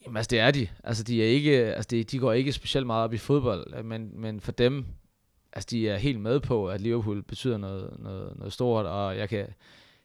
Jamen 0.06 0.18
altså 0.18 0.30
det 0.30 0.40
er 0.40 0.52
de. 0.52 0.68
Altså 0.84 1.04
de 1.04 1.24
er 1.24 1.28
ikke, 1.28 1.52
altså 1.52 1.88
de, 1.90 2.04
de 2.04 2.20
går 2.20 2.34
ikke 2.34 2.52
specielt 2.52 2.88
meget 2.88 3.04
op 3.04 3.14
i 3.14 3.18
fodbold, 3.18 3.84
men, 3.84 4.22
men 4.22 4.42
for 4.42 4.52
dem, 4.52 4.86
altså 5.54 5.68
de 5.72 5.90
er 5.90 5.98
helt 5.98 6.20
med 6.20 6.40
på, 6.40 6.70
at 6.70 6.82
Liverpool 6.82 7.24
betyder 7.24 7.58
noget, 7.58 7.96
noget, 8.00 8.38
noget 8.38 8.54
stort, 8.54 8.86
og 8.86 9.18
jeg 9.18 9.30
kan, 9.30 9.48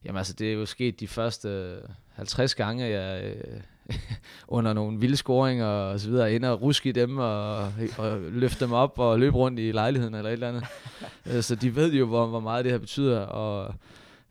jamen 0.05 0.19
altså 0.19 0.33
det 0.33 0.49
er 0.49 0.55
jo 0.55 0.67
sket 0.67 1.01
de 1.01 1.09
første 1.09 1.49
øh, 1.49 1.89
50 2.13 2.55
gange, 2.55 2.87
jeg 2.87 3.25
øh, 3.25 3.61
under 4.49 4.73
nogle 4.73 5.01
vilde 5.01 5.17
scoringer 5.17 5.67
og 5.67 6.01
så 6.01 6.09
videre, 6.09 6.35
ender 6.35 6.49
og 6.49 6.63
ruske 6.63 6.89
i 6.89 6.93
dem 6.93 7.19
og, 7.19 7.57
og 7.99 8.21
løfte 8.21 8.65
dem 8.65 8.73
op 8.73 8.99
og 8.99 9.19
løbe 9.19 9.37
rundt 9.37 9.61
i 9.61 9.73
lejligheden 9.73 10.15
eller 10.15 10.31
et 10.31 10.33
eller 10.33 10.49
andet. 10.49 10.65
Øh, 11.27 11.43
så 11.43 11.55
de 11.55 11.77
ved 11.77 11.93
jo, 11.93 12.07
hvor, 12.07 12.27
hvor 12.27 12.41
meget 12.41 12.65
det 12.65 12.73
her 12.73 12.79
betyder, 12.79 13.21
og 13.21 13.75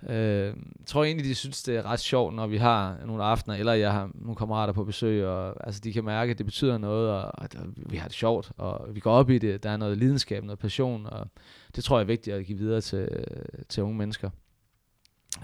øh, 0.09 0.53
tror 0.85 1.03
egentlig, 1.03 1.25
de 1.25 1.35
synes, 1.35 1.63
det 1.63 1.77
er 1.77 1.85
ret 1.85 1.99
sjovt, 1.99 2.35
når 2.35 2.47
vi 2.47 2.57
har 2.57 2.97
nogle 3.05 3.23
aftener, 3.23 3.55
eller 3.55 3.73
jeg 3.73 3.91
har 3.91 4.09
nogle 4.15 4.35
kammerater 4.35 4.73
på 4.73 4.83
besøg, 4.83 5.25
og 5.25 5.65
altså, 5.65 5.81
de 5.83 5.93
kan 5.93 6.03
mærke, 6.03 6.31
at 6.31 6.37
det 6.37 6.45
betyder 6.45 6.77
noget, 6.77 7.09
og, 7.09 7.31
og 7.37 7.47
vi 7.75 7.97
har 7.97 8.07
det 8.07 8.15
sjovt, 8.15 8.51
og 8.57 8.95
vi 8.95 8.99
går 8.99 9.11
op 9.11 9.29
i 9.29 9.37
det, 9.37 9.63
der 9.63 9.69
er 9.69 9.77
noget 9.77 9.97
lidenskab, 9.97 10.43
noget 10.43 10.59
passion, 10.59 11.05
og 11.05 11.27
det 11.75 11.83
tror 11.83 11.97
jeg 11.97 12.03
er 12.03 12.07
vigtigt 12.07 12.35
at 12.35 12.45
give 12.45 12.57
videre 12.57 12.81
til, 12.81 13.09
til 13.69 13.83
unge 13.83 13.97
mennesker. 13.97 14.29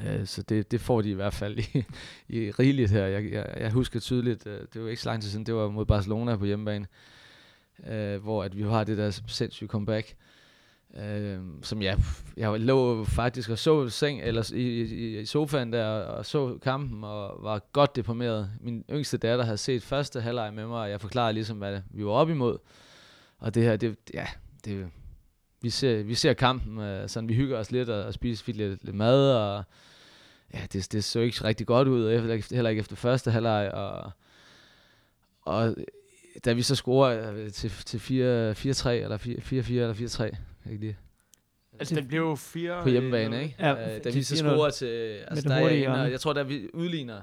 Øh, 0.08 0.26
så 0.26 0.42
det, 0.42 0.72
det 0.72 0.82
får 0.82 1.02
de 1.02 1.10
i 1.10 1.14
hvert 1.14 1.34
fald 1.34 1.58
i, 1.60 1.84
i 2.30 2.52
rigeligt 2.52 2.92
her. 2.92 3.06
Jeg, 3.06 3.32
jeg, 3.32 3.54
jeg 3.60 3.72
husker 3.72 4.00
tydeligt, 4.00 4.48
øh, 4.48 4.62
det 4.74 4.84
var 4.84 4.90
ikke 4.90 5.02
så 5.02 5.10
lang 5.10 5.22
tid 5.22 5.30
siden, 5.30 5.46
det 5.46 5.56
var 5.56 5.70
mod 5.70 5.86
Barcelona 5.86 6.36
på 6.36 6.46
hjemmebane, 6.46 6.88
øh, 7.88 8.22
hvor 8.22 8.44
at 8.44 8.58
vi 8.58 8.64
har 8.64 8.84
det 8.84 8.98
der 8.98 9.22
sindssyge 9.28 9.68
comeback. 9.68 10.16
Øh, 10.98 11.40
som 11.62 11.82
jeg, 11.82 11.98
jeg 12.38 12.60
lå 12.60 13.04
faktisk 13.04 13.50
og 13.50 13.58
så 13.58 13.90
seng, 13.90 14.22
eller 14.22 14.52
i, 14.54 14.82
i, 14.82 15.20
i 15.20 15.26
sofaen 15.26 15.74
der, 15.74 15.88
og 15.88 16.26
så 16.26 16.58
kampen, 16.58 17.04
og 17.04 17.44
var 17.44 17.62
godt 17.74 17.96
deprimeret. 17.96 18.52
Min 18.62 18.86
yngste 18.92 19.18
datter 19.18 19.46
havde 19.46 19.58
set 19.58 19.84
første 19.84 20.22
halvleg 20.22 20.54
med 20.54 20.68
mig, 20.68 20.82
og 20.82 20.90
jeg 20.90 21.02
forklarede 21.02 21.34
ligesom, 21.34 21.58
hvad 21.58 21.82
vi 21.92 22.06
var 22.06 22.12
op 22.12 22.30
imod. 22.30 22.58
Og 23.38 23.56
det 23.56 23.64
her, 23.64 23.76
det, 23.76 23.96
ja, 24.14 24.28
det, 24.66 24.88
vi 25.62 25.70
ser, 25.70 26.04
vi 26.04 26.16
ser 26.16 26.34
kampen, 26.34 26.80
øh, 26.80 27.10
sådan 27.10 27.30
vi 27.30 27.34
hygger 27.34 27.58
os 27.58 27.72
lidt 27.72 27.90
og, 27.90 28.04
og 28.04 28.14
spiser 28.14 28.54
lidt, 28.54 28.86
lidt 28.86 28.96
mad, 28.96 29.34
og 29.34 29.64
ja, 30.54 30.60
det, 30.74 30.92
det 30.92 31.04
så 31.04 31.20
ikke 31.20 31.44
rigtig 31.44 31.68
godt 31.68 31.88
ud, 31.88 32.12
efter, 32.12 32.56
heller 32.56 32.70
ikke 32.70 32.80
efter 32.80 32.96
første 32.96 33.32
halvleg, 33.32 33.72
og, 33.74 34.12
og 35.42 35.76
da 36.46 36.54
vi 36.54 36.62
så 36.62 36.76
scorer 36.76 37.32
øh, 37.34 37.52
til, 37.52 37.70
til 37.70 37.98
4-3, 37.98 38.02
eller 38.02 39.18
4-4 39.18 39.72
eller 39.72 39.94
4-3, 39.94 40.70
ikke 40.72 40.82
lige. 40.82 40.98
Altså, 41.80 41.96
det 41.96 42.08
blev 42.08 42.22
jo 42.22 42.36
4... 42.36 42.84
På 42.84 42.90
hjemmebane, 42.90 43.44
ikke? 43.44 43.56
Ja, 43.60 43.96
øh, 43.96 44.04
da 44.04 44.10
vi 44.10 44.24
så 44.24 44.36
scorer 44.36 44.70
til... 44.70 45.20
Altså, 45.28 45.50
der 45.50 45.56
er 45.56 45.60
jeg, 45.60 45.78
inde, 45.78 45.96
jeg 45.96 46.20
tror, 46.20 46.34
da 46.34 46.44
vi 46.44 46.70
udligner 46.74 47.22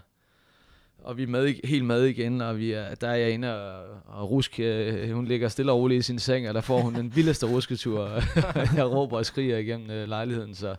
og 1.07 1.17
vi 1.17 1.23
er 1.23 1.27
med, 1.27 1.55
helt 1.65 1.85
med 1.85 2.05
igen, 2.05 2.41
og 2.41 2.59
vi 2.59 2.73
er, 2.73 2.95
der 2.95 3.09
er 3.09 3.15
jeg 3.15 3.31
inde 3.31 3.57
og, 3.57 3.85
og 4.07 4.31
rusk, 4.31 4.61
øh, 4.61 5.11
hun 5.11 5.25
ligger 5.25 5.49
stille 5.49 5.73
og 5.73 5.79
roligt 5.79 5.99
i 5.99 6.03
sin 6.03 6.19
seng, 6.19 6.49
og 6.49 6.55
der 6.55 6.61
får 6.61 6.81
hun 6.81 6.95
den 6.95 7.17
vildeste 7.17 7.47
rusketur. 7.47 8.23
jeg 8.77 8.85
råber 8.85 9.17
og 9.17 9.27
skriger 9.27 9.59
igennem 9.59 9.91
øh, 9.91 10.09
lejligheden, 10.09 10.55
så, 10.55 10.77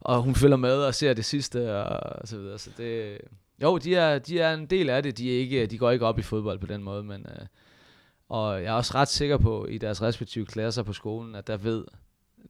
og 0.00 0.22
hun 0.22 0.34
følger 0.34 0.56
med 0.56 0.76
og 0.76 0.94
ser 0.94 1.14
det 1.14 1.24
sidste, 1.24 1.76
og, 1.76 2.18
og 2.20 2.28
så 2.28 2.38
videre. 2.38 2.58
Så 2.58 2.70
det, 2.76 3.18
jo, 3.62 3.78
de 3.78 3.94
er, 3.94 4.18
de 4.18 4.40
er 4.40 4.54
en 4.54 4.66
del 4.66 4.90
af 4.90 5.02
det. 5.02 5.18
De, 5.18 5.34
er 5.34 5.38
ikke, 5.38 5.66
de 5.66 5.78
går 5.78 5.90
ikke 5.90 6.06
op 6.06 6.18
i 6.18 6.22
fodbold 6.22 6.58
på 6.58 6.66
den 6.66 6.82
måde, 6.82 7.04
men... 7.04 7.26
Øh, 7.28 7.46
og 8.28 8.62
jeg 8.62 8.68
er 8.68 8.72
også 8.72 8.94
ret 8.94 9.08
sikker 9.08 9.36
på, 9.36 9.66
i 9.66 9.78
deres 9.78 10.02
respektive 10.02 10.46
klasser 10.46 10.82
på 10.82 10.92
skolen, 10.92 11.34
at 11.34 11.46
der 11.46 11.56
ved 11.56 11.84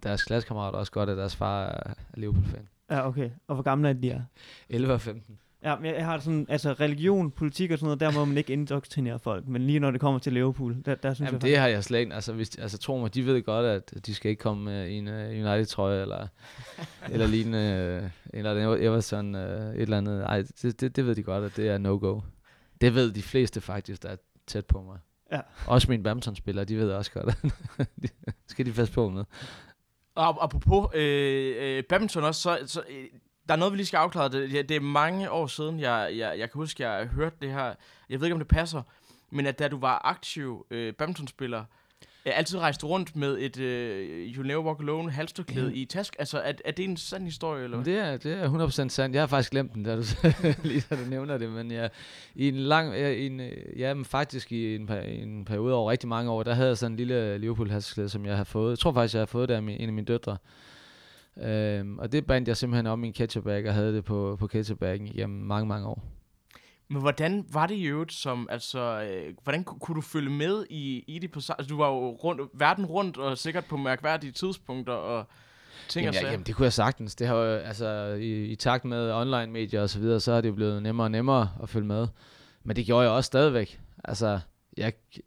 deres 0.02 0.24
klassekammerater 0.24 0.78
også 0.78 0.92
godt, 0.92 1.11
at 1.11 1.16
deres 1.16 1.37
far 1.37 1.66
er 1.66 1.94
Liverpool-fan. 2.14 2.68
Ja, 2.90 3.08
okay. 3.08 3.30
Og 3.46 3.54
hvor 3.54 3.62
gamle 3.62 3.88
er 3.88 3.92
de 3.92 4.11
er? 4.11 4.22
11 4.68 4.94
og 4.94 5.00
15. 5.00 5.38
Ja, 5.62 5.76
men 5.76 5.94
jeg 5.94 6.04
har 6.04 6.18
sådan, 6.18 6.46
altså 6.48 6.72
religion, 6.72 7.30
politik 7.30 7.70
og 7.70 7.78
sådan 7.78 7.86
noget, 7.86 8.00
der 8.00 8.10
må 8.10 8.24
man 8.24 8.36
ikke 8.36 8.52
indoktrinere 8.52 9.18
folk. 9.18 9.48
Men 9.48 9.66
lige 9.66 9.80
når 9.80 9.90
det 9.90 10.00
kommer 10.00 10.20
til 10.20 10.32
Liverpool, 10.32 10.76
der, 10.84 10.94
der 10.94 11.14
synes 11.14 11.28
Jamen, 11.28 11.42
jeg 11.42 11.50
det 11.50 11.58
har 11.58 11.68
jeg 11.68 11.84
slet 11.84 11.98
ikke. 11.98 12.14
Altså, 12.14 12.32
hvis, 12.32 12.58
altså, 12.58 12.78
tro 12.78 12.98
mig, 12.98 13.14
de 13.14 13.26
ved 13.26 13.42
godt, 13.42 13.66
at 13.66 14.06
de 14.06 14.14
skal 14.14 14.30
ikke 14.30 14.40
komme 14.40 14.90
i 14.90 14.94
en 14.94 15.08
uh, 15.08 15.14
United-trøje, 15.14 16.02
eller, 16.02 16.26
eller 17.12 17.26
lignende, 17.26 18.00
uh, 18.04 18.38
eller 18.38 18.76
Everton, 18.76 19.34
uh, 19.34 19.40
et 19.40 19.82
eller 19.82 19.98
andet. 19.98 20.22
Ej, 20.22 20.42
det, 20.62 20.80
det, 20.80 20.96
det 20.96 21.06
ved 21.06 21.14
de 21.14 21.22
godt, 21.22 21.44
at 21.44 21.56
det 21.56 21.68
er 21.68 21.78
no-go. 21.78 22.20
Det 22.80 22.94
ved 22.94 23.12
de 23.12 23.22
fleste 23.22 23.60
faktisk, 23.60 24.02
der 24.02 24.08
er 24.08 24.16
tæt 24.46 24.66
på 24.66 24.82
mig. 24.82 24.98
Ja. 25.32 25.40
Også 25.66 25.90
mine 25.90 26.02
badmintonspillere, 26.02 26.64
de 26.64 26.76
ved 26.76 26.90
også 26.90 27.12
godt, 27.12 27.38
skal 28.50 28.66
de 28.66 28.72
fast 28.72 28.92
på 28.92 29.08
med. 29.08 29.24
Og 30.14 30.44
apropos 30.44 30.94
øh, 30.94 31.56
øh, 31.58 31.84
badminton 31.84 32.24
også, 32.24 32.40
så, 32.40 32.58
så 32.66 32.82
øh, 32.90 33.04
der 33.48 33.54
er 33.54 33.58
noget, 33.58 33.72
vi 33.72 33.76
lige 33.76 33.87
skal 33.87 33.96
afklare. 33.96 34.28
Det, 34.28 34.68
det 34.68 34.76
er 34.76 34.80
mange 34.80 35.30
år 35.30 35.46
siden, 35.46 35.80
jeg, 35.80 36.11
jeg, 36.16 36.38
jeg 36.38 36.50
kan 36.50 36.58
huske, 36.58 36.82
jeg 36.82 36.92
har 36.92 37.04
hørt 37.04 37.42
det 37.42 37.52
her. 37.52 37.74
Jeg 38.11 38.20
ved 38.20 38.26
ikke, 38.26 38.34
om 38.34 38.40
det 38.40 38.48
passer. 38.48 38.82
Men 39.30 39.46
at 39.46 39.58
da 39.58 39.68
du 39.68 39.78
var 39.78 40.00
aktiv 40.04 40.66
øh, 40.70 40.92
badmintonspiller, 40.94 41.64
jeg 42.24 42.34
altid 42.37 42.58
rejste 42.58 42.87
rundt 42.87 43.16
med 43.16 43.38
et 43.40 43.58
øh, 43.58 44.34
You 44.37 44.42
Never 44.42 44.62
Walk 44.62 44.80
Alone 44.80 45.11
halstørklæde 45.11 45.68
ja. 45.68 45.74
i 45.74 45.84
task. 45.84 46.16
Altså, 46.18 46.38
er, 46.38 46.52
er 46.64 46.70
det 46.70 46.84
en 46.84 46.96
sand 46.96 47.24
historie, 47.24 47.64
eller 47.64 47.82
Det 47.82 47.98
er, 47.98 48.16
det 48.16 48.32
er 48.32 48.68
100% 48.68 48.88
sandt. 48.88 49.14
Jeg 49.14 49.22
har 49.22 49.26
faktisk 49.26 49.50
glemt 49.50 49.74
den, 49.74 49.82
da 49.82 49.96
du, 49.96 50.02
lige 50.68 50.84
da 50.90 50.96
du 50.96 51.04
nævner 51.11 51.38
det. 51.38 51.50
Men 51.50 51.70
ja, 51.70 51.88
i 52.34 52.48
en 52.48 52.56
lang, 52.56 52.92
ja, 52.92 53.08
i 53.08 53.26
en, 53.26 53.40
ja, 53.76 53.94
men 53.94 54.04
faktisk 54.04 54.52
i 54.52 54.74
en, 54.74 54.90
i 55.08 55.22
en 55.22 55.44
periode 55.44 55.74
over 55.74 55.90
rigtig 55.90 56.08
mange 56.08 56.30
år, 56.30 56.42
der 56.42 56.54
havde 56.54 56.68
jeg 56.68 56.78
sådan 56.78 56.92
en 56.92 56.96
lille 56.96 57.38
Liverpool 57.38 57.70
halsklæde, 57.70 58.08
som 58.08 58.26
jeg 58.26 58.37
har 58.37 58.44
fået. 58.44 58.70
Jeg 58.70 58.78
tror 58.78 58.92
faktisk, 58.92 59.14
jeg 59.14 59.20
har 59.20 59.26
fået 59.26 59.48
det 59.48 59.54
af 59.54 59.62
min, 59.62 59.80
en 59.80 59.88
af 59.88 59.92
mine 59.92 60.06
døtre. 60.06 60.37
Øhm, 61.42 61.98
og 61.98 62.12
det 62.12 62.27
bandt 62.27 62.48
jeg 62.48 62.57
simpelthen 62.57 62.87
om 62.87 63.05
i 63.05 63.07
en 63.07 63.12
ketchup-bag, 63.12 63.68
og 63.68 63.74
havde 63.74 63.94
det 63.96 64.05
på, 64.05 64.37
på 64.40 64.46
ketchup-baggen 64.46 65.07
igennem 65.07 65.40
mange, 65.46 65.68
mange 65.68 65.87
år. 65.87 66.05
Men 66.88 67.01
hvordan 67.01 67.44
var 67.53 67.66
det 67.66 67.74
i 67.74 67.85
øvrigt 67.85 68.12
som, 68.12 68.48
altså, 68.51 69.03
øh, 69.03 69.35
hvordan 69.42 69.64
kunne 69.64 69.94
du 69.94 70.01
følge 70.01 70.31
med 70.31 70.64
i, 70.70 71.05
i 71.07 71.18
det 71.18 71.31
på 71.31 71.40
altså, 71.59 71.66
du 71.68 71.77
var 71.77 71.88
jo 71.88 72.11
rundt, 72.11 72.40
verden 72.55 72.87
rundt, 72.87 73.16
og 73.16 73.38
sikkert 73.38 73.64
på 73.64 73.77
mærkværdige 73.77 74.33
tidspunkter, 74.33 74.92
og 74.92 75.27
ting 75.88 76.05
jamen, 76.05 76.18
og 76.18 76.22
ja, 76.22 76.31
jamen, 76.31 76.46
det 76.46 76.55
kunne 76.55 76.64
jeg 76.64 76.72
sagtens. 76.72 77.14
Det 77.14 77.27
har 77.27 77.35
jo, 77.35 77.44
altså, 77.44 78.18
i, 78.20 78.44
i 78.44 78.55
takt 78.55 78.85
med 78.85 79.12
online-medier 79.12 79.83
og 79.83 79.90
så 79.90 79.98
videre, 79.98 80.20
så 80.20 80.33
er 80.33 80.40
det 80.40 80.55
blevet 80.55 80.83
nemmere 80.83 81.07
og 81.07 81.11
nemmere 81.11 81.51
at 81.62 81.68
følge 81.68 81.87
med. 81.87 82.07
Men 82.64 82.77
det 82.77 82.87
gjorde 82.87 83.03
jeg 83.03 83.12
også 83.12 83.27
stadigvæk. 83.27 83.81
Altså, 84.05 84.40
jeg, 84.77 84.92
jeg 85.16 85.22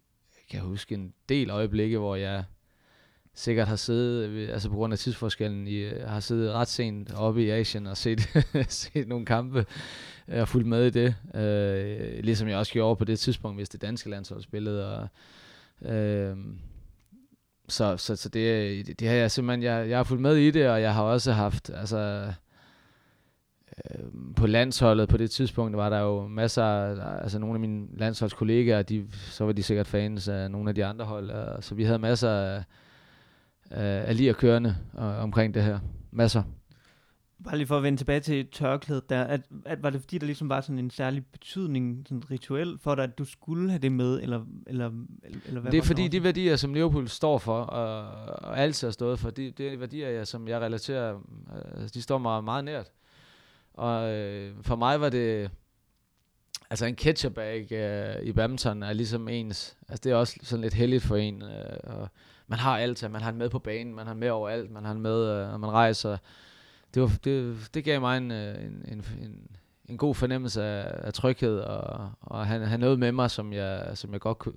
kan 0.50 0.60
huske 0.60 0.94
en 0.94 1.14
del 1.28 1.50
øjeblikke, 1.50 1.98
hvor 1.98 2.16
jeg 2.16 2.44
sikkert 3.34 3.68
har 3.68 3.76
siddet, 3.76 4.28
øh, 4.28 4.48
altså 4.52 4.68
på 4.68 4.74
grund 4.74 4.92
af 4.92 4.98
tidsforskellen, 4.98 5.66
i, 5.66 5.76
øh, 5.76 6.08
har 6.08 6.20
siddet 6.20 6.52
ret 6.52 6.68
sent 6.68 7.14
oppe 7.14 7.44
i 7.44 7.50
Asien 7.50 7.86
og 7.86 7.96
set, 7.96 8.20
set 8.68 9.08
nogle 9.08 9.26
kampe 9.26 9.66
øh, 10.28 10.40
og 10.40 10.48
fulgt 10.48 10.68
med 10.68 10.86
i 10.86 10.90
det. 10.90 11.14
Øh, 11.40 12.24
ligesom 12.24 12.48
jeg 12.48 12.58
også 12.58 12.72
gjorde 12.72 12.96
på 12.96 13.04
det 13.04 13.18
tidspunkt, 13.18 13.58
hvis 13.58 13.68
det 13.68 13.82
danske 13.82 14.10
landshold 14.10 14.42
spillede. 14.42 14.98
Og, 14.98 15.08
øh, 15.94 16.36
så, 17.68 17.96
så, 17.96 18.16
så 18.16 18.28
det, 18.28 18.86
det, 18.86 19.00
det 19.00 19.08
har 19.08 19.14
jeg 19.14 19.30
simpelthen, 19.30 19.62
jeg, 19.62 19.88
jeg 19.88 19.98
har 19.98 20.04
fulgt 20.04 20.22
med 20.22 20.36
i 20.36 20.50
det, 20.50 20.68
og 20.68 20.82
jeg 20.82 20.94
har 20.94 21.02
også 21.02 21.32
haft, 21.32 21.70
altså, 21.70 22.32
øh, 23.90 24.04
på 24.36 24.46
landsholdet 24.46 25.08
på 25.08 25.16
det 25.16 25.30
tidspunkt 25.30 25.76
var 25.76 25.90
der 25.90 25.98
jo 25.98 26.26
masser 26.26 26.64
af, 26.64 27.22
altså 27.22 27.38
nogle 27.38 27.54
af 27.54 27.60
mine 27.60 27.86
landsholdskollegaer, 27.96 28.82
de, 28.82 29.06
så 29.12 29.44
var 29.44 29.52
de 29.52 29.62
sikkert 29.62 29.86
fans 29.86 30.28
af 30.28 30.50
nogle 30.50 30.68
af 30.68 30.74
de 30.74 30.84
andre 30.84 31.04
hold, 31.04 31.30
og, 31.30 31.64
så 31.64 31.74
vi 31.74 31.84
havde 31.84 31.98
masser 31.98 32.30
af, 32.30 32.64
af, 33.72 34.08
af 34.08 34.16
lige 34.16 34.30
at 34.30 34.36
kørende 34.36 34.76
og, 34.92 35.16
omkring 35.16 35.54
det 35.54 35.62
her. 35.62 35.78
Masser. 36.10 36.42
Bare 37.44 37.56
lige 37.56 37.66
for 37.66 37.76
at 37.76 37.82
vende 37.82 37.98
tilbage 37.98 38.20
til 38.20 38.46
tørklædet 38.46 39.10
der, 39.10 39.24
at, 39.24 39.40
at 39.64 39.82
var 39.82 39.90
det 39.90 40.00
fordi, 40.00 40.18
der 40.18 40.26
ligesom 40.26 40.48
var 40.48 40.60
sådan 40.60 40.78
en 40.78 40.90
særlig 40.90 41.26
betydning, 41.26 42.04
sådan 42.08 42.30
rituel 42.30 42.78
for 42.78 42.94
dig, 42.94 43.04
at 43.04 43.18
du 43.18 43.24
skulle 43.24 43.70
have 43.70 43.78
det 43.78 43.92
med, 43.92 44.20
eller, 44.22 44.44
eller, 44.66 44.90
eller 45.46 45.60
hvad 45.60 45.72
Det 45.72 45.78
er 45.78 45.82
fordi, 45.82 46.08
de 46.08 46.22
værdier, 46.22 46.56
som 46.56 46.74
Liverpool 46.74 47.08
står 47.08 47.38
for, 47.38 47.60
og, 47.60 48.08
og 48.42 48.58
altid 48.58 48.86
har 48.86 48.92
stået 48.92 49.18
for, 49.18 49.30
de, 49.30 49.50
det 49.50 49.72
er 49.72 49.76
værdier, 49.76 50.08
jeg, 50.08 50.26
som 50.26 50.48
jeg 50.48 50.60
relaterer, 50.60 51.14
øh, 51.14 51.88
de 51.94 52.02
står 52.02 52.18
mig 52.18 52.44
meget 52.44 52.64
nært. 52.64 52.86
Og 53.74 54.10
øh, 54.12 54.54
for 54.62 54.76
mig 54.76 55.00
var 55.00 55.08
det, 55.08 55.50
altså 56.70 56.86
en 56.86 56.94
ketchup-bag 56.94 57.72
øh, 57.72 58.26
i 58.26 58.32
badminton 58.32 58.82
er 58.82 58.92
ligesom 58.92 59.28
ens, 59.28 59.76
altså 59.88 60.00
det 60.04 60.12
er 60.12 60.16
også 60.16 60.38
sådan 60.42 60.62
lidt 60.62 60.74
heldigt 60.74 61.02
for 61.02 61.16
en, 61.16 61.42
øh, 61.42 61.76
og 61.84 62.08
man 62.52 62.58
har 62.58 62.78
alt, 62.78 63.10
man 63.10 63.22
har 63.22 63.30
den 63.30 63.38
med 63.38 63.50
på 63.50 63.58
banen, 63.58 63.94
man 63.94 64.06
har 64.06 64.12
den 64.12 64.20
med 64.20 64.30
overalt, 64.30 64.70
man 64.70 64.84
har 64.84 64.92
den 64.92 65.02
med, 65.02 65.30
øh, 65.30 65.50
når 65.50 65.58
man 65.58 65.70
rejser. 65.70 66.16
Det, 66.94 67.02
var, 67.02 67.12
det, 67.24 67.56
det 67.74 67.84
gav 67.84 68.00
mig 68.00 68.18
en, 68.18 68.30
øh, 68.30 68.64
en, 68.64 68.84
en, 68.88 69.04
en, 69.22 69.56
en 69.88 69.96
god 69.96 70.14
fornemmelse 70.14 70.62
af, 70.62 71.06
af 71.06 71.12
tryghed, 71.12 71.58
og, 71.58 72.12
og 72.20 72.46
han, 72.46 72.62
have 72.62 72.78
noget 72.78 72.98
med 72.98 73.12
mig, 73.12 73.30
som 73.30 73.52
jeg, 73.52 73.90
som 73.94 74.12
jeg 74.12 74.20
godt 74.20 74.38
kunne, 74.38 74.54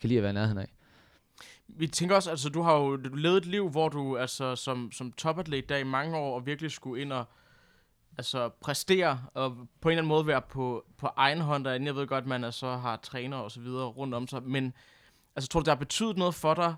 kan 0.00 0.08
lide 0.08 0.16
at 0.16 0.22
være 0.22 0.32
nærheden 0.32 0.58
af. 0.58 0.68
Vi 1.68 1.86
tænker 1.86 2.16
også, 2.16 2.30
altså 2.30 2.48
du 2.48 2.62
har 2.62 2.74
jo 2.74 2.96
du 2.96 3.14
levet 3.14 3.36
et 3.36 3.46
liv, 3.46 3.70
hvor 3.70 3.88
du 3.88 4.16
altså 4.16 4.56
som, 4.56 4.92
som 4.92 5.12
topatlet 5.12 5.68
der 5.68 5.76
i 5.76 5.84
mange 5.84 6.16
år, 6.16 6.34
og 6.34 6.46
virkelig 6.46 6.70
skulle 6.70 7.02
ind 7.02 7.12
og 7.12 7.24
altså 8.18 8.48
præstere, 8.48 9.20
og 9.34 9.56
på 9.80 9.88
en 9.88 9.92
eller 9.92 10.02
anden 10.02 10.08
måde 10.08 10.26
være 10.26 10.42
på, 10.42 10.84
på 10.98 11.08
egen 11.16 11.40
hånd, 11.40 11.66
og 11.66 11.84
jeg 11.84 11.94
ved 11.94 12.06
godt, 12.06 12.22
at 12.22 12.28
man 12.28 12.44
altså 12.44 12.76
har 12.76 12.96
træner 12.96 13.36
og 13.36 13.50
så 13.50 13.60
videre 13.60 13.86
rundt 13.86 14.14
om 14.14 14.28
sig, 14.28 14.42
men 14.42 14.72
altså 15.36 15.48
tror 15.48 15.60
du, 15.60 15.64
det 15.64 15.70
har 15.70 15.84
betydet 15.84 16.16
noget 16.16 16.34
for 16.34 16.54
dig, 16.54 16.74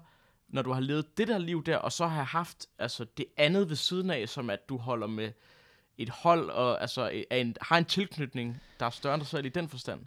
når 0.49 0.63
du 0.63 0.73
har 0.73 0.81
levet 0.81 1.19
det 1.19 1.29
der 1.29 1.39
liv 1.39 1.65
der, 1.65 1.77
og 1.77 1.93
så 1.93 2.07
har 2.07 2.23
haft 2.23 2.67
altså 2.79 3.07
det 3.17 3.27
andet 3.37 3.69
ved 3.69 3.77
siden 3.77 4.11
af, 4.11 4.29
som 4.29 4.51
at 4.51 4.69
du 4.69 4.77
holder 4.77 5.07
med 5.07 5.31
et 5.99 6.09
hold, 6.09 6.51
og 6.51 6.81
altså 6.81 7.25
er 7.31 7.37
en, 7.37 7.57
har 7.61 7.79
en 7.79 7.85
tilknytning, 7.85 8.63
der 8.81 8.87
er 8.87 8.91
større 8.91 9.15
end 9.15 9.21
dig 9.21 9.29
selv 9.29 9.47
i 9.47 9.49
den 9.49 9.69
forstand? 9.69 10.01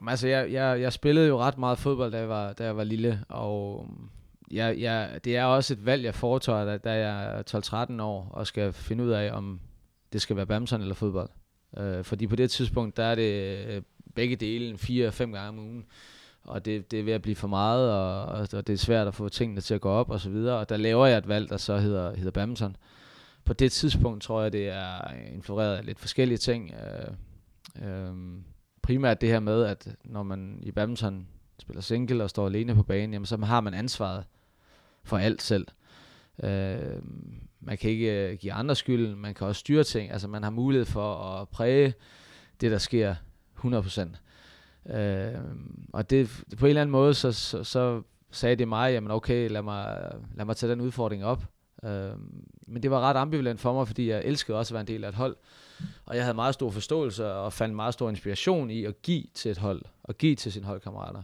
Jamen, 0.00 0.08
altså, 0.10 0.28
jeg, 0.28 0.52
jeg, 0.52 0.80
jeg 0.80 0.92
spillede 0.92 1.28
jo 1.28 1.38
ret 1.38 1.58
meget 1.58 1.78
fodbold, 1.78 2.12
da 2.12 2.18
jeg 2.18 2.28
var, 2.28 2.52
da 2.52 2.64
jeg 2.64 2.76
var 2.76 2.84
lille, 2.84 3.24
og 3.28 3.86
mm, 3.90 4.08
jeg, 4.50 4.80
jeg, 4.80 5.20
det 5.24 5.36
er 5.36 5.44
også 5.44 5.74
et 5.74 5.86
valg, 5.86 6.04
jeg 6.04 6.14
foretager, 6.14 6.64
da, 6.64 6.76
da 6.76 6.92
jeg 6.92 7.38
er 7.38 7.96
12-13 7.98 8.02
år, 8.02 8.28
og 8.30 8.46
skal 8.46 8.72
finde 8.72 9.04
ud 9.04 9.10
af, 9.10 9.32
om 9.32 9.60
det 10.12 10.22
skal 10.22 10.36
være 10.36 10.46
badminton 10.46 10.80
eller 10.80 10.94
fodbold. 10.94 11.30
Øh, 11.76 12.04
fordi 12.04 12.26
på 12.26 12.36
det 12.36 12.50
tidspunkt, 12.50 12.96
der 12.96 13.04
er 13.04 13.14
det 13.14 13.66
øh, 13.66 13.82
begge 14.14 14.36
dele 14.36 14.78
fire-fem 14.78 15.32
gange 15.32 15.48
om 15.48 15.58
ugen, 15.58 15.86
og 16.44 16.64
det, 16.64 16.90
det 16.90 17.00
er 17.00 17.04
ved 17.04 17.12
at 17.12 17.22
blive 17.22 17.36
for 17.36 17.48
meget, 17.48 17.92
og, 17.92 18.24
og 18.52 18.66
det 18.66 18.70
er 18.70 18.76
svært 18.76 19.06
at 19.06 19.14
få 19.14 19.28
tingene 19.28 19.60
til 19.60 19.74
at 19.74 19.80
gå 19.80 19.90
op 19.90 20.10
og 20.10 20.20
så 20.20 20.30
videre, 20.30 20.58
og 20.58 20.68
der 20.68 20.76
laver 20.76 21.06
jeg 21.06 21.18
et 21.18 21.28
valg, 21.28 21.48
der 21.48 21.56
så 21.56 21.78
hedder, 21.78 22.16
hedder 22.16 22.30
badminton. 22.30 22.76
På 23.44 23.52
det 23.52 23.72
tidspunkt 23.72 24.22
tror 24.22 24.42
jeg, 24.42 24.52
det 24.52 24.68
er 24.68 25.10
influeret 25.34 25.76
af 25.76 25.86
lidt 25.86 25.98
forskellige 25.98 26.38
ting. 26.38 26.74
Øh, 26.74 27.88
øh, 27.88 28.14
primært 28.82 29.20
det 29.20 29.28
her 29.28 29.40
med, 29.40 29.64
at 29.64 29.96
når 30.04 30.22
man 30.22 30.58
i 30.62 30.70
badminton 30.70 31.26
spiller 31.58 31.82
single 31.82 32.24
og 32.24 32.30
står 32.30 32.46
alene 32.46 32.74
på 32.74 32.82
banen, 32.82 33.12
jamen, 33.12 33.26
så 33.26 33.36
har 33.36 33.60
man 33.60 33.74
ansvaret 33.74 34.24
for 35.04 35.18
alt 35.18 35.42
selv. 35.42 35.66
Øh, 36.42 37.02
man 37.60 37.78
kan 37.78 37.90
ikke 37.90 38.30
øh, 38.30 38.38
give 38.38 38.52
andre 38.52 38.76
skylden, 38.76 39.16
man 39.16 39.34
kan 39.34 39.46
også 39.46 39.60
styre 39.60 39.84
ting, 39.84 40.10
altså 40.10 40.28
man 40.28 40.42
har 40.42 40.50
mulighed 40.50 40.86
for 40.86 41.14
at 41.14 41.48
præge 41.48 41.94
det, 42.60 42.70
der 42.70 42.78
sker 42.78 43.14
100%. 43.58 44.16
Øh, 44.90 45.40
og 45.92 46.10
det, 46.10 46.44
på 46.58 46.66
en 46.66 46.68
eller 46.68 46.80
anden 46.80 46.92
måde, 46.92 47.14
så, 47.14 47.32
så, 47.32 47.64
så 47.64 48.02
sagde 48.30 48.56
det 48.56 48.68
mig, 48.68 48.92
jamen 48.92 49.10
okay, 49.10 49.50
lad 49.50 49.62
mig, 49.62 50.12
lad 50.34 50.44
mig 50.44 50.56
tage 50.56 50.72
den 50.72 50.80
udfordring 50.80 51.24
op. 51.24 51.44
Øh, 51.84 52.10
men 52.66 52.82
det 52.82 52.90
var 52.90 53.00
ret 53.00 53.16
ambivalent 53.16 53.60
for 53.60 53.72
mig, 53.72 53.86
fordi 53.86 54.10
jeg 54.10 54.22
elskede 54.24 54.58
også 54.58 54.72
at 54.72 54.74
være 54.74 54.80
en 54.80 54.86
del 54.86 55.04
af 55.04 55.08
et 55.08 55.14
hold. 55.14 55.36
Og 56.06 56.16
jeg 56.16 56.24
havde 56.24 56.34
meget 56.34 56.54
stor 56.54 56.70
forståelse 56.70 57.32
og 57.32 57.52
fandt 57.52 57.76
meget 57.76 57.94
stor 57.94 58.10
inspiration 58.10 58.70
i 58.70 58.84
at 58.84 59.02
give 59.02 59.24
til 59.34 59.50
et 59.50 59.58
hold, 59.58 59.82
og 60.02 60.18
give 60.18 60.36
til 60.36 60.52
sine 60.52 60.66
holdkammerater. 60.66 61.22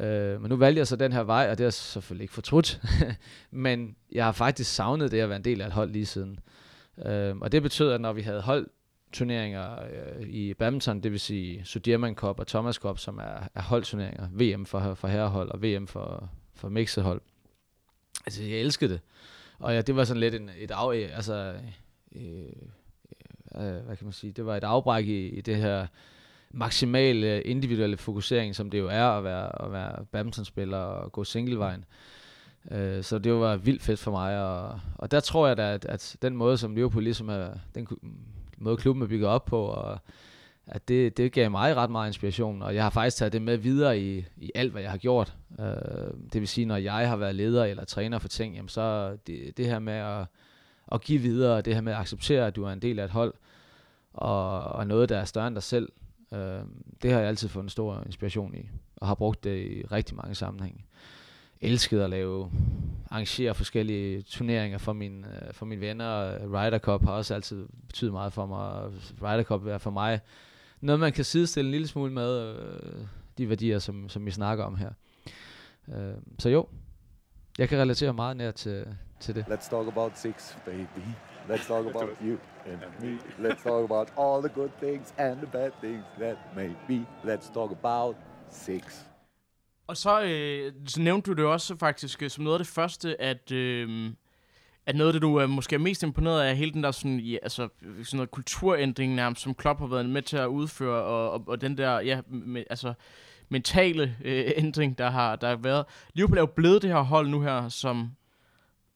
Øh, 0.00 0.40
men 0.40 0.48
nu 0.48 0.56
valgte 0.56 0.78
jeg 0.78 0.86
så 0.86 0.96
den 0.96 1.12
her 1.12 1.22
vej, 1.22 1.48
og 1.50 1.58
det 1.58 1.64
er 1.64 1.66
jeg 1.66 1.72
selvfølgelig 1.72 2.24
ikke 2.24 2.34
fortrudt. 2.34 2.80
men 3.50 3.96
jeg 4.12 4.24
har 4.24 4.32
faktisk 4.32 4.74
savnet 4.74 5.10
det 5.10 5.20
at 5.20 5.28
være 5.28 5.36
en 5.36 5.44
del 5.44 5.60
af 5.60 5.66
et 5.66 5.72
hold 5.72 5.90
lige 5.90 6.06
siden. 6.06 6.40
Øh, 7.06 7.36
og 7.36 7.52
det 7.52 7.62
betød, 7.62 7.92
at 7.92 8.00
når 8.00 8.12
vi 8.12 8.22
havde 8.22 8.40
holdt 8.40 8.68
turneringer 9.14 9.82
øh, 9.82 10.28
i 10.28 10.54
badminton, 10.54 11.00
det 11.00 11.12
vil 11.12 11.20
sige 11.20 11.64
Sudirman 11.64 12.14
Cup 12.14 12.40
og 12.40 12.46
Thomas 12.46 12.76
Cup, 12.76 12.98
som 12.98 13.18
er, 13.18 13.48
er 13.54 13.62
holdturneringer, 13.62 14.28
VM 14.32 14.66
for, 14.66 14.94
for 14.94 15.08
herrehold 15.08 15.50
og 15.50 15.62
VM 15.62 15.86
for, 15.86 16.30
for 16.54 16.68
mixehold. 16.68 17.20
Altså, 18.26 18.42
jeg 18.42 18.58
elskede 18.58 18.92
det. 18.92 19.00
Og 19.58 19.74
ja, 19.74 19.80
det 19.80 19.96
var 19.96 20.04
sådan 20.04 20.20
lidt 20.20 20.34
en, 20.34 20.50
et 20.58 20.70
af, 20.70 21.10
altså, 21.14 21.54
øh, 22.16 22.22
øh, 22.22 23.66
øh, 23.66 23.84
hvad 23.84 23.96
kan 23.96 24.04
man 24.06 24.12
sige, 24.12 24.32
det 24.32 24.46
var 24.46 24.56
et 24.56 24.64
afbræk 24.64 25.06
i, 25.06 25.28
i 25.28 25.40
det 25.40 25.56
her 25.56 25.86
maksimale 26.50 27.42
individuelle 27.42 27.96
fokusering, 27.96 28.56
som 28.56 28.70
det 28.70 28.78
jo 28.78 28.88
er 28.88 29.04
at 29.04 29.24
være, 29.24 29.64
at 29.64 29.72
være 29.72 30.04
badmintonspiller 30.04 30.78
og 30.78 31.12
gå 31.12 31.24
singlevejen. 31.24 31.84
Øh, 32.70 33.02
så 33.02 33.18
det 33.18 33.32
var 33.32 33.56
vildt 33.56 33.82
fedt 33.82 34.00
for 34.00 34.10
mig, 34.10 34.42
og, 34.44 34.80
og 34.98 35.10
der 35.10 35.20
tror 35.20 35.46
jeg 35.46 35.56
da, 35.56 35.74
at, 35.74 35.84
at 35.84 36.16
den 36.22 36.36
måde, 36.36 36.58
som 36.58 36.74
Liverpool 36.74 37.02
ligesom 37.02 37.28
er, 37.28 37.48
den 37.74 37.88
måde 38.64 38.76
klubben 38.76 39.02
er 39.02 39.06
bygget 39.06 39.28
op 39.28 39.44
på, 39.44 39.62
og 39.62 39.98
at 40.66 40.88
det, 40.88 41.16
det 41.16 41.32
gav 41.32 41.50
mig 41.50 41.76
ret 41.76 41.90
meget 41.90 42.08
inspiration, 42.08 42.62
og 42.62 42.74
jeg 42.74 42.82
har 42.82 42.90
faktisk 42.90 43.16
taget 43.16 43.32
det 43.32 43.42
med 43.42 43.56
videre 43.56 44.00
i, 44.00 44.24
i 44.36 44.50
alt, 44.54 44.72
hvad 44.72 44.82
jeg 44.82 44.90
har 44.90 44.98
gjort. 44.98 45.36
Øh, 45.60 45.66
det 46.32 46.40
vil 46.40 46.48
sige, 46.48 46.64
når 46.64 46.76
jeg 46.76 47.08
har 47.08 47.16
været 47.16 47.34
leder 47.34 47.64
eller 47.64 47.84
træner 47.84 48.18
for 48.18 48.28
ting, 48.28 48.54
jamen 48.54 48.68
så 48.68 49.16
det, 49.26 49.56
det 49.56 49.66
her 49.66 49.78
med 49.78 49.92
at, 49.92 50.26
at 50.92 51.00
give 51.00 51.20
videre, 51.20 51.60
det 51.60 51.74
her 51.74 51.80
med 51.80 51.92
at 51.92 51.98
acceptere, 51.98 52.46
at 52.46 52.56
du 52.56 52.64
er 52.64 52.70
en 52.70 52.82
del 52.82 52.98
af 52.98 53.04
et 53.04 53.10
hold, 53.10 53.34
og, 54.12 54.62
og 54.62 54.86
noget, 54.86 55.08
der 55.08 55.18
er 55.18 55.24
større 55.24 55.46
end 55.46 55.54
dig 55.54 55.62
selv, 55.62 55.88
øh, 56.32 56.60
det 57.02 57.12
har 57.12 57.18
jeg 57.18 57.28
altid 57.28 57.48
fået 57.48 57.62
en 57.62 57.68
stor 57.68 58.02
inspiration 58.06 58.54
i, 58.54 58.68
og 58.96 59.06
har 59.06 59.14
brugt 59.14 59.44
det 59.44 59.66
i 59.66 59.82
rigtig 59.92 60.16
mange 60.16 60.34
sammenhænge. 60.34 60.83
Elsket 61.64 62.00
at 62.00 62.10
lave, 62.10 62.50
arrangere 63.10 63.54
forskellige 63.54 64.22
turneringer 64.22 64.78
for, 64.78 64.92
min, 64.92 65.24
øh, 65.24 65.52
for 65.52 65.66
mine 65.66 65.80
venner. 65.80 66.38
Ryder 66.46 66.78
Cup 66.78 67.04
har 67.04 67.12
også 67.12 67.34
altid 67.34 67.66
betydet 67.86 68.12
meget 68.12 68.32
for 68.32 68.46
mig. 68.46 68.90
Ryder 69.22 69.42
Cup 69.42 69.66
er 69.66 69.78
for 69.78 69.90
mig 69.90 70.20
noget, 70.84 71.00
man 71.00 71.12
kan 71.12 71.24
sidestille 71.24 71.68
en 71.68 71.70
lille 71.70 71.86
smule 71.86 72.12
med 72.12 72.56
øh, 72.56 73.06
de 73.38 73.48
værdier, 73.48 73.78
som, 73.78 74.08
som 74.08 74.26
vi 74.26 74.30
snakker 74.30 74.64
om 74.64 74.76
her. 74.76 74.90
Øh, 75.88 76.14
så 76.38 76.48
jo, 76.48 76.66
jeg 77.58 77.68
kan 77.68 77.80
relatere 77.80 78.12
meget 78.12 78.36
nær 78.36 78.50
til, 78.50 78.86
til 79.20 79.34
det. 79.34 79.44
Let's 79.48 79.70
talk 79.70 79.88
about 79.88 80.18
six, 80.18 80.56
baby. 80.64 81.06
Let's 81.48 81.66
talk 81.66 81.86
about 81.86 82.08
you 82.22 82.38
and 82.66 82.80
me. 83.00 83.18
Let's 83.48 83.62
talk 83.62 83.84
about 83.84 84.12
all 84.18 84.48
the 84.48 84.54
good 84.54 84.70
things 84.82 85.14
and 85.18 85.36
the 85.36 85.46
bad 85.46 85.70
things 85.82 86.04
that 86.18 86.36
may 86.56 86.70
be. 86.88 87.06
Let's 87.24 87.54
talk 87.54 87.70
about 87.72 88.16
six. 88.50 89.06
Og 89.86 89.96
så, 89.96 90.22
øh, 90.22 90.72
så 90.86 91.00
nævnte 91.00 91.30
du 91.30 91.36
det 91.36 91.44
også 91.44 91.76
faktisk 91.76 92.22
øh, 92.22 92.30
som 92.30 92.44
noget 92.44 92.54
af 92.54 92.64
det 92.64 92.74
første, 92.74 93.20
at, 93.20 93.52
øh, 93.52 94.10
at 94.86 94.96
noget 94.96 95.08
af 95.08 95.12
det, 95.12 95.22
du 95.22 95.36
er 95.36 95.46
måske 95.46 95.74
er 95.74 95.78
mest 95.78 96.02
imponeret 96.02 96.42
af, 96.42 96.50
er 96.50 96.54
hele 96.54 96.72
den 96.72 96.82
der 96.82 96.90
sådan, 96.90 97.20
ja, 97.20 97.36
altså, 97.42 97.68
sådan 97.82 98.16
noget 98.16 98.30
kulturændring 98.30 99.14
nærmest, 99.14 99.42
som 99.42 99.54
Klopp 99.54 99.80
har 99.80 99.86
været 99.86 100.10
med 100.10 100.22
til 100.22 100.36
at 100.36 100.46
udføre, 100.46 101.02
og, 101.02 101.30
og, 101.30 101.44
og 101.46 101.60
den 101.60 101.78
der, 101.78 102.00
ja, 102.00 102.20
med, 102.28 102.64
altså, 102.70 102.94
mentale 103.48 104.16
øh, 104.24 104.52
ændring, 104.56 104.98
der 104.98 105.10
har, 105.10 105.36
der 105.36 105.48
har 105.48 105.56
været. 105.56 105.84
Liverpool 106.14 106.38
er 106.38 106.42
jo 106.42 106.46
blevet 106.46 106.82
det 106.82 106.90
her 106.90 107.00
hold 107.00 107.28
nu 107.28 107.40
her, 107.40 107.68
som 107.68 108.10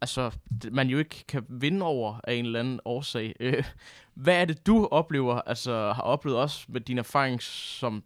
altså, 0.00 0.30
man 0.70 0.88
jo 0.88 0.98
ikke 0.98 1.24
kan 1.28 1.46
vinde 1.48 1.86
over 1.86 2.20
af 2.24 2.34
en 2.34 2.44
eller 2.44 2.60
anden 2.60 2.80
årsag. 2.84 3.34
Øh, 3.40 3.64
hvad 4.14 4.40
er 4.40 4.44
det, 4.44 4.66
du 4.66 4.88
oplever, 4.90 5.40
altså 5.40 5.92
har 5.92 6.02
oplevet 6.02 6.38
også 6.38 6.64
med 6.68 6.80
din 6.80 6.98
erfaring 6.98 7.42
som 7.42 8.02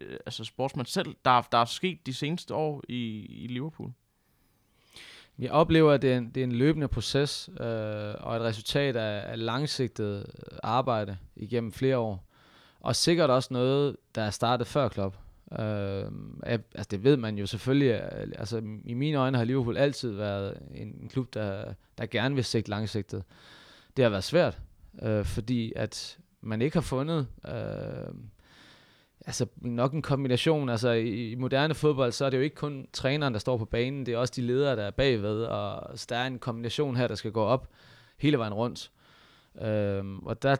øh, 0.00 0.18
altså 0.26 0.44
sportsmand 0.44 0.86
selv, 0.86 1.14
der, 1.24 1.42
der 1.52 1.58
er 1.58 1.64
sket 1.64 2.06
de 2.06 2.14
seneste 2.14 2.54
år 2.54 2.82
i, 2.88 3.26
i 3.28 3.46
Liverpool? 3.46 3.92
Jeg 5.38 5.50
oplever, 5.50 5.92
at 5.92 6.02
det 6.02 6.12
er 6.12 6.18
en, 6.18 6.30
det 6.30 6.40
er 6.40 6.44
en 6.44 6.52
løbende 6.52 6.88
proces 6.88 7.50
øh, 7.60 8.14
og 8.20 8.36
et 8.36 8.42
resultat 8.42 8.96
af, 8.96 9.32
af 9.32 9.44
langsigtet 9.44 10.26
arbejde 10.62 11.16
igennem 11.36 11.72
flere 11.72 11.98
år. 11.98 12.28
Og 12.80 12.96
sikkert 12.96 13.30
også 13.30 13.48
noget, 13.52 13.96
der 14.14 14.22
er 14.22 14.30
startet 14.30 14.66
før 14.66 14.88
klub. 14.88 15.16
Øh, 15.52 16.04
altså 16.74 16.88
det 16.90 17.04
ved 17.04 17.16
man 17.16 17.38
jo 17.38 17.46
selvfølgelig. 17.46 17.90
Øh, 17.90 18.28
altså 18.38 18.62
i 18.84 18.94
mine 18.94 19.16
øjne 19.18 19.38
har 19.38 19.44
Liverpool 19.44 19.76
altid 19.76 20.10
været 20.10 20.58
en, 20.74 20.88
en 21.02 21.08
klub, 21.08 21.34
der, 21.34 21.74
der 21.98 22.06
gerne 22.06 22.34
vil 22.34 22.44
sigte 22.44 22.70
langsigtet. 22.70 23.24
Det 23.96 24.02
har 24.02 24.10
været 24.10 24.24
svært, 24.24 24.60
øh, 25.02 25.24
fordi 25.24 25.72
at 25.76 26.18
man 26.40 26.62
ikke 26.62 26.76
har 26.76 26.82
fundet... 26.82 27.26
Øh, 27.48 28.14
altså 29.26 29.46
nok 29.56 29.92
en 29.92 30.02
kombination. 30.02 30.68
Altså 30.68 30.90
i, 30.90 31.30
i 31.30 31.34
moderne 31.34 31.74
fodbold, 31.74 32.12
så 32.12 32.24
er 32.24 32.30
det 32.30 32.36
jo 32.36 32.42
ikke 32.42 32.56
kun 32.56 32.86
træneren, 32.92 33.32
der 33.32 33.40
står 33.40 33.56
på 33.56 33.64
banen, 33.64 34.06
det 34.06 34.14
er 34.14 34.18
også 34.18 34.32
de 34.36 34.42
ledere, 34.42 34.76
der 34.76 34.82
er 34.82 34.90
bagved, 34.90 35.42
og 35.44 35.98
så 35.98 36.06
der 36.08 36.16
er 36.16 36.26
en 36.26 36.38
kombination 36.38 36.96
her, 36.96 37.08
der 37.08 37.14
skal 37.14 37.32
gå 37.32 37.42
op 37.42 37.68
hele 38.16 38.38
vejen 38.38 38.54
rundt. 38.54 38.90
Øhm, 39.60 40.18
og 40.18 40.42
der, 40.42 40.56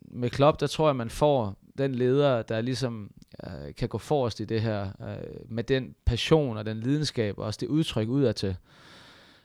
med 0.00 0.30
Klopp, 0.30 0.60
der 0.60 0.66
tror 0.66 0.88
jeg, 0.88 0.96
man 0.96 1.10
får 1.10 1.56
den 1.78 1.94
leder, 1.94 2.42
der 2.42 2.60
ligesom 2.60 3.10
øh, 3.46 3.74
kan 3.74 3.88
gå 3.88 3.98
forrest 3.98 4.40
i 4.40 4.44
det 4.44 4.60
her, 4.60 4.90
øh, 5.00 5.50
med 5.50 5.64
den 5.64 5.94
passion 6.04 6.56
og 6.56 6.66
den 6.66 6.80
lidenskab, 6.80 7.38
og 7.38 7.44
også 7.44 7.58
det 7.60 7.66
udtryk 7.66 8.08
udadtil. 8.08 8.56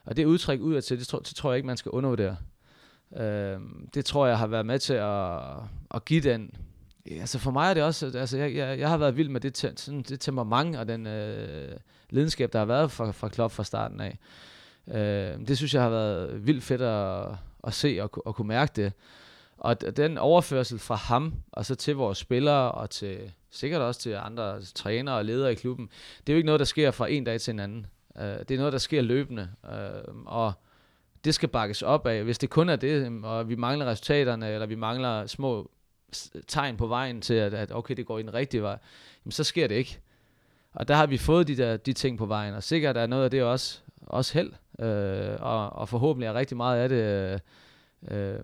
Og 0.04 0.16
det 0.16 0.24
udtryk 0.24 0.60
udadtil, 0.60 0.98
det 0.98 1.06
tror, 1.06 1.18
det 1.18 1.36
tror 1.36 1.50
jeg 1.50 1.56
ikke, 1.56 1.66
man 1.66 1.76
skal 1.76 1.90
undervurdere. 1.90 2.36
Øh, 3.16 3.60
det 3.94 4.04
tror 4.04 4.26
jeg 4.26 4.38
har 4.38 4.46
været 4.46 4.66
med 4.66 4.78
til 4.78 4.94
at, 4.94 5.38
at 5.94 6.04
give 6.04 6.20
den 6.20 6.54
Altså 7.10 7.38
for 7.38 7.50
mig 7.50 7.70
er 7.70 7.74
det 7.74 7.82
også, 7.82 8.12
altså 8.14 8.38
jeg, 8.38 8.54
jeg, 8.54 8.78
jeg 8.78 8.88
har 8.88 8.96
været 8.96 9.16
vild 9.16 9.28
med 9.28 9.40
det, 9.40 9.54
te, 9.54 9.72
sådan 9.76 10.02
det 10.02 10.20
temperament 10.20 10.76
og 10.76 10.88
den 10.88 11.06
øh, 11.06 11.76
lidenskab, 12.10 12.52
der 12.52 12.58
har 12.58 12.66
været 12.66 12.92
fra, 12.92 13.10
fra 13.10 13.28
Klopp 13.28 13.54
fra 13.54 13.64
starten 13.64 14.00
af. 14.00 14.18
Øh, 14.88 15.46
det 15.48 15.56
synes 15.56 15.74
jeg 15.74 15.82
har 15.82 15.90
været 15.90 16.46
vildt 16.46 16.64
fedt 16.64 16.82
at, 16.82 17.26
at 17.64 17.74
se 17.74 17.98
og, 18.02 18.26
og 18.26 18.34
kunne 18.34 18.48
mærke 18.48 18.72
det. 18.76 18.92
Og 19.58 19.96
den 19.96 20.18
overførsel 20.18 20.78
fra 20.78 20.94
ham, 20.94 21.34
og 21.52 21.66
så 21.66 21.74
til 21.74 21.96
vores 21.96 22.18
spillere, 22.18 22.72
og 22.72 22.90
til 22.90 23.32
sikkert 23.50 23.80
også 23.80 24.00
til 24.00 24.12
andre 24.14 24.62
trænere 24.62 25.16
og 25.16 25.24
ledere 25.24 25.52
i 25.52 25.54
klubben, 25.54 25.88
det 26.26 26.32
er 26.32 26.34
jo 26.34 26.36
ikke 26.36 26.46
noget, 26.46 26.58
der 26.58 26.64
sker 26.64 26.90
fra 26.90 27.10
en 27.10 27.24
dag 27.24 27.40
til 27.40 27.52
en 27.52 27.60
anden. 27.60 27.86
Øh, 28.18 28.24
det 28.24 28.50
er 28.50 28.58
noget, 28.58 28.72
der 28.72 28.78
sker 28.78 29.02
løbende. 29.02 29.50
Øh, 29.72 30.14
og 30.26 30.52
det 31.24 31.34
skal 31.34 31.48
bakkes 31.48 31.82
op 31.82 32.06
af. 32.06 32.24
Hvis 32.24 32.38
det 32.38 32.50
kun 32.50 32.68
er 32.68 32.76
det, 32.76 33.24
og 33.24 33.48
vi 33.48 33.54
mangler 33.54 33.86
resultaterne, 33.86 34.48
eller 34.48 34.66
vi 34.66 34.74
mangler 34.74 35.26
små 35.26 35.70
tegn 36.48 36.76
på 36.76 36.86
vejen 36.86 37.20
til, 37.20 37.34
at, 37.34 37.54
at 37.54 37.72
okay, 37.72 37.94
det 37.94 38.06
går 38.06 38.18
i 38.18 38.22
den 38.22 38.34
rigtige 38.34 38.62
vej, 38.62 38.78
jamen, 39.24 39.32
så 39.32 39.44
sker 39.44 39.66
det 39.66 39.74
ikke. 39.74 39.98
Og 40.74 40.88
der 40.88 40.94
har 40.94 41.06
vi 41.06 41.16
fået 41.16 41.48
de, 41.48 41.56
der, 41.56 41.76
de 41.76 41.92
ting 41.92 42.18
på 42.18 42.26
vejen, 42.26 42.54
og 42.54 42.62
sikkert 42.62 42.96
er 42.96 43.06
noget 43.06 43.24
af 43.24 43.30
det 43.30 43.42
også, 43.42 43.80
også 44.06 44.34
held, 44.34 44.52
øh, 44.78 45.36
og, 45.40 45.70
og 45.70 45.88
forhåbentlig 45.88 46.26
er 46.26 46.34
rigtig 46.34 46.56
meget 46.56 46.78
af 46.80 46.88
det, 46.88 47.40
øh, 48.10 48.30
øh 48.34 48.40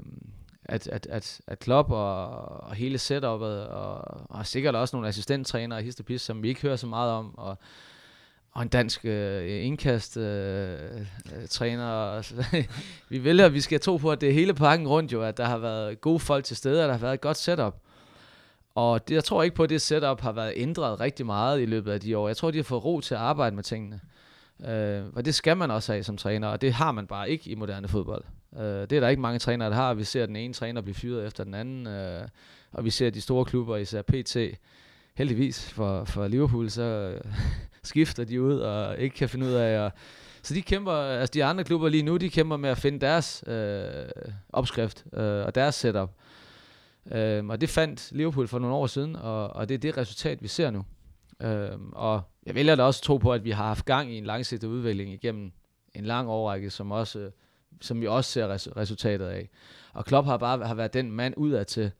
at, 0.64 0.88
at, 0.88 1.06
at, 1.06 1.40
at 1.46 1.58
Klopp 1.58 1.90
og, 1.90 2.28
og 2.40 2.74
hele 2.74 2.96
setup'et, 2.96 3.70
og, 3.70 4.20
og 4.30 4.46
sikkert 4.46 4.74
også 4.74 4.96
nogle 4.96 5.08
assistenttrænere 5.08 5.78
og 5.78 5.82
Histopis, 5.82 6.22
som 6.22 6.42
vi 6.42 6.48
ikke 6.48 6.62
hører 6.62 6.76
så 6.76 6.86
meget 6.86 7.12
om, 7.12 7.38
og, 7.38 7.58
og 8.52 8.62
en 8.62 8.68
dansk 8.68 9.04
øh, 9.04 9.64
indkast 9.64 10.16
øh, 10.16 10.78
øh, 11.36 11.48
træner. 11.50 12.22
vi 13.08 13.24
vælger, 13.24 13.46
at 13.46 13.54
vi 13.54 13.60
skal 13.60 13.80
tro 13.80 13.96
på, 13.96 14.10
at 14.10 14.20
det 14.20 14.28
er 14.28 14.32
hele 14.32 14.54
pakken 14.54 14.88
rundt 14.88 15.12
jo, 15.12 15.22
at 15.22 15.36
der 15.36 15.44
har 15.44 15.58
været 15.58 16.00
gode 16.00 16.18
folk 16.18 16.44
til 16.44 16.56
stede, 16.56 16.82
og 16.82 16.88
der 16.88 16.94
har 16.94 17.00
været 17.00 17.14
et 17.14 17.20
godt 17.20 17.36
setup. 17.36 17.76
Og 18.74 19.08
det, 19.08 19.14
jeg 19.14 19.24
tror 19.24 19.42
ikke 19.42 19.56
på, 19.56 19.62
at 19.62 19.70
det 19.70 19.82
setup 19.82 20.20
har 20.20 20.32
været 20.32 20.52
ændret 20.56 21.00
rigtig 21.00 21.26
meget 21.26 21.60
i 21.60 21.66
løbet 21.66 21.92
af 21.92 22.00
de 22.00 22.18
år. 22.18 22.28
Jeg 22.28 22.36
tror, 22.36 22.50
de 22.50 22.58
har 22.58 22.62
fået 22.62 22.84
ro 22.84 23.00
til 23.00 23.14
at 23.14 23.20
arbejde 23.20 23.56
med 23.56 23.62
tingene. 23.62 24.00
Øh, 24.68 25.02
og 25.14 25.24
det 25.24 25.34
skal 25.34 25.56
man 25.56 25.70
også 25.70 25.92
have 25.92 26.02
som 26.02 26.16
træner, 26.16 26.48
og 26.48 26.60
det 26.60 26.72
har 26.72 26.92
man 26.92 27.06
bare 27.06 27.30
ikke 27.30 27.50
i 27.50 27.54
moderne 27.54 27.88
fodbold. 27.88 28.24
Øh, 28.56 28.62
det 28.62 28.92
er 28.92 29.00
der 29.00 29.08
ikke 29.08 29.22
mange 29.22 29.38
trænere, 29.38 29.70
der 29.70 29.76
har. 29.76 29.94
Vi 29.94 30.04
ser 30.04 30.26
den 30.26 30.36
ene 30.36 30.54
træner 30.54 30.80
blive 30.80 30.94
fyret 30.94 31.26
efter 31.26 31.44
den 31.44 31.54
anden, 31.54 31.86
øh, 31.86 32.28
og 32.72 32.84
vi 32.84 32.90
ser 32.90 33.10
de 33.10 33.20
store 33.20 33.44
klubber, 33.44 33.76
især 33.76 34.02
PT, 34.02 34.36
heldigvis 35.14 35.70
for, 35.70 36.04
for 36.04 36.28
Liverpool, 36.28 36.70
så 36.70 36.82
øh, 36.82 37.20
skifter 37.82 38.24
de 38.24 38.42
ud 38.42 38.58
og 38.58 38.98
ikke 38.98 39.16
kan 39.16 39.28
finde 39.28 39.46
ud 39.46 39.52
af 39.52 39.86
at... 39.86 39.92
Så 40.42 40.54
de 40.54 40.62
kæmper, 40.62 40.92
altså 40.92 41.30
de 41.34 41.44
andre 41.44 41.64
klubber 41.64 41.88
lige 41.88 42.02
nu, 42.02 42.16
de 42.16 42.30
kæmper 42.30 42.56
med 42.56 42.70
at 42.70 42.78
finde 42.78 43.00
deres 43.00 43.44
øh, 43.46 43.84
opskrift 44.52 45.04
øh, 45.12 45.46
og 45.46 45.54
deres 45.54 45.74
setup. 45.74 46.10
Øh, 47.12 47.46
og 47.46 47.60
det 47.60 47.68
fandt 47.68 48.12
Liverpool 48.12 48.48
for 48.48 48.58
nogle 48.58 48.76
år 48.76 48.86
siden, 48.86 49.16
og, 49.16 49.50
og 49.50 49.68
det 49.68 49.74
er 49.74 49.78
det 49.78 49.96
resultat, 49.96 50.42
vi 50.42 50.48
ser 50.48 50.70
nu. 50.70 50.84
Øh, 51.42 51.70
og 51.92 52.22
jeg 52.46 52.54
vælger 52.54 52.74
da 52.74 52.82
også 52.82 53.02
tro 53.02 53.16
på, 53.16 53.32
at 53.32 53.44
vi 53.44 53.50
har 53.50 53.66
haft 53.66 53.84
gang 53.84 54.12
i 54.12 54.18
en 54.18 54.24
langsigtet 54.24 54.68
udvikling 54.68 55.12
igennem 55.12 55.52
en 55.94 56.04
lang 56.04 56.28
årrække, 56.28 56.70
som, 56.70 56.90
også, 56.90 57.18
øh, 57.18 57.30
som 57.80 58.00
vi 58.00 58.06
også 58.06 58.30
ser 58.30 58.54
res- 58.54 58.76
resultatet 58.76 59.26
af. 59.26 59.50
Og 59.92 60.04
Klopp 60.04 60.26
har 60.26 60.36
bare 60.36 60.66
har 60.66 60.74
været 60.74 60.94
den 60.94 61.12
mand 61.12 61.34
udad 61.36 61.64
til, 61.64 61.90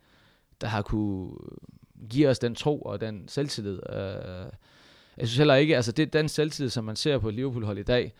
der 0.61 0.67
har 0.67 0.83
kunne 0.83 1.31
give 2.11 2.29
os 2.29 2.39
den 2.39 2.55
tro 2.55 2.81
og 2.81 3.01
den 3.01 3.29
selvtillid. 3.29 3.81
Øh, 3.93 4.53
jeg 5.21 5.29
synes 5.29 5.39
heller 5.39 5.55
ikke, 5.55 5.77
altså 5.77 5.93
det, 5.93 6.13
den 6.13 6.29
selvtid, 6.29 6.69
som 6.69 6.85
man 6.85 6.97
ser 6.97 7.19
på 7.19 7.31
Liverpool-hold 7.31 7.79
i 7.79 7.83
dag, 7.83 8.13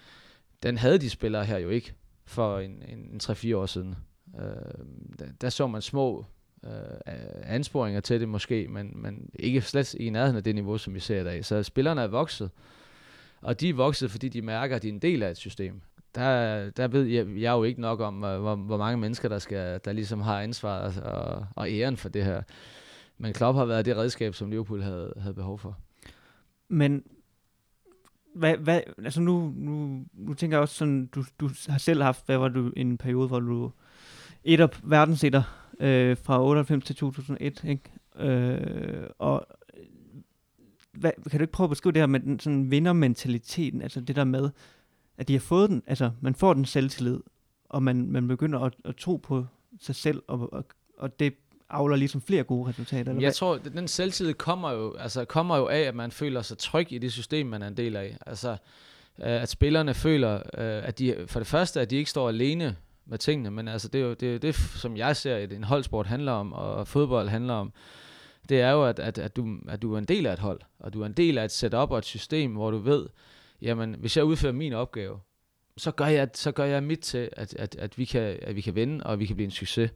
den 0.63 0.79
havde 0.79 0.99
de 0.99 1.11
spillere 1.11 1.45
her 1.45 1.59
jo 1.59 1.69
ikke 1.69 1.95
for 2.25 2.59
en, 2.59 2.83
en, 2.89 2.99
en 2.99 3.21
3-4 3.23 3.57
år 3.57 3.67
siden. 3.67 3.95
Øh, 4.39 4.45
der, 5.19 5.27
der 5.41 5.49
så 5.49 5.67
man 5.67 5.83
små 5.83 6.25
øh, 6.65 6.73
ansporinger 7.43 8.01
til 8.01 8.21
det 8.21 8.29
måske, 8.29 8.67
men, 8.69 8.93
men 8.95 9.31
ikke 9.35 9.61
slet 9.61 9.95
i 9.95 10.11
nærheden 10.11 10.37
af 10.37 10.45
det 10.45 10.55
niveau, 10.55 10.79
som 10.79 10.95
vi 10.95 11.01
ser 11.01 11.21
i 11.21 11.25
dag. 11.25 11.45
Så 11.45 11.63
spillerne 11.63 12.01
er 12.01 12.07
vokset, 12.07 12.51
og 13.43 13.61
de 13.61 13.69
er 13.69 13.75
vokset, 13.75 14.11
fordi 14.11 14.29
de 14.29 14.43
mærker, 14.43 14.77
at 14.77 14.83
de 14.83 14.89
er 14.89 14.93
en 14.93 14.99
del 14.99 15.23
af 15.23 15.31
et 15.31 15.37
system. 15.37 15.81
Der, 16.15 16.71
der 16.71 16.89
ved 16.89 17.05
jeg, 17.05 17.27
jeg 17.27 17.53
jo 17.53 17.65
ikke 17.65 17.81
nok 17.81 18.01
om, 18.01 18.25
øh, 18.25 18.41
hvor, 18.41 18.57
hvor 18.57 18.77
mange 18.77 18.97
mennesker, 18.97 19.29
der, 19.29 19.39
skal, 19.39 19.81
der 19.85 19.93
ligesom 19.93 20.21
har 20.21 20.41
ansvaret 20.41 21.03
og, 21.03 21.47
og 21.57 21.71
æren 21.71 21.97
for 21.97 22.09
det 22.09 22.25
her. 22.25 22.43
Men 23.19 23.33
Klopp 23.33 23.57
har 23.57 23.65
været 23.65 23.85
det 23.85 23.97
redskab, 23.97 24.35
som 24.35 24.51
Liverpool 24.51 24.83
havde, 24.83 25.15
havde 25.17 25.35
behov 25.35 25.59
for. 25.59 25.79
Men 26.71 27.03
hvad, 28.35 28.57
hvad, 28.57 28.81
altså 29.05 29.21
nu, 29.21 29.53
nu, 29.57 30.05
nu 30.13 30.35
tænker 30.35 30.57
jeg 30.57 30.63
også 30.63 30.75
sådan, 30.75 31.07
du, 31.07 31.25
du 31.41 31.51
har 31.69 31.79
selv 31.79 32.03
haft, 32.03 32.27
hvad 32.27 32.39
var 32.39 32.49
du, 32.49 32.73
en 32.77 32.99
periode, 32.99 33.29
hvor 33.29 33.41
du 33.41 33.71
et 34.45 34.61
op 34.61 34.77
verdensetter 34.83 35.43
øh, 35.81 36.17
fra 36.17 36.45
98 36.45 36.85
til 36.85 36.97
2001, 36.97 37.65
ikke? 37.65 37.83
Øh, 38.29 39.07
og 39.19 39.47
hvad, 40.93 41.13
kan 41.31 41.39
du 41.39 41.43
ikke 41.43 41.53
prøve 41.53 41.65
at 41.67 41.71
beskrive 41.71 41.93
det 41.93 42.03
her 42.03 42.07
med 42.07 42.21
den 42.21 42.41
sådan 42.41 42.71
vindermentaliteten, 42.71 43.83
altså 43.83 44.01
det 44.01 44.17
der 44.17 44.25
med, 44.25 44.51
at 45.19 45.29
de 45.29 45.33
har 45.33 45.41
fået 45.41 45.71
den, 45.71 45.83
altså 45.87 46.11
man 46.21 46.35
får 46.35 46.55
den 46.55 46.65
selvtillid, 46.65 47.21
og 47.69 47.83
man, 47.83 48.11
man 48.11 48.29
begynder 48.29 48.61
at, 48.61 48.75
at 48.85 48.97
tro 48.97 49.17
på 49.17 49.47
sig 49.81 49.95
selv, 49.95 50.23
og, 50.27 50.53
og, 50.53 50.65
og 50.99 51.21
det 51.21 51.35
avler 51.71 51.97
ligesom 51.97 52.23
flere 52.23 52.43
gode 52.43 52.69
resultater. 52.69 53.11
Eller 53.11 53.21
jeg 53.21 53.27
hvad? 53.27 53.33
tror, 53.33 53.55
at 53.55 53.65
den 53.65 53.89
selvtillid 53.89 54.35
kommer 54.35 54.71
jo, 54.71 54.97
altså, 54.97 55.25
kommer 55.25 55.57
jo 55.57 55.69
af, 55.69 55.81
at 55.81 55.95
man 55.95 56.11
føler 56.11 56.43
sig 56.43 56.59
tryg 56.59 56.93
i 56.93 56.99
det 56.99 57.13
system, 57.13 57.47
man 57.47 57.63
er 57.63 57.67
en 57.67 57.77
del 57.77 57.97
af. 57.97 58.17
Altså, 58.27 58.51
øh, 58.51 58.57
at 59.43 59.49
spillerne 59.49 59.95
føler, 59.95 60.35
øh, 60.35 60.89
at 60.89 60.99
de, 60.99 61.25
for 61.27 61.41
det 61.41 61.47
første, 61.47 61.81
at 61.81 61.91
de 61.91 61.97
ikke 61.97 62.11
står 62.11 62.29
alene 62.29 62.77
med 63.07 63.19
tingene, 63.19 63.51
men 63.51 63.69
altså, 63.69 63.89
det 63.89 64.01
er 64.01 64.05
jo 64.05 64.15
det, 64.15 64.35
er 64.35 64.39
det 64.39 64.55
som 64.55 64.97
jeg 64.97 65.17
ser, 65.17 65.37
at 65.37 65.53
en 65.53 65.65
holdsport 65.65 66.07
handler 66.07 66.33
om, 66.33 66.53
og 66.53 66.89
fodbold 66.89 67.29
handler 67.29 67.55
om, 67.55 67.73
det 68.49 68.61
er 68.61 68.71
jo, 68.71 68.85
at, 68.85 68.99
at, 68.99 69.19
at, 69.19 69.37
du, 69.37 69.59
at 69.69 69.83
du 69.83 69.95
er 69.95 69.99
en 69.99 70.05
del 70.05 70.27
af 70.27 70.33
et 70.33 70.39
hold, 70.39 70.61
og 70.79 70.93
du 70.93 71.03
er 71.03 71.07
en 71.07 71.13
del 71.13 71.39
af 71.39 71.45
et 71.45 71.51
setup 71.51 71.91
og 71.91 71.99
et 71.99 72.05
system, 72.05 72.53
hvor 72.53 72.71
du 72.71 72.79
ved, 72.79 73.07
jamen, 73.63 73.97
hvis 73.99 74.17
jeg 74.17 74.25
udfører 74.25 74.53
min 74.53 74.73
opgave, 74.73 75.19
så 75.77 75.91
gør 75.91 76.07
jeg, 76.07 76.29
så 76.35 76.53
gør 76.53 76.65
jeg 76.65 76.83
mit 76.83 77.01
til, 77.01 77.29
at, 77.33 77.55
at, 77.55 77.77
at, 77.77 77.99
vi 77.99 78.05
kan, 78.05 78.39
at 78.43 78.57
vi 78.57 78.61
kan 78.61 78.75
vinde, 78.75 79.05
og 79.05 79.19
vi 79.19 79.27
kan 79.27 79.37
blive 79.37 79.45
en 79.45 79.51
succes. 79.51 79.91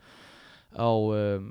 Og 0.75 1.17
øh, 1.17 1.43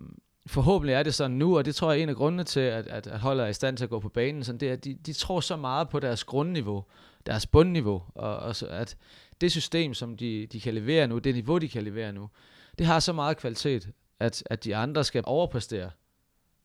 forhåbentlig 0.47 0.93
er 0.93 1.03
det 1.03 1.13
sådan 1.13 1.37
nu, 1.37 1.57
og 1.57 1.65
det 1.65 1.75
tror 1.75 1.91
jeg 1.91 1.99
er 1.99 2.03
en 2.03 2.09
af 2.09 2.15
grundene 2.15 2.43
til, 2.43 2.59
at, 2.59 2.87
at, 2.87 3.07
at 3.07 3.19
holdet 3.19 3.43
er 3.43 3.47
i 3.47 3.53
stand 3.53 3.77
til 3.77 3.83
at 3.83 3.89
gå 3.89 3.99
på 3.99 4.09
banen, 4.09 4.43
sådan 4.43 4.59
det 4.59 4.69
er, 4.69 4.73
at 4.73 4.83
de, 4.83 4.93
de 4.93 5.13
tror 5.13 5.39
så 5.39 5.55
meget 5.55 5.89
på 5.89 5.99
deres 5.99 6.23
grundniveau, 6.23 6.83
deres 7.25 7.47
bundniveau, 7.47 8.03
og, 8.15 8.37
og 8.37 8.55
så, 8.55 8.67
at 8.67 8.97
det 9.41 9.51
system, 9.51 9.93
som 9.93 10.17
de, 10.17 10.47
de 10.51 10.61
kan 10.61 10.73
levere 10.73 11.07
nu, 11.07 11.17
det 11.17 11.35
niveau, 11.35 11.57
de 11.57 11.69
kan 11.69 11.83
levere 11.83 12.11
nu, 12.11 12.29
det 12.77 12.85
har 12.85 12.99
så 12.99 13.13
meget 13.13 13.37
kvalitet, 13.37 13.89
at, 14.19 14.43
at 14.45 14.63
de 14.63 14.75
andre 14.75 15.03
skal 15.03 15.23
overpræstere 15.25 15.89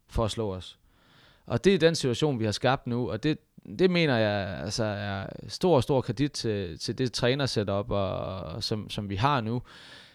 for 0.08 0.24
at 0.24 0.30
slå 0.30 0.54
os. 0.54 0.78
Og 1.46 1.64
det 1.64 1.74
er 1.74 1.78
den 1.78 1.94
situation, 1.94 2.40
vi 2.40 2.44
har 2.44 2.52
skabt 2.52 2.86
nu, 2.86 3.10
og 3.10 3.22
det, 3.22 3.38
det 3.78 3.90
mener 3.90 4.16
jeg 4.16 4.60
altså 4.60 4.84
er 4.84 5.26
stor, 5.48 5.80
stor 5.80 6.00
kredit 6.00 6.32
til, 6.32 6.78
til 6.78 6.98
det 6.98 7.12
trænersetup, 7.12 7.90
og, 7.90 8.18
og, 8.40 8.64
som, 8.64 8.90
som 8.90 9.10
vi 9.10 9.16
har 9.16 9.40
nu, 9.40 9.62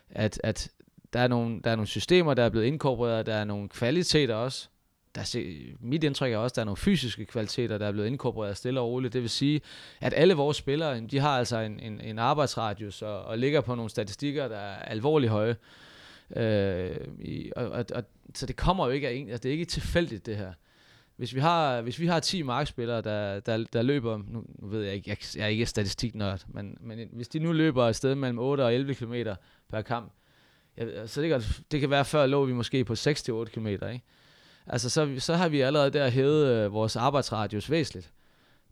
at, 0.10 0.41
at 0.44 0.70
der 1.14 1.20
er, 1.20 1.28
nogle, 1.28 1.61
der 1.64 1.72
er 1.72 1.76
nogle 1.76 1.88
systemer, 1.88 2.34
der 2.34 2.43
er 2.43 2.49
blevet 2.49 2.66
inkorporeret, 2.66 3.26
der 3.26 3.34
er 3.36 3.43
nogle 3.43 3.70
kvaliteter 3.70 4.36
også. 4.36 4.68
Der 5.16 5.24
se, 5.24 5.64
mit 5.80 6.03
indtryk 6.03 6.32
er 6.32 6.38
også, 6.38 6.53
at 6.53 6.55
der 6.55 6.61
er 6.61 6.66
nogle 6.66 6.78
fysiske 6.78 7.26
kvaliteter, 7.26 7.78
der 7.78 7.88
er 7.88 7.91
blevet 7.91 8.07
inkorporeret 8.07 8.57
stille 8.57 8.80
og 8.80 8.88
roligt. 8.88 9.14
Det 9.14 9.22
vil 9.22 9.30
sige, 9.30 9.61
at 10.01 10.14
alle 10.16 10.34
vores 10.34 10.57
spillere, 10.57 11.01
de 11.01 11.20
har 11.20 11.38
altså 11.38 11.57
en, 11.57 11.80
en, 11.80 12.01
en 12.01 12.20
arbejdsradius 12.20 13.01
og, 13.01 13.24
og 13.24 13.38
ligger 13.38 13.61
på 13.61 13.76
nogle 13.76 13.89
statistikker, 13.89 14.47
der 14.47 14.57
er 14.57 14.76
alvorligt 14.76 15.32
høje. 15.32 15.55
Øh, 16.36 16.97
i, 17.20 17.51
og, 17.55 17.70
og, 17.70 17.86
og, 17.95 18.03
så 18.36 18.45
det 18.45 18.55
kommer 18.55 18.86
jo 18.86 18.91
ikke 18.91 19.07
af 19.07 19.14
en, 19.14 19.30
altså 19.30 19.43
det 19.43 19.49
er 19.49 19.53
ikke 19.53 19.66
tilfældigt 19.66 20.26
det 20.26 20.38
her. 20.38 20.53
Hvis 21.16 21.36
vi 21.36 21.39
har, 21.39 21.82
hvis 21.82 21.99
vi 21.99 22.07
har 22.07 22.20
10 22.20 22.41
markspillere, 22.41 23.01
der, 23.01 23.39
der, 23.39 23.66
der 23.74 23.82
løber, 23.82 24.18
nu, 24.18 24.43
nu 24.59 24.68
ved 24.68 24.84
jeg 24.84 24.93
ikke, 24.93 25.09
jeg, 25.09 25.18
jeg 25.36 25.43
er 25.43 25.47
ikke 25.47 25.66
statistiknørd, 25.66 26.43
men, 26.47 26.78
men 26.82 26.99
hvis 27.11 27.28
de 27.28 27.39
nu 27.39 27.51
løber 27.51 27.86
et 27.86 27.95
sted 27.95 28.16
mellem 28.16 28.39
8 28.39 28.61
og 28.61 28.74
11 28.74 28.95
km 28.95 29.14
per 29.70 29.82
kamp, 29.82 30.14
jeg, 30.78 30.88
så 30.88 30.99
altså, 30.99 31.21
det 31.21 31.30
kan, 31.30 31.41
det 31.71 31.80
kan 31.80 31.89
være, 31.89 32.05
før 32.05 32.26
lå 32.26 32.45
vi 32.45 32.53
måske 32.53 32.86
på 32.86 32.93
6-8 32.93 33.43
km, 33.45 33.67
ikke? 33.67 34.01
Altså, 34.67 34.89
så, 34.89 35.15
så 35.19 35.36
har 35.36 35.49
vi 35.49 35.61
allerede 35.61 35.91
der 35.91 36.09
hævet 36.09 36.47
øh, 36.47 36.74
vores 36.74 36.95
arbejdsradius 36.95 37.69
væsentligt. 37.69 38.11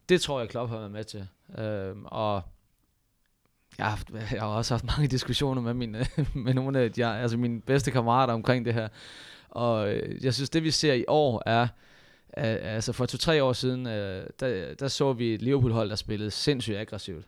Det 0.09 0.21
tror 0.21 0.39
jeg, 0.39 0.49
Klopp 0.49 0.69
har 0.69 0.77
været 0.77 0.91
med 0.91 1.03
til. 1.03 1.27
Øhm, 1.57 2.05
og 2.05 2.41
jeg 3.77 3.85
har, 3.85 3.89
haft, 3.89 4.09
jeg 4.31 4.41
har 4.41 4.47
også 4.47 4.73
haft 4.73 4.85
mange 4.85 5.07
diskussioner 5.07 5.61
med, 5.61 5.73
mine, 5.73 6.05
med 6.45 6.53
nogle 6.53 6.79
af 6.79 6.91
de, 6.91 7.05
altså 7.05 7.37
mine 7.37 7.61
bedste 7.61 7.91
kammerater 7.91 8.33
omkring 8.33 8.65
det 8.65 8.73
her. 8.73 8.87
Og 9.49 9.93
øh, 9.93 10.23
jeg 10.23 10.33
synes, 10.33 10.49
det 10.49 10.63
vi 10.63 10.71
ser 10.71 10.93
i 10.93 11.05
år 11.07 11.43
er, 11.45 11.67
altså 12.33 12.93
for 12.93 13.05
to-tre 13.05 13.43
år 13.43 13.53
siden, 13.53 13.87
øh, 13.87 14.27
der, 14.39 14.73
der 14.73 14.87
så 14.87 15.13
vi 15.13 15.33
et 15.33 15.41
Liverpool-hold, 15.41 15.89
der 15.89 15.95
spillede 15.95 16.31
sindssygt 16.31 16.77
aggressivt 16.77 17.25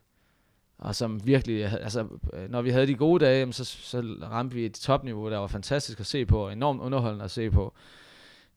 og 0.78 0.96
som 0.96 1.28
virkelig, 1.28 1.66
altså, 1.66 2.08
øh, 2.34 2.52
når 2.52 2.62
vi 2.62 2.70
havde 2.70 2.88
de 2.88 2.96
gode 2.96 3.26
dage, 3.26 3.54
så, 3.54 3.66
så 3.66 4.16
ramte 4.22 4.56
vi 4.56 4.66
et 4.66 4.74
topniveau, 4.74 5.30
der 5.30 5.38
var 5.38 5.48
fantastisk 5.48 6.00
at 6.00 6.06
se 6.06 6.26
på, 6.26 6.46
og 6.46 6.54
enormt 6.54 6.82
underholdende 6.82 7.26
at 7.26 7.32
se 7.32 7.52
på. 7.52 7.74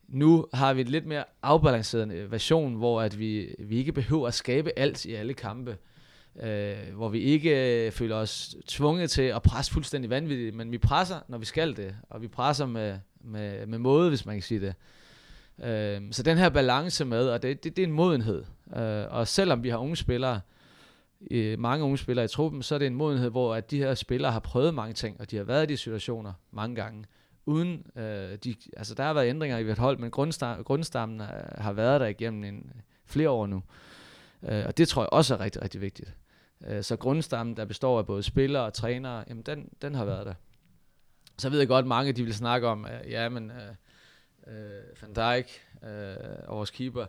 Nu 0.09 0.47
har 0.53 0.75
vi 0.75 0.81
en 0.81 0.89
lidt 0.89 1.07
mere 1.07 1.25
afbalanceret 1.43 2.13
øh, 2.13 2.33
version, 2.33 2.75
hvor 2.75 3.03
at 3.03 3.19
vi, 3.19 3.55
vi 3.59 3.77
ikke 3.77 3.93
behøver 3.93 4.29
at 4.29 4.35
skabe 4.35 4.79
alt 4.79 5.05
i 5.05 5.15
alle 5.15 5.35
kampe. 5.35 5.77
Øh, 6.43 6.77
hvor 6.95 7.09
vi 7.09 7.21
ikke 7.21 7.87
øh, 7.87 7.93
føler 7.93 8.17
os 8.17 8.57
tvunget 8.67 9.11
til 9.11 9.23
at 9.23 9.43
presse 9.43 9.73
fuldstændig 9.73 10.11
vanvittigt, 10.11 10.55
men 10.55 10.73
vi 10.73 10.79
presser, 10.79 11.17
når 11.29 11.39
vi 11.39 11.45
skal 11.45 11.77
det, 11.77 11.97
og 12.11 12.23
vi 12.23 12.29
presser 12.29 12.67
med, 12.67 12.99
med, 13.21 13.67
med 13.67 13.79
måde, 13.79 14.09
hvis 14.09 14.27
man 14.27 14.35
kan 14.35 14.43
sige 14.43 14.61
det. 14.61 14.75
Øh, 15.65 16.03
så 16.11 16.23
den 16.23 16.39
her 16.39 16.49
balance 16.49 17.05
med, 17.05 17.29
og 17.29 17.43
det, 17.43 17.65
det, 17.65 17.77
det 17.77 17.83
er 17.83 17.87
en 17.87 17.93
modenhed. 17.93 18.45
Øh, 18.77 19.05
og 19.11 19.29
selvom 19.29 19.63
vi 19.63 19.69
har 19.69 19.79
unge 19.79 19.97
spillere, 19.97 20.35
øh, 20.35 20.56
mange 21.59 21.85
unge 21.85 21.99
spillere 21.99 22.25
i 22.25 22.29
truppen, 22.29 22.63
så 22.63 22.75
er 22.75 22.79
det 22.79 22.87
en 22.87 22.95
modenhed, 22.95 23.31
hvor 23.31 23.55
at 23.55 23.71
de 23.71 23.79
her 23.79 23.95
spillere 23.95 24.33
har 24.33 24.41
prøvet 24.41 24.75
mange 24.75 24.95
ting, 24.95 25.21
og 25.21 25.31
de 25.31 25.37
har 25.37 25.45
været 25.45 25.71
i 25.71 25.73
de 25.73 25.77
situationer 25.77 26.33
mange 26.51 26.77
gange, 26.77 27.05
uden, 27.47 27.87
øh, 27.97 28.39
de, 28.45 28.55
altså 28.77 28.95
der 28.95 29.03
har 29.03 29.13
været 29.13 29.29
ændringer 29.29 29.59
i 29.59 29.63
hvert 29.63 29.79
hold, 29.79 29.99
men 29.99 30.11
grundstam, 30.11 30.65
grundstammen 30.65 31.21
øh, 31.21 31.29
har 31.59 31.73
været 31.73 32.01
der 32.01 32.07
igennem 32.07 32.45
en, 32.45 32.73
flere 33.07 33.31
år 33.31 33.47
nu. 33.47 33.63
Øh, 34.43 34.65
og 34.67 34.77
det 34.77 34.89
tror 34.89 35.03
jeg 35.03 35.09
også 35.13 35.35
er 35.35 35.41
rigtig, 35.41 35.63
rigtig 35.63 35.81
vigtigt. 35.81 36.15
Øh, 36.67 36.83
så 36.83 36.97
grundstammen, 36.97 37.57
der 37.57 37.65
består 37.65 37.99
af 37.99 38.07
både 38.07 38.23
spillere 38.23 38.65
og 38.65 38.75
trænere, 38.75 39.25
jamen 39.29 39.43
den, 39.43 39.69
den 39.83 39.95
har 39.95 40.05
været 40.05 40.27
der. 40.27 40.35
Så 41.39 41.51
ved 41.51 41.59
jeg 41.59 41.69
godt, 41.69 41.87
mange 41.87 42.13
de 42.13 42.25
vil 42.25 42.35
snakke 42.35 42.69
om, 42.69 42.87
øh, 42.87 43.11
ja, 43.11 43.29
men 43.29 43.51
øh, 43.51 44.57
øh, 44.57 45.03
Van 45.03 45.13
Dijk, 45.15 45.61
øh, 45.83 46.49
vores 46.49 46.71
keeper, 46.71 47.03
øh, 47.03 47.09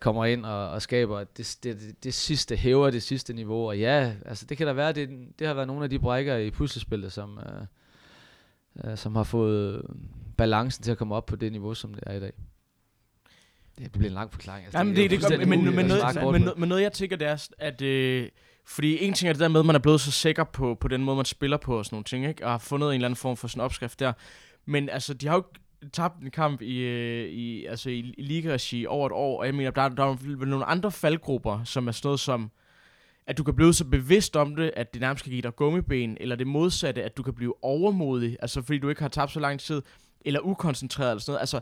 kommer 0.00 0.24
ind 0.24 0.46
og, 0.46 0.70
og 0.70 0.82
skaber 0.82 1.24
det, 1.24 1.58
det, 1.62 1.80
det, 1.80 2.04
det 2.04 2.14
sidste, 2.14 2.56
hæver 2.56 2.90
det 2.90 3.02
sidste 3.02 3.32
niveau. 3.32 3.68
Og 3.68 3.78
ja, 3.78 4.12
altså 4.26 4.46
det 4.46 4.58
kan 4.58 4.66
da 4.66 4.72
være, 4.72 4.92
det, 4.92 5.08
det 5.38 5.46
har 5.46 5.54
været 5.54 5.66
nogle 5.66 5.84
af 5.84 5.90
de 5.90 5.98
brækker 5.98 6.36
i 6.36 6.50
puslespillet, 6.50 7.12
som, 7.12 7.38
øh, 7.38 8.90
øh, 8.90 8.98
som 8.98 9.16
har 9.16 9.22
fået 9.22 9.86
balancen 10.36 10.84
til 10.84 10.90
at 10.90 10.98
komme 10.98 11.14
op 11.14 11.26
på 11.26 11.36
det 11.36 11.52
niveau, 11.52 11.74
som 11.74 11.94
det 11.94 12.02
er 12.06 12.12
i 12.12 12.20
dag. 12.20 12.32
Det 13.78 13.92
bliver 13.92 14.06
en 14.06 14.14
lang 14.14 14.32
forklaring. 14.32 14.64
Altså, 14.64 14.78
Jamen, 14.78 14.96
det, 14.96 15.10
det, 15.10 15.22
det, 15.28 15.48
men, 15.48 15.64
men, 15.64 15.76
men, 15.76 15.86
noget, 15.86 16.32
men, 16.32 16.48
men 16.56 16.68
noget, 16.68 16.82
jeg 16.82 16.92
tænker, 16.92 17.16
det 17.16 17.28
er, 17.28 17.48
at... 17.58 17.82
Øh, 17.82 18.28
fordi 18.66 19.04
en 19.04 19.14
ting 19.14 19.28
er 19.28 19.32
det 19.32 19.40
der 19.40 19.48
med, 19.48 19.60
at 19.60 19.66
man 19.66 19.74
er 19.74 19.80
blevet 19.80 20.00
så 20.00 20.10
sikker 20.10 20.44
på, 20.44 20.74
på 20.74 20.88
den 20.88 21.04
måde, 21.04 21.16
man 21.16 21.24
spiller 21.24 21.56
på 21.56 21.78
og 21.78 21.84
sådan 21.84 21.94
nogle 21.94 22.04
ting, 22.04 22.26
ikke? 22.26 22.44
Og 22.44 22.50
har 22.50 22.58
fundet 22.58 22.88
en 22.88 22.94
eller 22.94 23.06
anden 23.06 23.16
form 23.16 23.36
for 23.36 23.48
sådan 23.48 23.60
en 23.60 23.64
opskrift 23.64 24.00
der. 24.00 24.12
Men 24.66 24.88
altså, 24.88 25.14
de 25.14 25.26
har 25.26 25.34
jo 25.34 25.44
tabt 25.92 26.22
en 26.22 26.30
kamp 26.30 26.62
i, 26.62 26.78
øh, 26.78 27.28
i, 27.28 27.64
altså 27.64 27.90
i, 27.90 28.14
i 28.18 28.22
ligeregi 28.22 28.86
over 28.86 29.06
et 29.06 29.12
år, 29.12 29.40
og 29.40 29.46
jeg 29.46 29.54
mener, 29.54 29.70
der, 29.70 29.88
der 29.88 30.04
er 30.04 30.44
nogle 30.44 30.64
andre 30.64 30.92
faldgrupper, 30.92 31.64
som 31.64 31.88
er 31.88 31.92
sådan 31.92 32.06
noget 32.06 32.20
som, 32.20 32.50
at 33.26 33.38
du 33.38 33.44
kan 33.44 33.56
blive 33.56 33.74
så 33.74 33.84
bevidst 33.84 34.36
om 34.36 34.56
det, 34.56 34.72
at 34.76 34.94
det 34.94 35.00
nærmest 35.00 35.24
kan 35.24 35.30
give 35.30 35.42
dig 35.42 35.56
gummiben, 35.56 36.16
eller 36.20 36.36
det 36.36 36.46
modsatte, 36.46 37.02
at 37.02 37.16
du 37.16 37.22
kan 37.22 37.34
blive 37.34 37.64
overmodig, 37.64 38.36
altså 38.40 38.62
fordi 38.62 38.78
du 38.78 38.88
ikke 38.88 39.02
har 39.02 39.08
tabt 39.08 39.32
så 39.32 39.40
lang 39.40 39.60
tid, 39.60 39.82
eller 40.20 40.40
ukoncentreret 40.40 41.10
eller 41.10 41.20
sådan 41.20 41.32
noget. 41.32 41.40
Altså, 41.40 41.60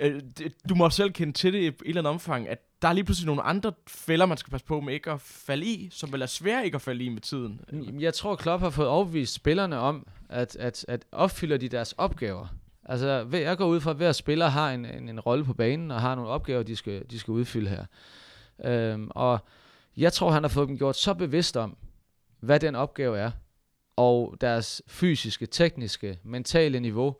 øh, 0.00 0.50
du 0.68 0.74
må 0.74 0.90
selv 0.90 1.12
kende 1.12 1.32
til 1.32 1.52
det 1.52 1.60
i 1.60 1.66
et 1.66 1.74
eller 1.84 2.00
andet 2.00 2.12
omfang, 2.12 2.48
at 2.48 2.58
der 2.82 2.88
er 2.88 2.92
lige 2.92 3.04
pludselig 3.04 3.26
nogle 3.26 3.42
andre 3.42 3.72
fælder, 3.88 4.26
man 4.26 4.36
skal 4.36 4.50
passe 4.50 4.66
på 4.66 4.80
med 4.80 4.94
ikke 4.94 5.10
at 5.10 5.20
falde 5.20 5.66
i, 5.66 5.88
som 5.92 6.12
vel 6.12 6.22
er 6.22 6.26
svære 6.26 6.64
ikke 6.64 6.74
at 6.74 6.82
falde 6.82 7.04
i 7.04 7.08
med 7.08 7.20
tiden. 7.20 7.60
Jeg 8.00 8.14
tror, 8.14 8.36
Klopp 8.36 8.62
har 8.62 8.70
fået 8.70 8.88
overbevist 8.88 9.34
spillerne 9.34 9.78
om, 9.78 10.06
at, 10.28 10.56
at, 10.56 10.84
at 10.88 11.04
opfylder 11.12 11.56
de 11.56 11.68
deres 11.68 11.92
opgaver, 11.92 12.46
Altså, 12.88 13.26
jeg 13.32 13.58
går 13.58 13.66
ud 13.66 13.80
fra, 13.80 13.90
at 13.90 13.96
hver 13.96 14.12
spiller 14.12 14.46
har 14.46 14.70
en, 14.70 14.84
en, 14.84 15.08
en 15.08 15.20
rolle 15.20 15.44
på 15.44 15.54
banen, 15.54 15.90
og 15.90 16.00
har 16.00 16.14
nogle 16.14 16.30
opgaver, 16.30 16.62
de 16.62 16.76
skal, 16.76 17.04
de 17.10 17.18
skal 17.18 17.32
udfylde 17.32 17.70
her. 17.70 17.84
Øhm, 18.64 19.10
og 19.10 19.38
jeg 19.96 20.12
tror, 20.12 20.30
han 20.30 20.42
har 20.42 20.48
fået 20.48 20.68
dem 20.68 20.78
gjort 20.78 20.96
så 20.96 21.14
bevidst 21.14 21.56
om, 21.56 21.76
hvad 22.40 22.60
den 22.60 22.74
opgave 22.74 23.18
er, 23.18 23.30
og 23.96 24.34
deres 24.40 24.82
fysiske, 24.86 25.46
tekniske, 25.46 26.18
mentale 26.22 26.80
niveau, 26.80 27.16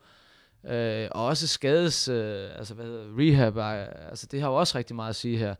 øh, 0.63 1.07
og 1.11 1.25
også 1.25 1.47
skades, 1.47 2.07
øh, 2.07 2.49
altså 2.57 2.73
hvad 2.73 2.85
hedder 2.85 3.05
rehab, 3.17 3.57
øh, 3.57 4.09
altså 4.09 4.27
det 4.31 4.41
har 4.41 4.49
jo 4.49 4.55
også 4.55 4.77
rigtig 4.77 4.95
meget 4.95 5.09
at 5.09 5.15
sige 5.15 5.37
her, 5.37 5.55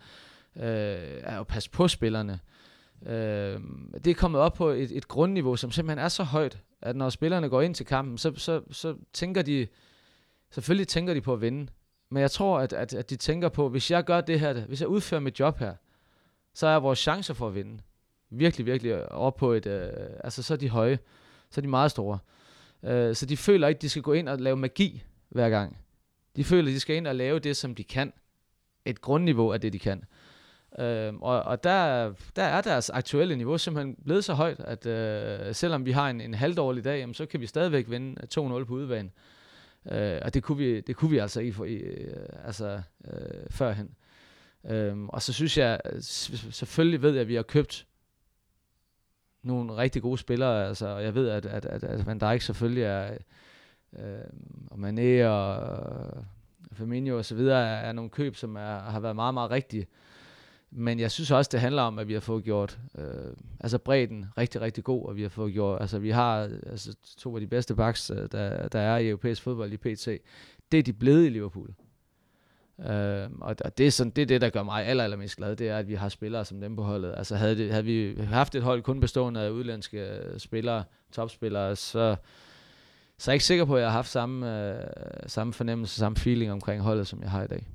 øh, 0.56 1.20
er 1.24 1.40
at 1.40 1.48
passe 1.48 1.70
på 1.70 1.88
spillerne. 1.88 2.40
Øh, 3.06 3.60
det 4.04 4.08
er 4.08 4.14
kommet 4.14 4.42
op 4.42 4.54
på 4.54 4.70
et, 4.70 4.92
et 4.92 5.08
grundniveau, 5.08 5.56
som 5.56 5.72
simpelthen 5.72 6.06
er 6.06 6.10
så 6.10 6.24
højt, 6.24 6.58
at 6.82 6.96
når 6.96 7.10
spillerne 7.10 7.50
går 7.50 7.62
ind 7.62 7.76
til 7.76 7.86
kampen, 7.86 8.18
så, 8.18 8.34
så, 8.36 8.62
så 8.72 8.96
tænker 9.14 9.42
de, 9.42 9.68
Selvfølgelig 10.52 10.88
tænker 10.88 11.14
de 11.14 11.22
på 11.22 11.34
at 11.34 11.42
vinde, 11.42 11.72
men 12.10 12.22
jeg 12.22 12.32
tror, 12.32 12.60
at, 12.60 12.74
at, 12.74 12.94
at 12.94 13.10
de 13.10 13.16
tænker 13.16 13.50
på, 13.50 13.70
hvis 13.70 13.92
jeg 13.92 14.04
gør 14.04 14.22
det 14.22 14.40
her, 14.40 14.54
hvis 14.54 14.82
jeg 14.82 14.90
udfører 14.90 15.22
mit 15.22 15.40
job 15.40 15.60
her, 15.60 15.74
så 16.54 16.68
er 16.68 16.80
vores 16.80 17.00
chancer 17.00 17.34
for 17.34 17.48
at 17.48 17.56
vinde 17.56 17.82
virkelig, 18.30 18.66
virkelig 18.66 19.12
op 19.12 19.36
på 19.36 19.52
et, 19.52 19.66
øh, 19.66 19.90
altså 20.24 20.44
så 20.44 20.54
er 20.54 20.58
de 20.58 20.70
høje, 20.70 21.00
så 21.50 21.60
er 21.60 21.62
de 21.62 21.68
meget 21.68 21.92
store. 21.92 22.20
Øh, 22.84 23.16
så 23.16 23.26
de 23.26 23.38
føler 23.38 23.68
ikke, 23.68 23.78
at 23.78 23.82
de 23.82 23.90
skal 23.90 24.02
gå 24.02 24.14
ind 24.14 24.30
og 24.30 24.38
lave 24.38 24.58
magi 24.58 25.04
hver 25.30 25.50
gang. 25.50 25.78
De 26.36 26.44
føler, 26.44 26.70
at 26.70 26.74
de 26.74 26.80
skal 26.80 26.96
ind 26.96 27.08
og 27.08 27.16
lave 27.16 27.40
det, 27.40 27.58
som 27.58 27.76
de 27.76 27.84
kan. 27.84 28.14
Et 28.86 29.02
grundniveau 29.02 29.52
af 29.52 29.62
det, 29.62 29.74
de 29.74 29.80
kan. 29.80 30.04
Øh, 30.80 31.14
og 31.16 31.44
og 31.44 31.64
der, 31.64 32.14
der 32.36 32.44
er 32.44 32.62
deres 32.62 32.90
aktuelle 32.90 33.36
niveau 33.36 33.58
simpelthen 33.58 33.96
blevet 34.06 34.24
så 34.24 34.34
højt, 34.34 34.60
at 34.60 34.86
øh, 34.86 35.56
selvom 35.56 35.86
vi 35.86 35.92
har 35.92 36.10
en, 36.10 36.22
en 36.22 36.34
halvdårlig 36.34 36.84
dag, 36.84 37.00
jamen, 37.00 37.14
så 37.14 37.26
kan 37.26 37.42
vi 37.42 37.46
stadigvæk 37.46 37.90
vinde 37.90 38.22
2-0 38.24 38.38
på 38.64 38.74
udebane. 38.74 39.10
Øh, 39.10 39.39
Øh, 39.92 40.20
og 40.22 40.34
det 40.34 40.44
kunne 40.44 40.58
vi, 40.58 40.82
det 40.82 40.96
kunne 40.96 41.12
vi 41.12 41.18
altså 41.18 41.40
i, 41.40 41.52
for, 41.52 41.66
øh, 41.66 42.46
altså, 42.46 42.82
øh, 43.08 43.50
førhen. 43.50 43.96
Øhm, 44.66 45.10
og 45.10 45.22
så 45.22 45.34
synes 45.34 45.58
jeg, 45.58 45.80
selvfølgelig 46.52 47.02
ved 47.02 47.12
jeg, 47.12 47.22
at 47.22 47.28
vi 47.28 47.36
har 47.36 47.44
købt 47.44 47.88
nogle 49.44 49.78
rigtig 49.78 50.02
gode 50.02 50.18
spillere, 50.18 50.68
altså, 50.68 50.88
og 50.88 51.04
jeg 51.04 51.16
ved, 51.16 51.30
at, 51.30 51.46
at, 51.46 51.66
at, 51.66 51.84
at 51.84 52.06
Van 52.06 52.20
Dijk 52.20 52.42
selvfølgelig 52.42 52.84
er, 52.84 53.18
øh, 54.00 54.20
og 54.72 54.78
Mané 54.78 55.26
og 55.26 56.26
Firmino 56.72 57.18
og 57.18 57.26
så 57.26 57.36
videre, 57.36 57.68
er, 57.68 57.76
er 57.76 57.92
nogle 57.92 58.10
køb, 58.10 58.36
som 58.36 58.56
er, 58.56 58.80
har 58.80 59.00
været 59.00 59.16
meget, 59.16 59.34
meget 59.34 59.52
rigtige. 59.52 59.88
Men 60.72 61.00
jeg 61.00 61.12
synes 61.12 61.32
også, 61.32 61.50
det 61.52 61.60
handler 61.60 61.82
om, 61.82 62.00
at 62.00 62.08
vi 62.08 62.14
har 62.14 62.20
fået 62.20 62.44
gjort 62.44 62.80
øh, 62.98 63.34
altså 63.60 63.78
bredden 63.78 64.26
rigtig, 64.38 64.62
rigtig 64.62 64.84
god, 64.84 65.06
og 65.06 65.16
vi 65.16 65.22
har 65.22 65.30
fået 65.30 65.54
gjort, 65.54 65.82
altså 65.82 66.00
vi 66.00 66.10
har 66.10 66.50
altså, 66.66 66.96
to 67.18 67.36
af 67.36 67.42
de 67.42 67.48
bedste 67.48 67.76
backs, 67.76 68.10
øh, 68.10 68.28
der, 68.32 68.68
der 68.68 68.80
er 68.80 68.98
i 68.98 69.08
europæisk 69.08 69.42
fodbold 69.42 69.74
i 69.74 69.78
PT. 69.78 70.08
Det 70.72 70.80
er 70.80 70.84
de 70.84 70.94
blevet 70.94 71.26
i 71.26 71.30
Liverpool. 71.30 71.74
Øh, 72.80 73.30
og, 73.42 73.56
og 73.66 73.78
det, 73.78 73.88
er 73.88 73.92
sådan, 73.92 74.12
det 74.12 74.22
er 74.22 74.26
det, 74.26 74.42
der 74.42 74.50
gør 74.50 74.64
mig 74.64 74.86
aller, 74.86 75.04
allermest 75.04 75.36
glad, 75.38 75.56
det 75.56 75.70
er, 75.70 75.78
at 75.78 75.88
vi 75.88 75.96
har 75.96 76.10
spillere 76.10 76.46
som 76.46 76.62
dem 76.62 76.76
på 76.76 76.84
holdet. 76.84 77.14
Altså 77.18 77.36
havde, 77.36 77.58
det, 77.58 77.72
havde 77.72 77.86
vi 77.86 78.16
haft 78.24 78.56
et 78.56 78.64
hold 78.64 78.82
kun 78.82 79.00
bestående 79.00 79.42
af 79.42 79.50
udlandske 79.50 80.00
øh, 80.00 80.40
spillere, 80.40 80.84
topspillere, 81.12 81.76
så, 81.76 82.16
så 83.18 83.32
er 83.32 83.34
jeg 83.34 83.36
ikke 83.36 83.46
sikker 83.46 83.66
på, 83.66 83.76
at 83.76 83.82
jeg 83.82 83.90
har 83.90 83.98
haft 83.98 84.10
samme, 84.10 84.70
øh, 84.70 84.84
samme 85.28 85.54
fornemmelse, 85.54 85.96
samme 85.96 86.16
feeling 86.16 86.52
omkring 86.52 86.82
holdet, 86.82 87.08
som 87.08 87.22
jeg 87.22 87.32
har 87.32 87.44
i 87.44 87.48
dag. 87.48 87.68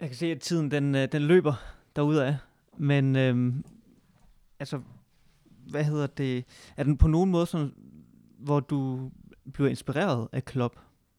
Jeg 0.00 0.08
kan 0.08 0.16
se, 0.16 0.26
at 0.26 0.40
tiden 0.40 0.70
den, 0.70 0.94
øh, 0.94 1.08
den 1.12 1.22
løber 1.22 1.54
derudad, 1.96 2.34
Men 2.76 3.16
øhm, 3.16 3.64
altså, 4.60 4.80
hvad 5.70 5.84
hedder 5.84 6.06
det? 6.06 6.44
Er 6.76 6.84
den 6.84 6.96
på 6.96 7.08
nogen 7.08 7.30
måde 7.30 7.46
sådan, 7.46 7.74
hvor 8.38 8.60
du 8.60 9.10
bliver 9.52 9.70
inspireret 9.70 10.28
af 10.32 10.44
Klopp 10.44 10.76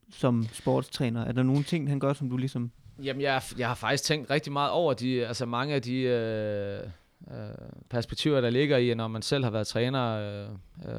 som 0.09 0.47
sportstræner? 0.53 1.25
Er 1.25 1.31
der 1.31 1.43
nogle 1.43 1.63
ting, 1.63 1.89
han 1.89 1.99
gør, 1.99 2.13
som 2.13 2.29
du 2.29 2.37
ligesom... 2.37 2.71
Jamen, 3.03 3.21
jeg, 3.21 3.41
jeg 3.57 3.67
har 3.67 3.75
faktisk 3.75 4.03
tænkt 4.03 4.29
rigtig 4.29 4.53
meget 4.53 4.71
over 4.71 4.93
de, 4.93 5.27
altså 5.27 5.45
mange 5.45 5.75
af 5.75 5.81
de 5.81 6.01
øh, 6.01 6.79
øh, 7.31 7.55
perspektiver, 7.89 8.41
der 8.41 8.49
ligger 8.49 8.77
i, 8.77 8.93
når 8.93 9.07
man 9.07 9.21
selv 9.21 9.43
har 9.43 9.51
været 9.51 9.67
træner. 9.67 10.05
Øh, 10.05 10.49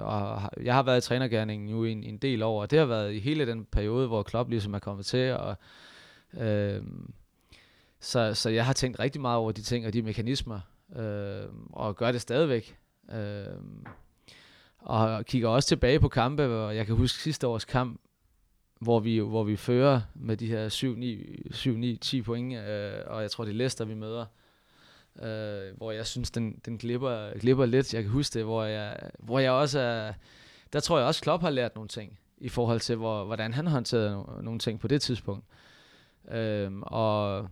og 0.01 0.51
jeg 0.63 0.75
har 0.75 0.83
været 0.83 0.99
i 0.99 1.09
trænergærningen 1.09 1.69
nu 1.69 1.85
i 1.85 1.93
en, 1.93 2.05
en 2.05 2.17
del 2.17 2.43
år, 2.43 2.61
og 2.61 2.71
det 2.71 2.79
har 2.79 2.87
været 2.87 3.15
i 3.15 3.19
hele 3.19 3.47
den 3.47 3.65
periode, 3.65 4.07
hvor 4.07 4.23
Klopp 4.23 4.51
ligesom 4.51 4.75
er 4.75 4.79
kommet 4.79 5.07
til, 5.07 5.33
og 5.33 5.57
øh, 6.41 6.83
så, 8.01 8.35
så 8.35 8.51
jeg 8.51 8.67
har 8.67 8.73
tænkt 8.73 9.01
rigtig 9.01 9.21
meget 9.21 9.39
over 9.39 9.53
de 9.53 9.63
ting 9.63 9.87
og 9.87 9.93
de 9.93 10.03
mekanismer, 10.03 10.61
øh, 10.97 11.45
og 11.73 11.97
gør 11.97 12.13
det 12.13 12.21
stadigvæk. 12.21 12.79
Øh, 13.13 13.47
og 14.79 15.25
kigger 15.25 15.49
også 15.49 15.69
tilbage 15.69 16.01
på 16.01 16.09
kampe, 16.09 16.43
og 16.43 16.77
jeg 16.77 16.87
kan 16.87 16.95
huske 16.95 17.19
sidste 17.19 17.47
års 17.47 17.65
kamp, 17.65 18.01
hvor 18.81 19.01
vi, 19.01 19.19
hvor 19.19 19.45
vi 19.45 19.57
fører 19.57 20.01
med 20.15 20.37
de 20.37 20.47
her 20.47 20.69
7-9-10 22.19 22.23
point, 22.23 22.55
øh, 22.55 22.93
og 23.07 23.23
jeg 23.23 23.31
tror, 23.31 23.45
det 23.45 23.51
er 23.51 23.57
Leicester, 23.57 23.85
vi 23.85 23.95
møder, 23.95 24.27
øh, 25.23 25.77
hvor 25.77 25.91
jeg 25.91 26.07
synes, 26.07 26.31
den, 26.31 26.61
den 26.65 26.79
glipper, 26.79 27.39
glipper 27.39 27.67
lidt. 27.67 27.95
Jeg 27.95 28.03
kan 28.03 28.13
huske 28.13 28.39
det, 28.39 28.45
hvor 28.45 28.65
jeg, 28.65 29.11
hvor 29.19 29.39
jeg 29.39 29.51
også 29.51 29.81
er, 29.81 30.13
der 30.73 30.81
tror 30.81 30.99
jeg 30.99 31.07
også, 31.07 31.23
Klopp 31.23 31.43
har 31.43 31.51
lært 31.51 31.75
nogle 31.75 31.89
ting, 31.89 32.19
i 32.39 32.49
forhold 32.49 32.81
til, 32.81 32.97
hvor, 32.97 33.25
hvordan 33.25 33.55
han 33.55 33.67
håndterede 33.67 34.11
no, 34.11 34.41
nogle 34.43 34.59
ting 34.59 34.81
på 34.81 34.89
det 34.89 35.03
tidspunkt. 35.03 35.45
Øh, 36.31 36.73
og 36.83 37.49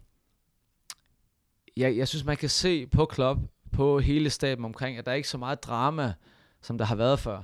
jeg, 1.76 1.96
jeg 1.96 2.08
synes, 2.08 2.24
man 2.24 2.36
kan 2.36 2.48
se 2.48 2.86
på 2.86 3.04
klub, 3.04 3.38
på 3.72 3.98
hele 3.98 4.30
staben 4.30 4.64
omkring, 4.64 4.98
at 4.98 5.06
der 5.06 5.12
er 5.12 5.16
ikke 5.16 5.28
så 5.28 5.38
meget 5.38 5.64
drama, 5.64 6.12
som 6.62 6.78
der 6.78 6.84
har 6.84 6.96
været 6.96 7.18
før. 7.18 7.42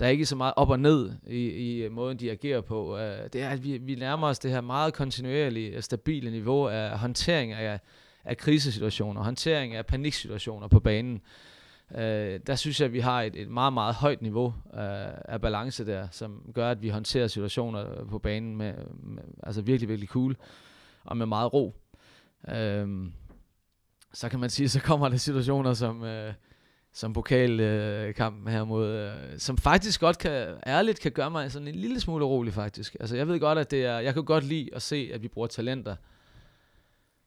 Der 0.00 0.06
er 0.06 0.10
ikke 0.10 0.26
så 0.26 0.36
meget 0.36 0.54
op 0.56 0.70
og 0.70 0.80
ned 0.80 1.12
i, 1.26 1.36
i 1.36 1.82
øh, 1.82 1.92
måden, 1.92 2.18
de 2.18 2.30
agerer 2.30 2.60
på. 2.60 2.94
Uh, 2.94 3.00
det 3.32 3.34
er, 3.34 3.48
at 3.48 3.64
vi, 3.64 3.78
vi 3.78 3.94
nærmer 3.94 4.26
os 4.26 4.38
det 4.38 4.50
her 4.50 4.60
meget 4.60 4.94
kontinuerlige, 4.94 5.70
øh, 5.70 5.82
stabile 5.82 6.30
niveau 6.30 6.66
af 6.66 6.98
håndtering 6.98 7.52
af, 7.52 7.80
af 8.24 8.36
krisesituationer, 8.36 9.22
håndtering 9.22 9.74
af 9.74 9.86
paniksituationer 9.86 10.68
på 10.68 10.80
banen. 10.80 11.20
Uh, 11.90 12.00
der 12.46 12.54
synes 12.56 12.80
jeg, 12.80 12.86
at 12.86 12.92
vi 12.92 13.00
har 13.00 13.22
et, 13.22 13.36
et 13.36 13.48
meget, 13.48 13.72
meget 13.72 13.94
højt 13.94 14.22
niveau 14.22 14.46
uh, 14.46 14.80
af 15.24 15.40
balance 15.40 15.86
der, 15.86 16.08
som 16.10 16.42
gør, 16.54 16.70
at 16.70 16.82
vi 16.82 16.88
håndterer 16.88 17.26
situationer 17.26 18.04
på 18.04 18.18
banen 18.18 18.56
med, 18.56 18.74
med 19.02 19.22
altså 19.42 19.62
virkelig, 19.62 19.88
virkelig 19.88 20.08
cool 20.08 20.36
og 21.04 21.16
med 21.16 21.26
meget 21.26 21.52
ro. 21.52 21.74
Uh, 22.48 23.10
så 24.12 24.28
kan 24.28 24.40
man 24.40 24.50
sige, 24.50 24.68
så 24.68 24.80
kommer 24.80 25.08
der 25.08 25.16
situationer 25.16 25.74
som, 25.74 26.04
øh, 26.04 26.32
som 26.92 27.12
pokalkampen 27.12 28.48
øh, 28.48 28.52
her 28.52 28.64
mod, 28.64 28.88
øh, 28.88 29.38
som 29.38 29.58
faktisk 29.58 30.00
godt 30.00 30.18
kan, 30.18 30.46
ærligt 30.66 31.00
kan 31.00 31.12
gøre 31.12 31.30
mig 31.30 31.52
sådan 31.52 31.68
en 31.68 31.74
lille 31.74 32.00
smule 32.00 32.24
urolig 32.24 32.52
faktisk. 32.54 32.96
Altså 33.00 33.16
jeg 33.16 33.28
ved 33.28 33.40
godt, 33.40 33.58
at 33.58 33.70
det 33.70 33.84
er, 33.84 33.98
jeg 33.98 34.14
kan 34.14 34.24
godt 34.24 34.44
lide 34.44 34.68
at 34.72 34.82
se, 34.82 35.10
at 35.14 35.22
vi 35.22 35.28
bruger 35.28 35.48
talenter. 35.48 35.96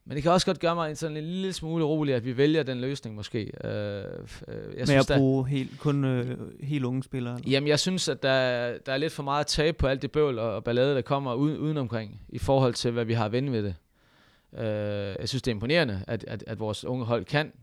Men 0.05 0.15
det 0.15 0.23
kan 0.23 0.31
også 0.31 0.45
godt 0.45 0.59
gøre 0.59 0.75
mig 0.75 0.97
sådan 0.97 1.17
en 1.17 1.23
lille 1.23 1.53
smule 1.53 1.85
urolig, 1.85 2.15
at 2.15 2.25
vi 2.25 2.37
vælger 2.37 2.63
den 2.63 2.81
løsning 2.81 3.15
måske. 3.15 3.39
Øh, 3.39 3.69
øh, 3.69 4.77
jeg 4.77 4.85
Med 4.87 4.95
at 4.95 5.11
bruge 5.17 5.43
der, 5.43 5.49
helt, 5.49 5.79
kun 5.79 6.05
øh, 6.05 6.37
helt 6.63 6.85
unge 6.85 7.03
spillere? 7.03 7.33
Eller? 7.33 7.51
Jamen 7.51 7.67
jeg 7.67 7.79
synes, 7.79 8.09
at 8.09 8.23
der, 8.23 8.77
der 8.85 8.93
er 8.93 8.97
lidt 8.97 9.13
for 9.13 9.23
meget 9.23 9.47
tab 9.47 9.75
på 9.77 9.87
alt 9.87 10.01
det 10.01 10.11
bøvl 10.11 10.39
og, 10.39 10.55
og 10.55 10.63
ballade, 10.63 10.95
der 10.95 11.01
kommer 11.01 11.33
uden, 11.33 11.57
udenomkring, 11.57 12.21
i 12.29 12.39
forhold 12.39 12.73
til, 12.73 12.91
hvad 12.91 13.05
vi 13.05 13.13
har 13.13 13.25
at 13.25 13.31
vende 13.31 13.51
ved 13.51 13.63
det. 13.63 13.75
Øh, 14.57 15.15
jeg 15.19 15.29
synes, 15.29 15.41
det 15.41 15.51
er 15.51 15.55
imponerende, 15.55 16.03
at, 16.07 16.23
at, 16.23 16.43
at 16.47 16.59
vores 16.59 16.85
unge 16.85 17.05
hold 17.05 17.25
kan 17.25 17.53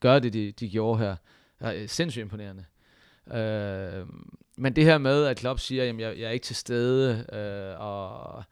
gøre 0.00 0.20
det, 0.20 0.32
de, 0.32 0.52
de 0.52 0.70
gjorde 0.70 0.98
her. 0.98 1.16
er 1.60 1.86
sindssygt 1.86 2.22
imponerende. 2.22 2.64
Øh, 3.32 4.06
men 4.56 4.76
det 4.76 4.84
her 4.84 4.98
med, 4.98 5.24
at 5.24 5.36
Klopp 5.36 5.60
siger, 5.60 5.82
at 5.82 5.88
jeg, 5.88 6.18
jeg 6.18 6.26
er 6.26 6.30
ikke 6.30 6.44
til 6.44 6.56
stede, 6.56 7.26
øh, 7.32 7.80
og, 7.80 8.42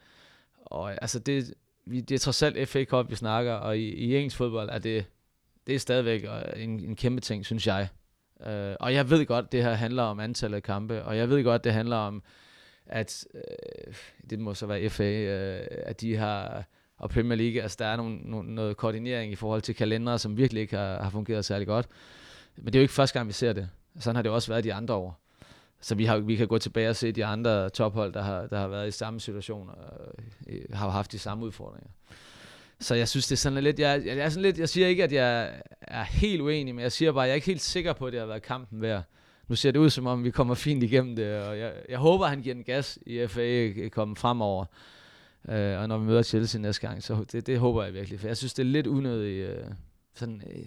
og 0.56 1.02
altså 1.02 1.18
det, 1.18 1.54
vi, 1.86 2.00
det 2.00 2.14
er 2.14 2.18
trods 2.18 2.42
alt 2.42 2.68
FA 2.68 2.84
Cup, 2.84 3.10
vi 3.10 3.14
snakker, 3.14 3.52
og 3.52 3.78
i, 3.78 3.88
i 3.88 4.16
engelsk 4.16 4.36
fodbold 4.36 4.68
er 4.70 4.78
det, 4.78 5.04
det 5.66 5.74
er 5.74 5.78
stadigvæk 5.78 6.24
øh, 6.24 6.62
en, 6.64 6.80
en 6.80 6.96
kæmpe 6.96 7.20
ting, 7.20 7.46
synes 7.46 7.66
jeg. 7.66 7.88
Øh, 8.46 8.76
og 8.80 8.94
jeg 8.94 9.10
ved 9.10 9.26
godt, 9.26 9.52
det 9.52 9.62
her 9.62 9.72
handler 9.72 10.02
om 10.02 10.20
antallet 10.20 10.56
af 10.56 10.62
kampe, 10.62 11.04
og 11.04 11.16
jeg 11.16 11.28
ved 11.28 11.44
godt, 11.44 11.64
det 11.64 11.72
handler 11.72 11.96
om, 11.96 12.22
at 12.86 13.26
øh, 13.34 13.94
det 14.30 14.38
må 14.38 14.54
så 14.54 14.66
være 14.66 14.90
FA, 14.90 15.04
øh, 15.04 15.66
at 15.70 16.00
de 16.00 16.16
har, 16.16 16.64
og 17.00 17.10
Premier 17.10 17.36
League, 17.36 17.62
altså 17.62 17.76
der 17.80 17.86
er 17.86 17.96
nogle, 17.96 18.18
nogle, 18.24 18.54
noget 18.54 18.76
koordinering 18.76 19.32
i 19.32 19.36
forhold 19.36 19.62
til 19.62 19.74
kalendere, 19.74 20.18
som 20.18 20.36
virkelig 20.36 20.60
ikke 20.60 20.76
har, 20.76 21.02
har 21.02 21.10
fungeret 21.10 21.44
særlig 21.44 21.66
godt. 21.66 21.86
Men 22.56 22.66
det 22.66 22.74
er 22.74 22.78
jo 22.78 22.82
ikke 22.82 22.94
første 22.94 23.18
gang, 23.18 23.28
vi 23.28 23.32
ser 23.32 23.52
det. 23.52 23.68
Sådan 24.00 24.16
har 24.16 24.22
det 24.22 24.32
også 24.32 24.52
været 24.52 24.64
de 24.64 24.74
andre 24.74 24.94
år. 24.94 25.20
Så 25.80 25.94
vi, 25.94 26.04
har, 26.04 26.18
vi 26.18 26.36
kan 26.36 26.48
gå 26.48 26.58
tilbage 26.58 26.88
og 26.88 26.96
se 26.96 27.12
de 27.12 27.24
andre 27.24 27.70
tophold, 27.70 28.12
der 28.12 28.22
har, 28.22 28.46
der 28.46 28.58
har 28.58 28.68
været 28.68 28.88
i 28.88 28.90
samme 28.90 29.20
situation, 29.20 29.68
og 29.68 29.76
øh, 30.46 30.62
har 30.72 30.90
haft 30.90 31.12
de 31.12 31.18
samme 31.18 31.44
udfordringer. 31.44 31.90
Så 32.80 32.94
jeg 32.94 33.08
synes, 33.08 33.26
det 33.26 33.32
er 33.32 33.36
sådan 33.36 33.64
lidt, 33.64 33.78
jeg, 33.78 34.02
jeg, 34.06 34.18
er 34.18 34.28
sådan 34.28 34.42
lidt, 34.42 34.58
jeg 34.58 34.68
siger 34.68 34.86
ikke, 34.86 35.04
at 35.04 35.12
jeg 35.12 35.60
er 35.80 36.02
helt 36.02 36.40
uenig, 36.40 36.74
men 36.74 36.82
jeg 36.82 36.92
siger 36.92 37.12
bare, 37.12 37.24
at 37.24 37.28
jeg 37.28 37.32
er 37.32 37.34
ikke 37.34 37.46
helt 37.46 37.60
sikker 37.60 37.92
på, 37.92 38.06
at 38.06 38.12
det 38.12 38.20
har 38.20 38.26
været 38.26 38.42
kampen 38.42 38.82
værd. 38.82 39.02
Nu 39.48 39.54
ser 39.54 39.70
det 39.70 39.78
ud 39.78 39.90
som 39.90 40.06
om, 40.06 40.24
vi 40.24 40.30
kommer 40.30 40.54
fint 40.54 40.82
igennem 40.82 41.16
det, 41.16 41.40
og 41.42 41.58
jeg, 41.58 41.72
jeg 41.88 41.98
håber, 41.98 42.24
at 42.24 42.30
han 42.30 42.42
giver 42.42 42.54
den 42.54 42.64
gas 42.64 42.98
i 43.06 43.26
FA 43.26 43.88
komme 43.88 44.16
fremover. 44.16 44.64
Uh, 45.44 45.54
og 45.54 45.88
når 45.88 45.98
vi 45.98 46.04
møder 46.04 46.22
Chelsea 46.22 46.60
næste 46.60 46.88
gang, 46.88 47.02
så 47.02 47.24
det, 47.32 47.46
det 47.46 47.58
håber 47.58 47.84
jeg 47.84 47.94
virkelig, 47.94 48.20
for 48.20 48.26
jeg 48.26 48.36
synes, 48.36 48.54
det 48.54 48.62
er 48.62 48.66
lidt 48.66 48.86
unødigt 48.86 49.48
uh, 49.50 49.72
sådan 50.14 50.42
uh, 50.46 50.62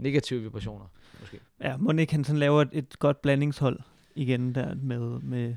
negative 0.00 0.42
vibrationer, 0.42 0.84
måske. 1.20 1.40
Ja, 1.60 1.76
må 1.76 1.92
ikke 1.92 2.12
han 2.12 2.24
sådan 2.24 2.38
laver 2.38 2.62
et, 2.62 2.68
et 2.72 2.98
godt 2.98 3.22
blandingshold 3.22 3.78
igen 4.14 4.54
der 4.54 4.74
med, 4.74 5.20
med 5.20 5.54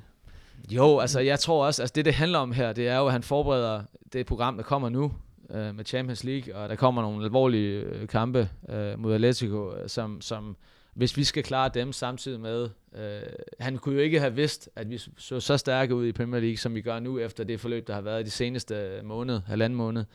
jo, 0.72 1.00
altså 1.00 1.20
jeg 1.20 1.40
tror 1.40 1.66
også, 1.66 1.82
altså 1.82 1.94
det 1.96 2.06
det 2.06 2.14
handler 2.14 2.40
om 2.40 2.52
her, 2.52 2.74
det 2.74 2.88
er 2.88 2.98
jo, 2.98 3.06
at 3.06 3.12
han 3.12 3.24
forbereder 3.24 3.84
det 4.14 4.26
program, 4.26 4.58
der 4.58 4.64
kommer 4.64 4.90
nu, 4.90 5.12
øh, 5.50 5.76
med 5.76 5.86
Champions 5.86 6.24
League, 6.24 6.56
og 6.56 6.70
der 6.70 6.76
kommer 6.76 7.02
nogle 7.02 7.24
alvorlige 7.26 7.80
øh, 7.80 8.08
kampe 8.08 8.50
øh, 8.70 9.00
mod 9.00 9.14
Atletico, 9.14 9.76
øh, 9.76 9.90
som, 9.90 10.22
som 10.22 10.58
hvis 10.96 11.18
vi 11.18 11.24
skal 11.24 11.44
klare 11.44 11.70
dem 11.74 11.94
samtidig 11.94 12.40
med, 12.40 12.70
øh, 12.96 13.22
han 13.60 13.78
kunne 13.78 13.96
jo 13.96 14.02
ikke 14.02 14.20
have 14.20 14.36
vidst, 14.36 14.70
at 14.76 14.90
vi 14.90 14.98
så 15.18 15.40
så 15.40 15.58
stærke 15.58 15.96
ud 15.96 16.08
i 16.08 16.12
Premier 16.12 16.42
League, 16.42 16.58
som 16.58 16.76
vi 16.76 16.82
gør 16.82 17.00
nu, 17.00 17.20
efter 17.20 17.44
det 17.44 17.60
forløb, 17.60 17.88
der 17.88 17.94
har 17.94 18.02
været 18.02 18.26
de 18.26 18.32
seneste 18.32 19.02
måned, 19.04 19.42
halvanden 19.48 19.78
måned. 19.78 20.06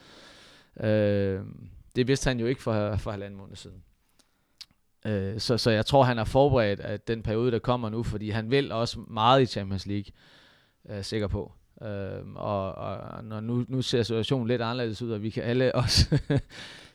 Øh, 0.80 1.40
det 1.96 2.08
vidste 2.08 2.28
han 2.28 2.40
jo 2.40 2.46
ikke 2.46 2.62
for, 2.62 2.96
for 3.02 3.10
halvanden 3.10 3.38
måned 3.38 3.56
siden. 3.56 3.82
Øh, 5.06 5.40
så, 5.40 5.58
så 5.58 5.70
jeg 5.70 5.86
tror, 5.86 6.02
han 6.02 6.16
har 6.16 6.24
forberedt 6.24 6.80
at 6.80 7.08
den 7.08 7.22
periode, 7.22 7.50
der 7.50 7.58
kommer 7.58 7.88
nu, 7.88 8.02
fordi 8.02 8.30
han 8.30 8.50
vil 8.50 8.72
også 8.72 9.00
meget 9.00 9.42
i 9.42 9.46
Champions 9.46 9.86
League, 9.86 10.12
øh, 10.90 11.04
sikker 11.04 11.26
på. 11.26 11.52
Øh, 11.82 12.34
og, 12.34 12.74
og 12.74 13.24
når 13.24 13.40
nu, 13.40 13.64
nu 13.68 13.82
ser 13.82 14.02
situationen 14.02 14.48
lidt 14.48 14.62
anderledes 14.62 15.02
ud, 15.02 15.10
og 15.10 15.22
vi 15.22 15.30
kan 15.30 15.42
alle 15.42 15.74
også 15.74 16.18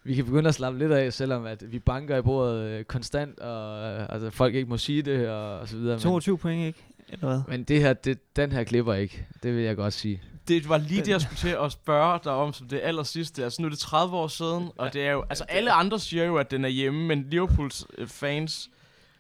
vi 0.06 0.16
kan 0.16 0.26
begynde 0.26 0.50
at 0.50 0.56
slappe 0.56 0.80
lidt 0.80 0.92
af, 0.92 1.14
selvom 1.14 1.46
at 1.46 1.72
vi 1.72 1.80
banker 1.80 2.18
i 2.18 2.22
bordet 2.22 2.64
øh, 2.64 2.84
konstant, 2.84 3.40
og 3.40 3.92
øh, 3.94 4.06
altså, 4.10 4.30
folk 4.30 4.56
ikke 4.56 4.70
må 4.70 4.78
sige 4.78 5.02
det, 5.02 5.30
og, 5.30 5.60
og 5.60 5.68
så 5.68 5.78
videre. 5.78 6.00
22 6.00 6.34
men, 6.34 6.40
point, 6.40 6.66
ikke? 6.66 6.84
Eller 7.10 7.28
hvad? 7.28 7.42
Men 7.48 7.64
det 7.64 7.82
her, 7.82 7.94
det, 7.94 8.36
den 8.36 8.52
her 8.52 8.64
klipper 8.64 8.94
ikke. 8.94 9.28
Det 9.44 9.56
vil 9.56 9.64
jeg 9.64 9.76
godt 9.76 9.94
sige. 9.94 10.22
Det 10.48 10.70
var 10.70 10.78
lige 10.78 11.02
det, 11.02 11.08
jeg 11.08 11.22
skulle 11.22 11.38
til 11.38 11.58
at 11.64 11.72
spørge 11.72 12.20
dig 12.24 12.32
om, 12.32 12.54
som 12.54 12.68
det 12.68 12.80
aller 12.84 13.04
sidste. 13.04 13.44
Altså 13.44 13.62
nu 13.62 13.66
er 13.66 13.70
det 13.70 13.80
30 13.80 14.16
år 14.16 14.28
siden, 14.28 14.70
og 14.78 14.94
det 14.94 15.08
er 15.08 15.12
jo, 15.12 15.26
altså 15.30 15.44
alle 15.44 15.72
andre 15.72 16.00
siger 16.00 16.26
jo, 16.26 16.38
at 16.38 16.52
den 16.52 16.66
er 16.66 16.70
hjemme, 16.70 17.08
men 17.08 17.28
Liverpools 17.30 17.86
øh, 17.98 18.08
fans 18.08 18.70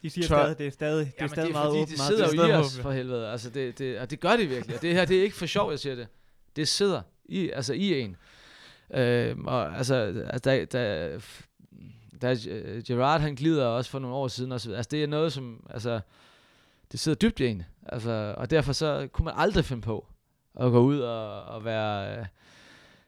de 0.04 0.10
siger 0.10 0.28
tør... 0.28 0.44
stadig, 0.44 0.58
det 0.58 0.68
er 0.68 0.72
stadig, 0.72 1.12
det 1.20 1.24
er 1.24 1.28
stadig 1.28 1.48
det 1.48 1.56
er 1.56 1.60
meget 1.60 1.72
åbent. 1.72 1.90
de 1.90 1.98
sidder 1.98 2.28
jo 2.36 2.44
i 2.44 2.52
os, 2.52 2.80
for 2.80 2.92
helvede. 2.92 3.32
Altså, 3.32 3.50
det, 3.50 3.80
det, 3.80 4.00
og 4.00 4.12
det 4.12 4.20
gør 4.20 4.36
de 4.36 4.46
virkelig. 4.46 4.76
Og 4.76 4.82
det 4.82 4.94
her, 4.94 5.06
det 5.06 5.18
er 5.18 5.24
ikke 5.24 5.36
for 5.36 5.46
sjov, 5.46 5.70
jeg 5.70 5.80
siger 5.80 5.96
det. 5.96 6.08
Det 6.56 6.68
sidder 6.68 7.02
i, 7.26 7.50
altså 7.50 7.74
i 7.74 8.02
en. 8.02 8.16
Øh, 8.94 9.38
og 9.46 9.78
altså, 9.78 9.96
altså 10.28 10.50
da, 10.50 10.66
da, 10.66 11.18
da 12.22 12.36
øh, 12.50 12.84
Gerard 12.88 13.22
han 13.22 13.36
glider 13.36 13.66
også 13.66 13.92
for 13.92 14.00
nogle 14.00 14.16
år 14.16 14.28
siden, 14.28 14.52
og 14.52 14.62
så, 14.62 14.74
altså 14.74 14.90
det 14.92 15.04
er 15.04 15.08
noget, 15.08 15.34
som, 15.34 15.68
altså, 15.70 16.00
det 16.92 17.00
sidder 17.00 17.18
dybt 17.18 17.40
i 17.40 17.48
en. 17.48 17.64
Altså, 17.86 18.34
og 18.38 18.50
derfor 18.50 18.74
så 18.74 19.08
kunne 19.12 19.26
man 19.26 19.34
aldrig 19.38 19.66
finde 19.66 19.82
på 19.82 20.08
at 20.60 20.72
gå 20.72 20.80
ud 20.80 21.00
og, 21.00 21.44
og 21.44 21.66
være 21.66 22.26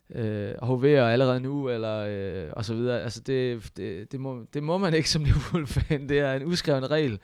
øh, 0.10 0.52
HV'er 0.52 0.88
allerede 0.88 1.40
nu, 1.40 1.70
eller 1.70 2.06
øh, 2.10 2.50
og 2.54 2.66
så 2.66 2.74
videre. 2.74 3.02
Altså 3.02 3.22
det, 3.22 3.72
det, 3.78 4.12
det, 4.12 4.20
må, 4.20 4.46
det 4.54 4.64
må 4.64 4.78
man 4.78 4.94
ikke 4.94 5.10
som 5.10 5.24
Liverpool-fan. 5.26 6.10
Det 6.10 6.20
er 6.20 6.34
en 6.34 6.46
uskreven 6.46 6.92
regel. 6.92 7.20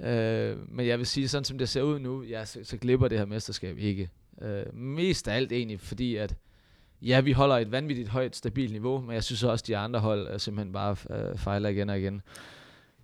Øh, 0.00 0.56
men 0.68 0.86
jeg 0.86 0.98
vil 0.98 1.06
sige, 1.06 1.28
sådan 1.28 1.44
som 1.44 1.58
det 1.58 1.68
ser 1.68 1.82
ud 1.82 1.98
nu, 1.98 2.22
ja, 2.22 2.44
så, 2.44 2.60
så 2.62 2.76
glipper 2.76 3.08
det 3.08 3.18
her 3.18 3.24
mesterskab 3.24 3.78
ikke. 3.78 4.10
Øh, 4.42 4.74
mest 4.74 5.28
af 5.28 5.36
alt 5.36 5.52
egentlig, 5.52 5.80
fordi 5.80 6.16
at 6.16 6.34
ja, 7.02 7.20
vi 7.20 7.32
holder 7.32 7.56
et 7.56 7.72
vanvittigt 7.72 8.08
højt, 8.08 8.36
stabilt 8.36 8.72
niveau, 8.72 9.00
men 9.00 9.14
jeg 9.14 9.24
synes 9.24 9.42
også, 9.42 9.62
at 9.62 9.66
de 9.66 9.76
andre 9.76 10.00
hold 10.00 10.28
øh, 10.28 10.40
simpelthen 10.40 10.72
bare 10.72 10.96
øh, 11.10 11.38
fejler 11.38 11.68
igen 11.68 11.90
og 11.90 11.98
igen. 11.98 12.22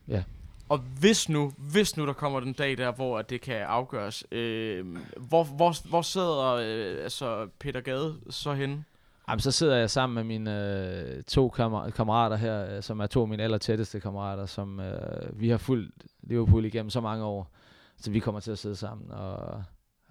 Ja. 0.08 0.22
Og 0.68 0.78
hvis 0.78 1.28
nu, 1.28 1.52
hvis 1.58 1.96
nu 1.96 2.06
der 2.06 2.12
kommer 2.12 2.40
den 2.40 2.52
dag 2.52 2.78
der, 2.78 2.92
hvor 2.92 3.22
det 3.22 3.40
kan 3.40 3.56
afgøres, 3.56 4.24
øh, 4.32 4.96
hvor, 5.16 5.44
hvor, 5.44 5.88
hvor 5.88 6.02
sidder 6.02 6.52
øh, 6.52 7.02
altså 7.02 7.48
Peter 7.58 7.80
Gade 7.80 8.14
så 8.30 8.54
henne? 8.54 8.84
Jamen, 9.28 9.40
så 9.40 9.50
sidder 9.50 9.76
jeg 9.76 9.90
sammen 9.90 10.14
med 10.14 10.24
mine 10.24 10.76
øh, 11.16 11.22
to 11.22 11.48
kammer- 11.48 11.90
kammerater 11.90 12.36
her, 12.36 12.76
øh, 12.76 12.82
som 12.82 13.00
er 13.00 13.06
to 13.06 13.22
af 13.22 13.28
mine 13.28 13.42
aller 13.42 13.58
tætteste 13.58 14.00
kammerater, 14.00 14.46
som 14.46 14.80
øh, 14.80 15.40
vi 15.40 15.48
har 15.48 15.58
fulgt 15.58 15.92
Liverpool 16.22 16.64
igennem 16.64 16.90
så 16.90 17.00
mange 17.00 17.24
år. 17.24 17.50
Så 17.96 18.10
vi 18.10 18.18
kommer 18.18 18.40
til 18.40 18.50
at 18.50 18.58
sidde 18.58 18.76
sammen 18.76 19.10
og, 19.10 19.62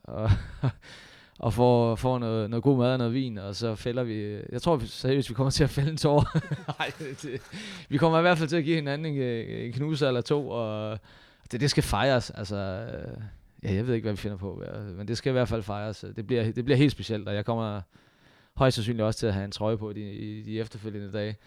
og, 0.04 0.30
og 1.42 1.54
få, 1.54 1.96
få 1.96 2.18
noget, 2.18 2.50
noget 2.50 2.64
god 2.64 2.78
mad 2.78 2.92
og 2.92 2.98
noget 2.98 3.14
vin, 3.14 3.38
og 3.38 3.56
så 3.56 3.76
fælder 3.76 4.04
vi... 4.04 4.42
Jeg 4.52 4.62
tror 4.62 4.82
seriøst, 4.86 5.30
vi 5.30 5.34
kommer 5.34 5.52
til 5.52 5.64
at 5.64 5.70
fælde 5.70 5.92
en 5.92 5.98
tår. 5.98 6.38
Nej, 6.80 6.92
det, 7.00 7.42
vi 7.89 7.98
kommer 7.98 8.18
i 8.18 8.22
hvert 8.22 8.38
fald 8.38 8.50
til 8.50 8.58
at 8.58 8.64
give 8.64 8.76
hinanden 8.76 9.16
en, 9.16 9.22
en 9.22 9.74
knuse 9.74 10.08
eller 10.08 10.22
to, 10.22 10.50
og 10.50 11.00
det, 11.52 11.62
det 11.62 11.70
skal 11.70 11.84
fejres. 11.84 12.30
Altså, 12.30 12.56
øh, 12.56 13.22
ja, 13.64 13.74
jeg 13.74 13.88
ved 13.88 13.94
ikke, 13.94 14.06
hvad 14.06 14.14
vi 14.14 14.18
finder 14.18 14.38
på, 14.38 14.64
men 14.98 15.08
det 15.08 15.18
skal 15.18 15.30
i 15.30 15.34
hvert 15.34 15.48
fald 15.48 15.64
fejres. 15.64 16.06
Det 16.16 16.28
bliver, 16.28 16.52
det 16.52 16.66
bliver 16.66 16.78
helt 16.78 16.92
specielt, 16.92 17.28
og 17.28 17.36
jeg 17.36 17.46
kommer 17.46 17.82
højst 18.54 18.76
sandsynligt 18.76 19.06
også 19.06 19.20
til 19.20 19.28
at 19.28 19.34
have 19.34 19.46
en 19.46 19.52
trøje 19.52 19.78
på 19.78 19.94
de, 19.94 20.12
i 20.12 20.42
de 20.42 20.60
efterfølgende 20.60 21.12
dage, 21.12 21.38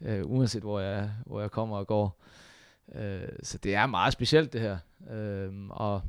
øh, 0.00 0.22
uanset 0.24 0.62
hvor 0.62 0.80
jeg, 0.80 1.10
hvor 1.26 1.40
jeg 1.40 1.50
kommer 1.50 1.76
og 1.76 1.86
går. 1.86 2.22
Øh, 2.94 3.28
så 3.42 3.58
det 3.58 3.74
er 3.74 3.86
meget 3.86 4.12
specielt 4.12 4.52
det 4.52 4.60
her. 4.60 4.78
Øh, 5.10 5.48
og 5.70 6.02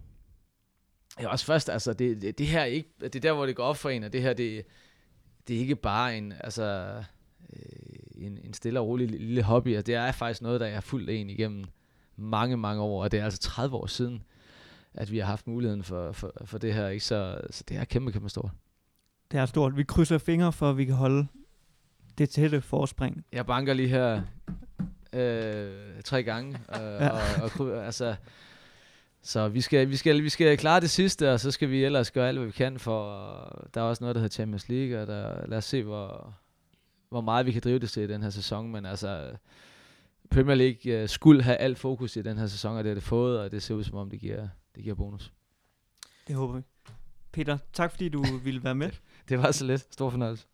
ja, 1.20 1.28
også 1.28 1.45
først, 1.45 1.70
altså 1.70 1.93
det, 1.93 2.22
det, 2.22 2.38
det 2.38 2.47
her 2.47 2.59
er 2.59 2.66
ikke, 2.66 2.89
det 3.01 3.16
er 3.16 3.20
der, 3.20 3.34
hvor 3.34 3.45
det 3.45 3.55
går 3.55 3.63
op 3.63 3.78
for 3.78 3.89
en, 3.89 4.03
og 4.03 4.13
det 4.13 4.22
her, 4.22 4.34
det, 4.34 4.66
det 5.47 5.55
er 5.55 5.59
ikke 5.59 5.76
bare 5.76 6.18
en, 6.18 6.34
altså, 6.39 6.93
øh, 7.53 8.26
en, 8.26 8.39
en 8.43 8.53
stille 8.53 8.80
og 8.80 8.88
rolig 8.88 9.09
lille 9.09 9.43
hobby, 9.43 9.78
og 9.78 9.86
det 9.86 9.95
er 9.95 10.11
faktisk 10.11 10.41
noget, 10.41 10.59
der 10.59 10.66
jeg 10.66 10.76
har 10.76 10.82
fulgt 10.82 11.09
en 11.09 11.30
igennem 11.30 11.66
mange, 12.16 12.57
mange 12.57 12.82
år, 12.82 13.03
og 13.03 13.11
det 13.11 13.20
er 13.20 13.24
altså 13.24 13.39
30 13.39 13.76
år 13.76 13.86
siden, 13.86 14.24
at 14.93 15.11
vi 15.11 15.18
har 15.20 15.26
haft 15.26 15.47
muligheden 15.47 15.84
for, 15.84 16.11
for, 16.11 16.32
for 16.45 16.57
det 16.57 16.74
her, 16.74 16.88
ikke? 16.88 17.05
Så, 17.05 17.41
så 17.49 17.63
det 17.70 17.78
er 17.78 17.86
kæmpe, 17.86 18.11
kæmpe 18.11 18.30
stort. 18.30 18.51
Det 19.32 19.39
er 19.39 19.45
stort. 19.45 19.78
Vi 19.78 19.84
krydser 19.84 20.18
fingre 20.18 20.53
for, 20.53 20.70
at 20.70 20.78
vi 20.78 20.86
kan 20.86 20.95
holde 20.95 21.28
det 22.18 22.30
tætte 22.30 22.61
forspring. 22.61 23.26
Jeg 23.32 23.45
banker 23.45 23.74
lige 23.74 23.88
her 23.88 24.22
øh, 25.13 26.01
tre 26.05 26.24
gange. 26.24 26.59
Øh, 26.76 26.82
ja. 26.82 27.09
og, 27.41 27.51
og, 27.59 27.86
altså, 27.86 28.16
så 29.28 29.47
vi 29.47 29.61
skal, 29.61 29.89
vi, 29.89 29.95
skal, 29.95 30.23
vi 30.23 30.30
skal 30.30 30.57
klare 30.57 30.80
det 30.80 30.89
sidste, 30.89 31.34
og 31.34 31.39
så 31.39 31.51
skal 31.51 31.69
vi 31.69 31.84
ellers 31.84 32.11
gøre 32.11 32.28
alt, 32.28 32.38
hvad 32.38 32.45
vi 32.45 32.51
kan 32.51 32.80
for... 32.80 33.67
Der 33.73 33.82
er 33.82 33.86
også 33.86 34.03
noget, 34.03 34.15
der 34.15 34.21
hedder 34.21 34.34
Champions 34.34 34.69
League, 34.69 35.01
og 35.01 35.07
der, 35.07 35.47
lad 35.47 35.57
os 35.57 35.65
se, 35.65 35.84
hvor, 35.84 36.34
hvor 37.09 37.21
meget 37.21 37.45
vi 37.45 37.51
kan 37.51 37.61
drive 37.61 37.80
det 37.80 37.89
til 37.89 38.03
i 38.03 38.07
den 38.07 38.23
her 38.23 38.30
sæson. 38.30 38.71
Men 38.71 38.86
altså, 38.86 39.32
Premier 40.30 40.55
League 40.55 41.03
uh, 41.03 41.09
skulle 41.09 41.43
have 41.43 41.57
alt 41.57 41.78
fokus 41.78 42.15
i 42.15 42.21
den 42.21 42.38
her 42.38 42.47
sæson, 42.47 42.78
og 42.78 42.84
det 42.84 42.89
har 42.89 42.93
det 42.93 43.03
fået, 43.03 43.39
og 43.39 43.51
det 43.51 43.63
ser 43.63 43.76
ud 43.76 43.84
som 43.84 43.97
om, 43.97 44.09
det 44.09 44.19
giver, 44.19 44.47
det 44.76 44.84
giver 44.84 44.95
bonus. 44.95 45.34
Det 46.28 46.36
håber 46.36 46.53
vi. 46.55 46.61
Peter, 47.32 47.57
tak 47.73 47.91
fordi 47.91 48.09
du 48.09 48.23
ville 48.43 48.63
være 48.63 48.76
med. 48.76 48.91
det 49.30 49.38
var 49.38 49.51
så 49.51 49.65
lidt. 49.65 49.93
Stor 49.93 50.09
fornøjelse. 50.09 50.45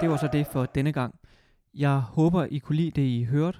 Det 0.00 0.10
var 0.10 0.16
så 0.16 0.28
det 0.32 0.46
for 0.46 0.66
denne 0.66 0.92
gang. 0.92 1.14
Jeg 1.74 2.00
håber, 2.00 2.44
I 2.44 2.58
kunne 2.58 2.76
lide 2.76 2.90
det, 2.90 3.06
I 3.06 3.24
hørte. 3.24 3.58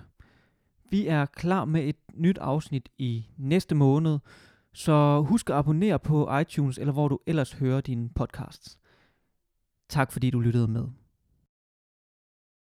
Vi 0.90 1.06
er 1.06 1.26
klar 1.26 1.64
med 1.64 1.88
et 1.88 1.96
nyt 2.14 2.38
afsnit 2.38 2.88
i 2.98 3.26
næste 3.36 3.74
måned, 3.74 4.18
så 4.72 5.20
husk 5.28 5.50
at 5.50 5.56
abonnere 5.56 5.98
på 5.98 6.38
iTunes, 6.38 6.78
eller 6.78 6.92
hvor 6.92 7.08
du 7.08 7.18
ellers 7.26 7.52
hører 7.52 7.80
dine 7.80 8.08
podcasts. 8.08 8.78
Tak 9.88 10.12
fordi 10.12 10.30
du 10.30 10.40
lyttede 10.40 10.68
med. 10.68 10.88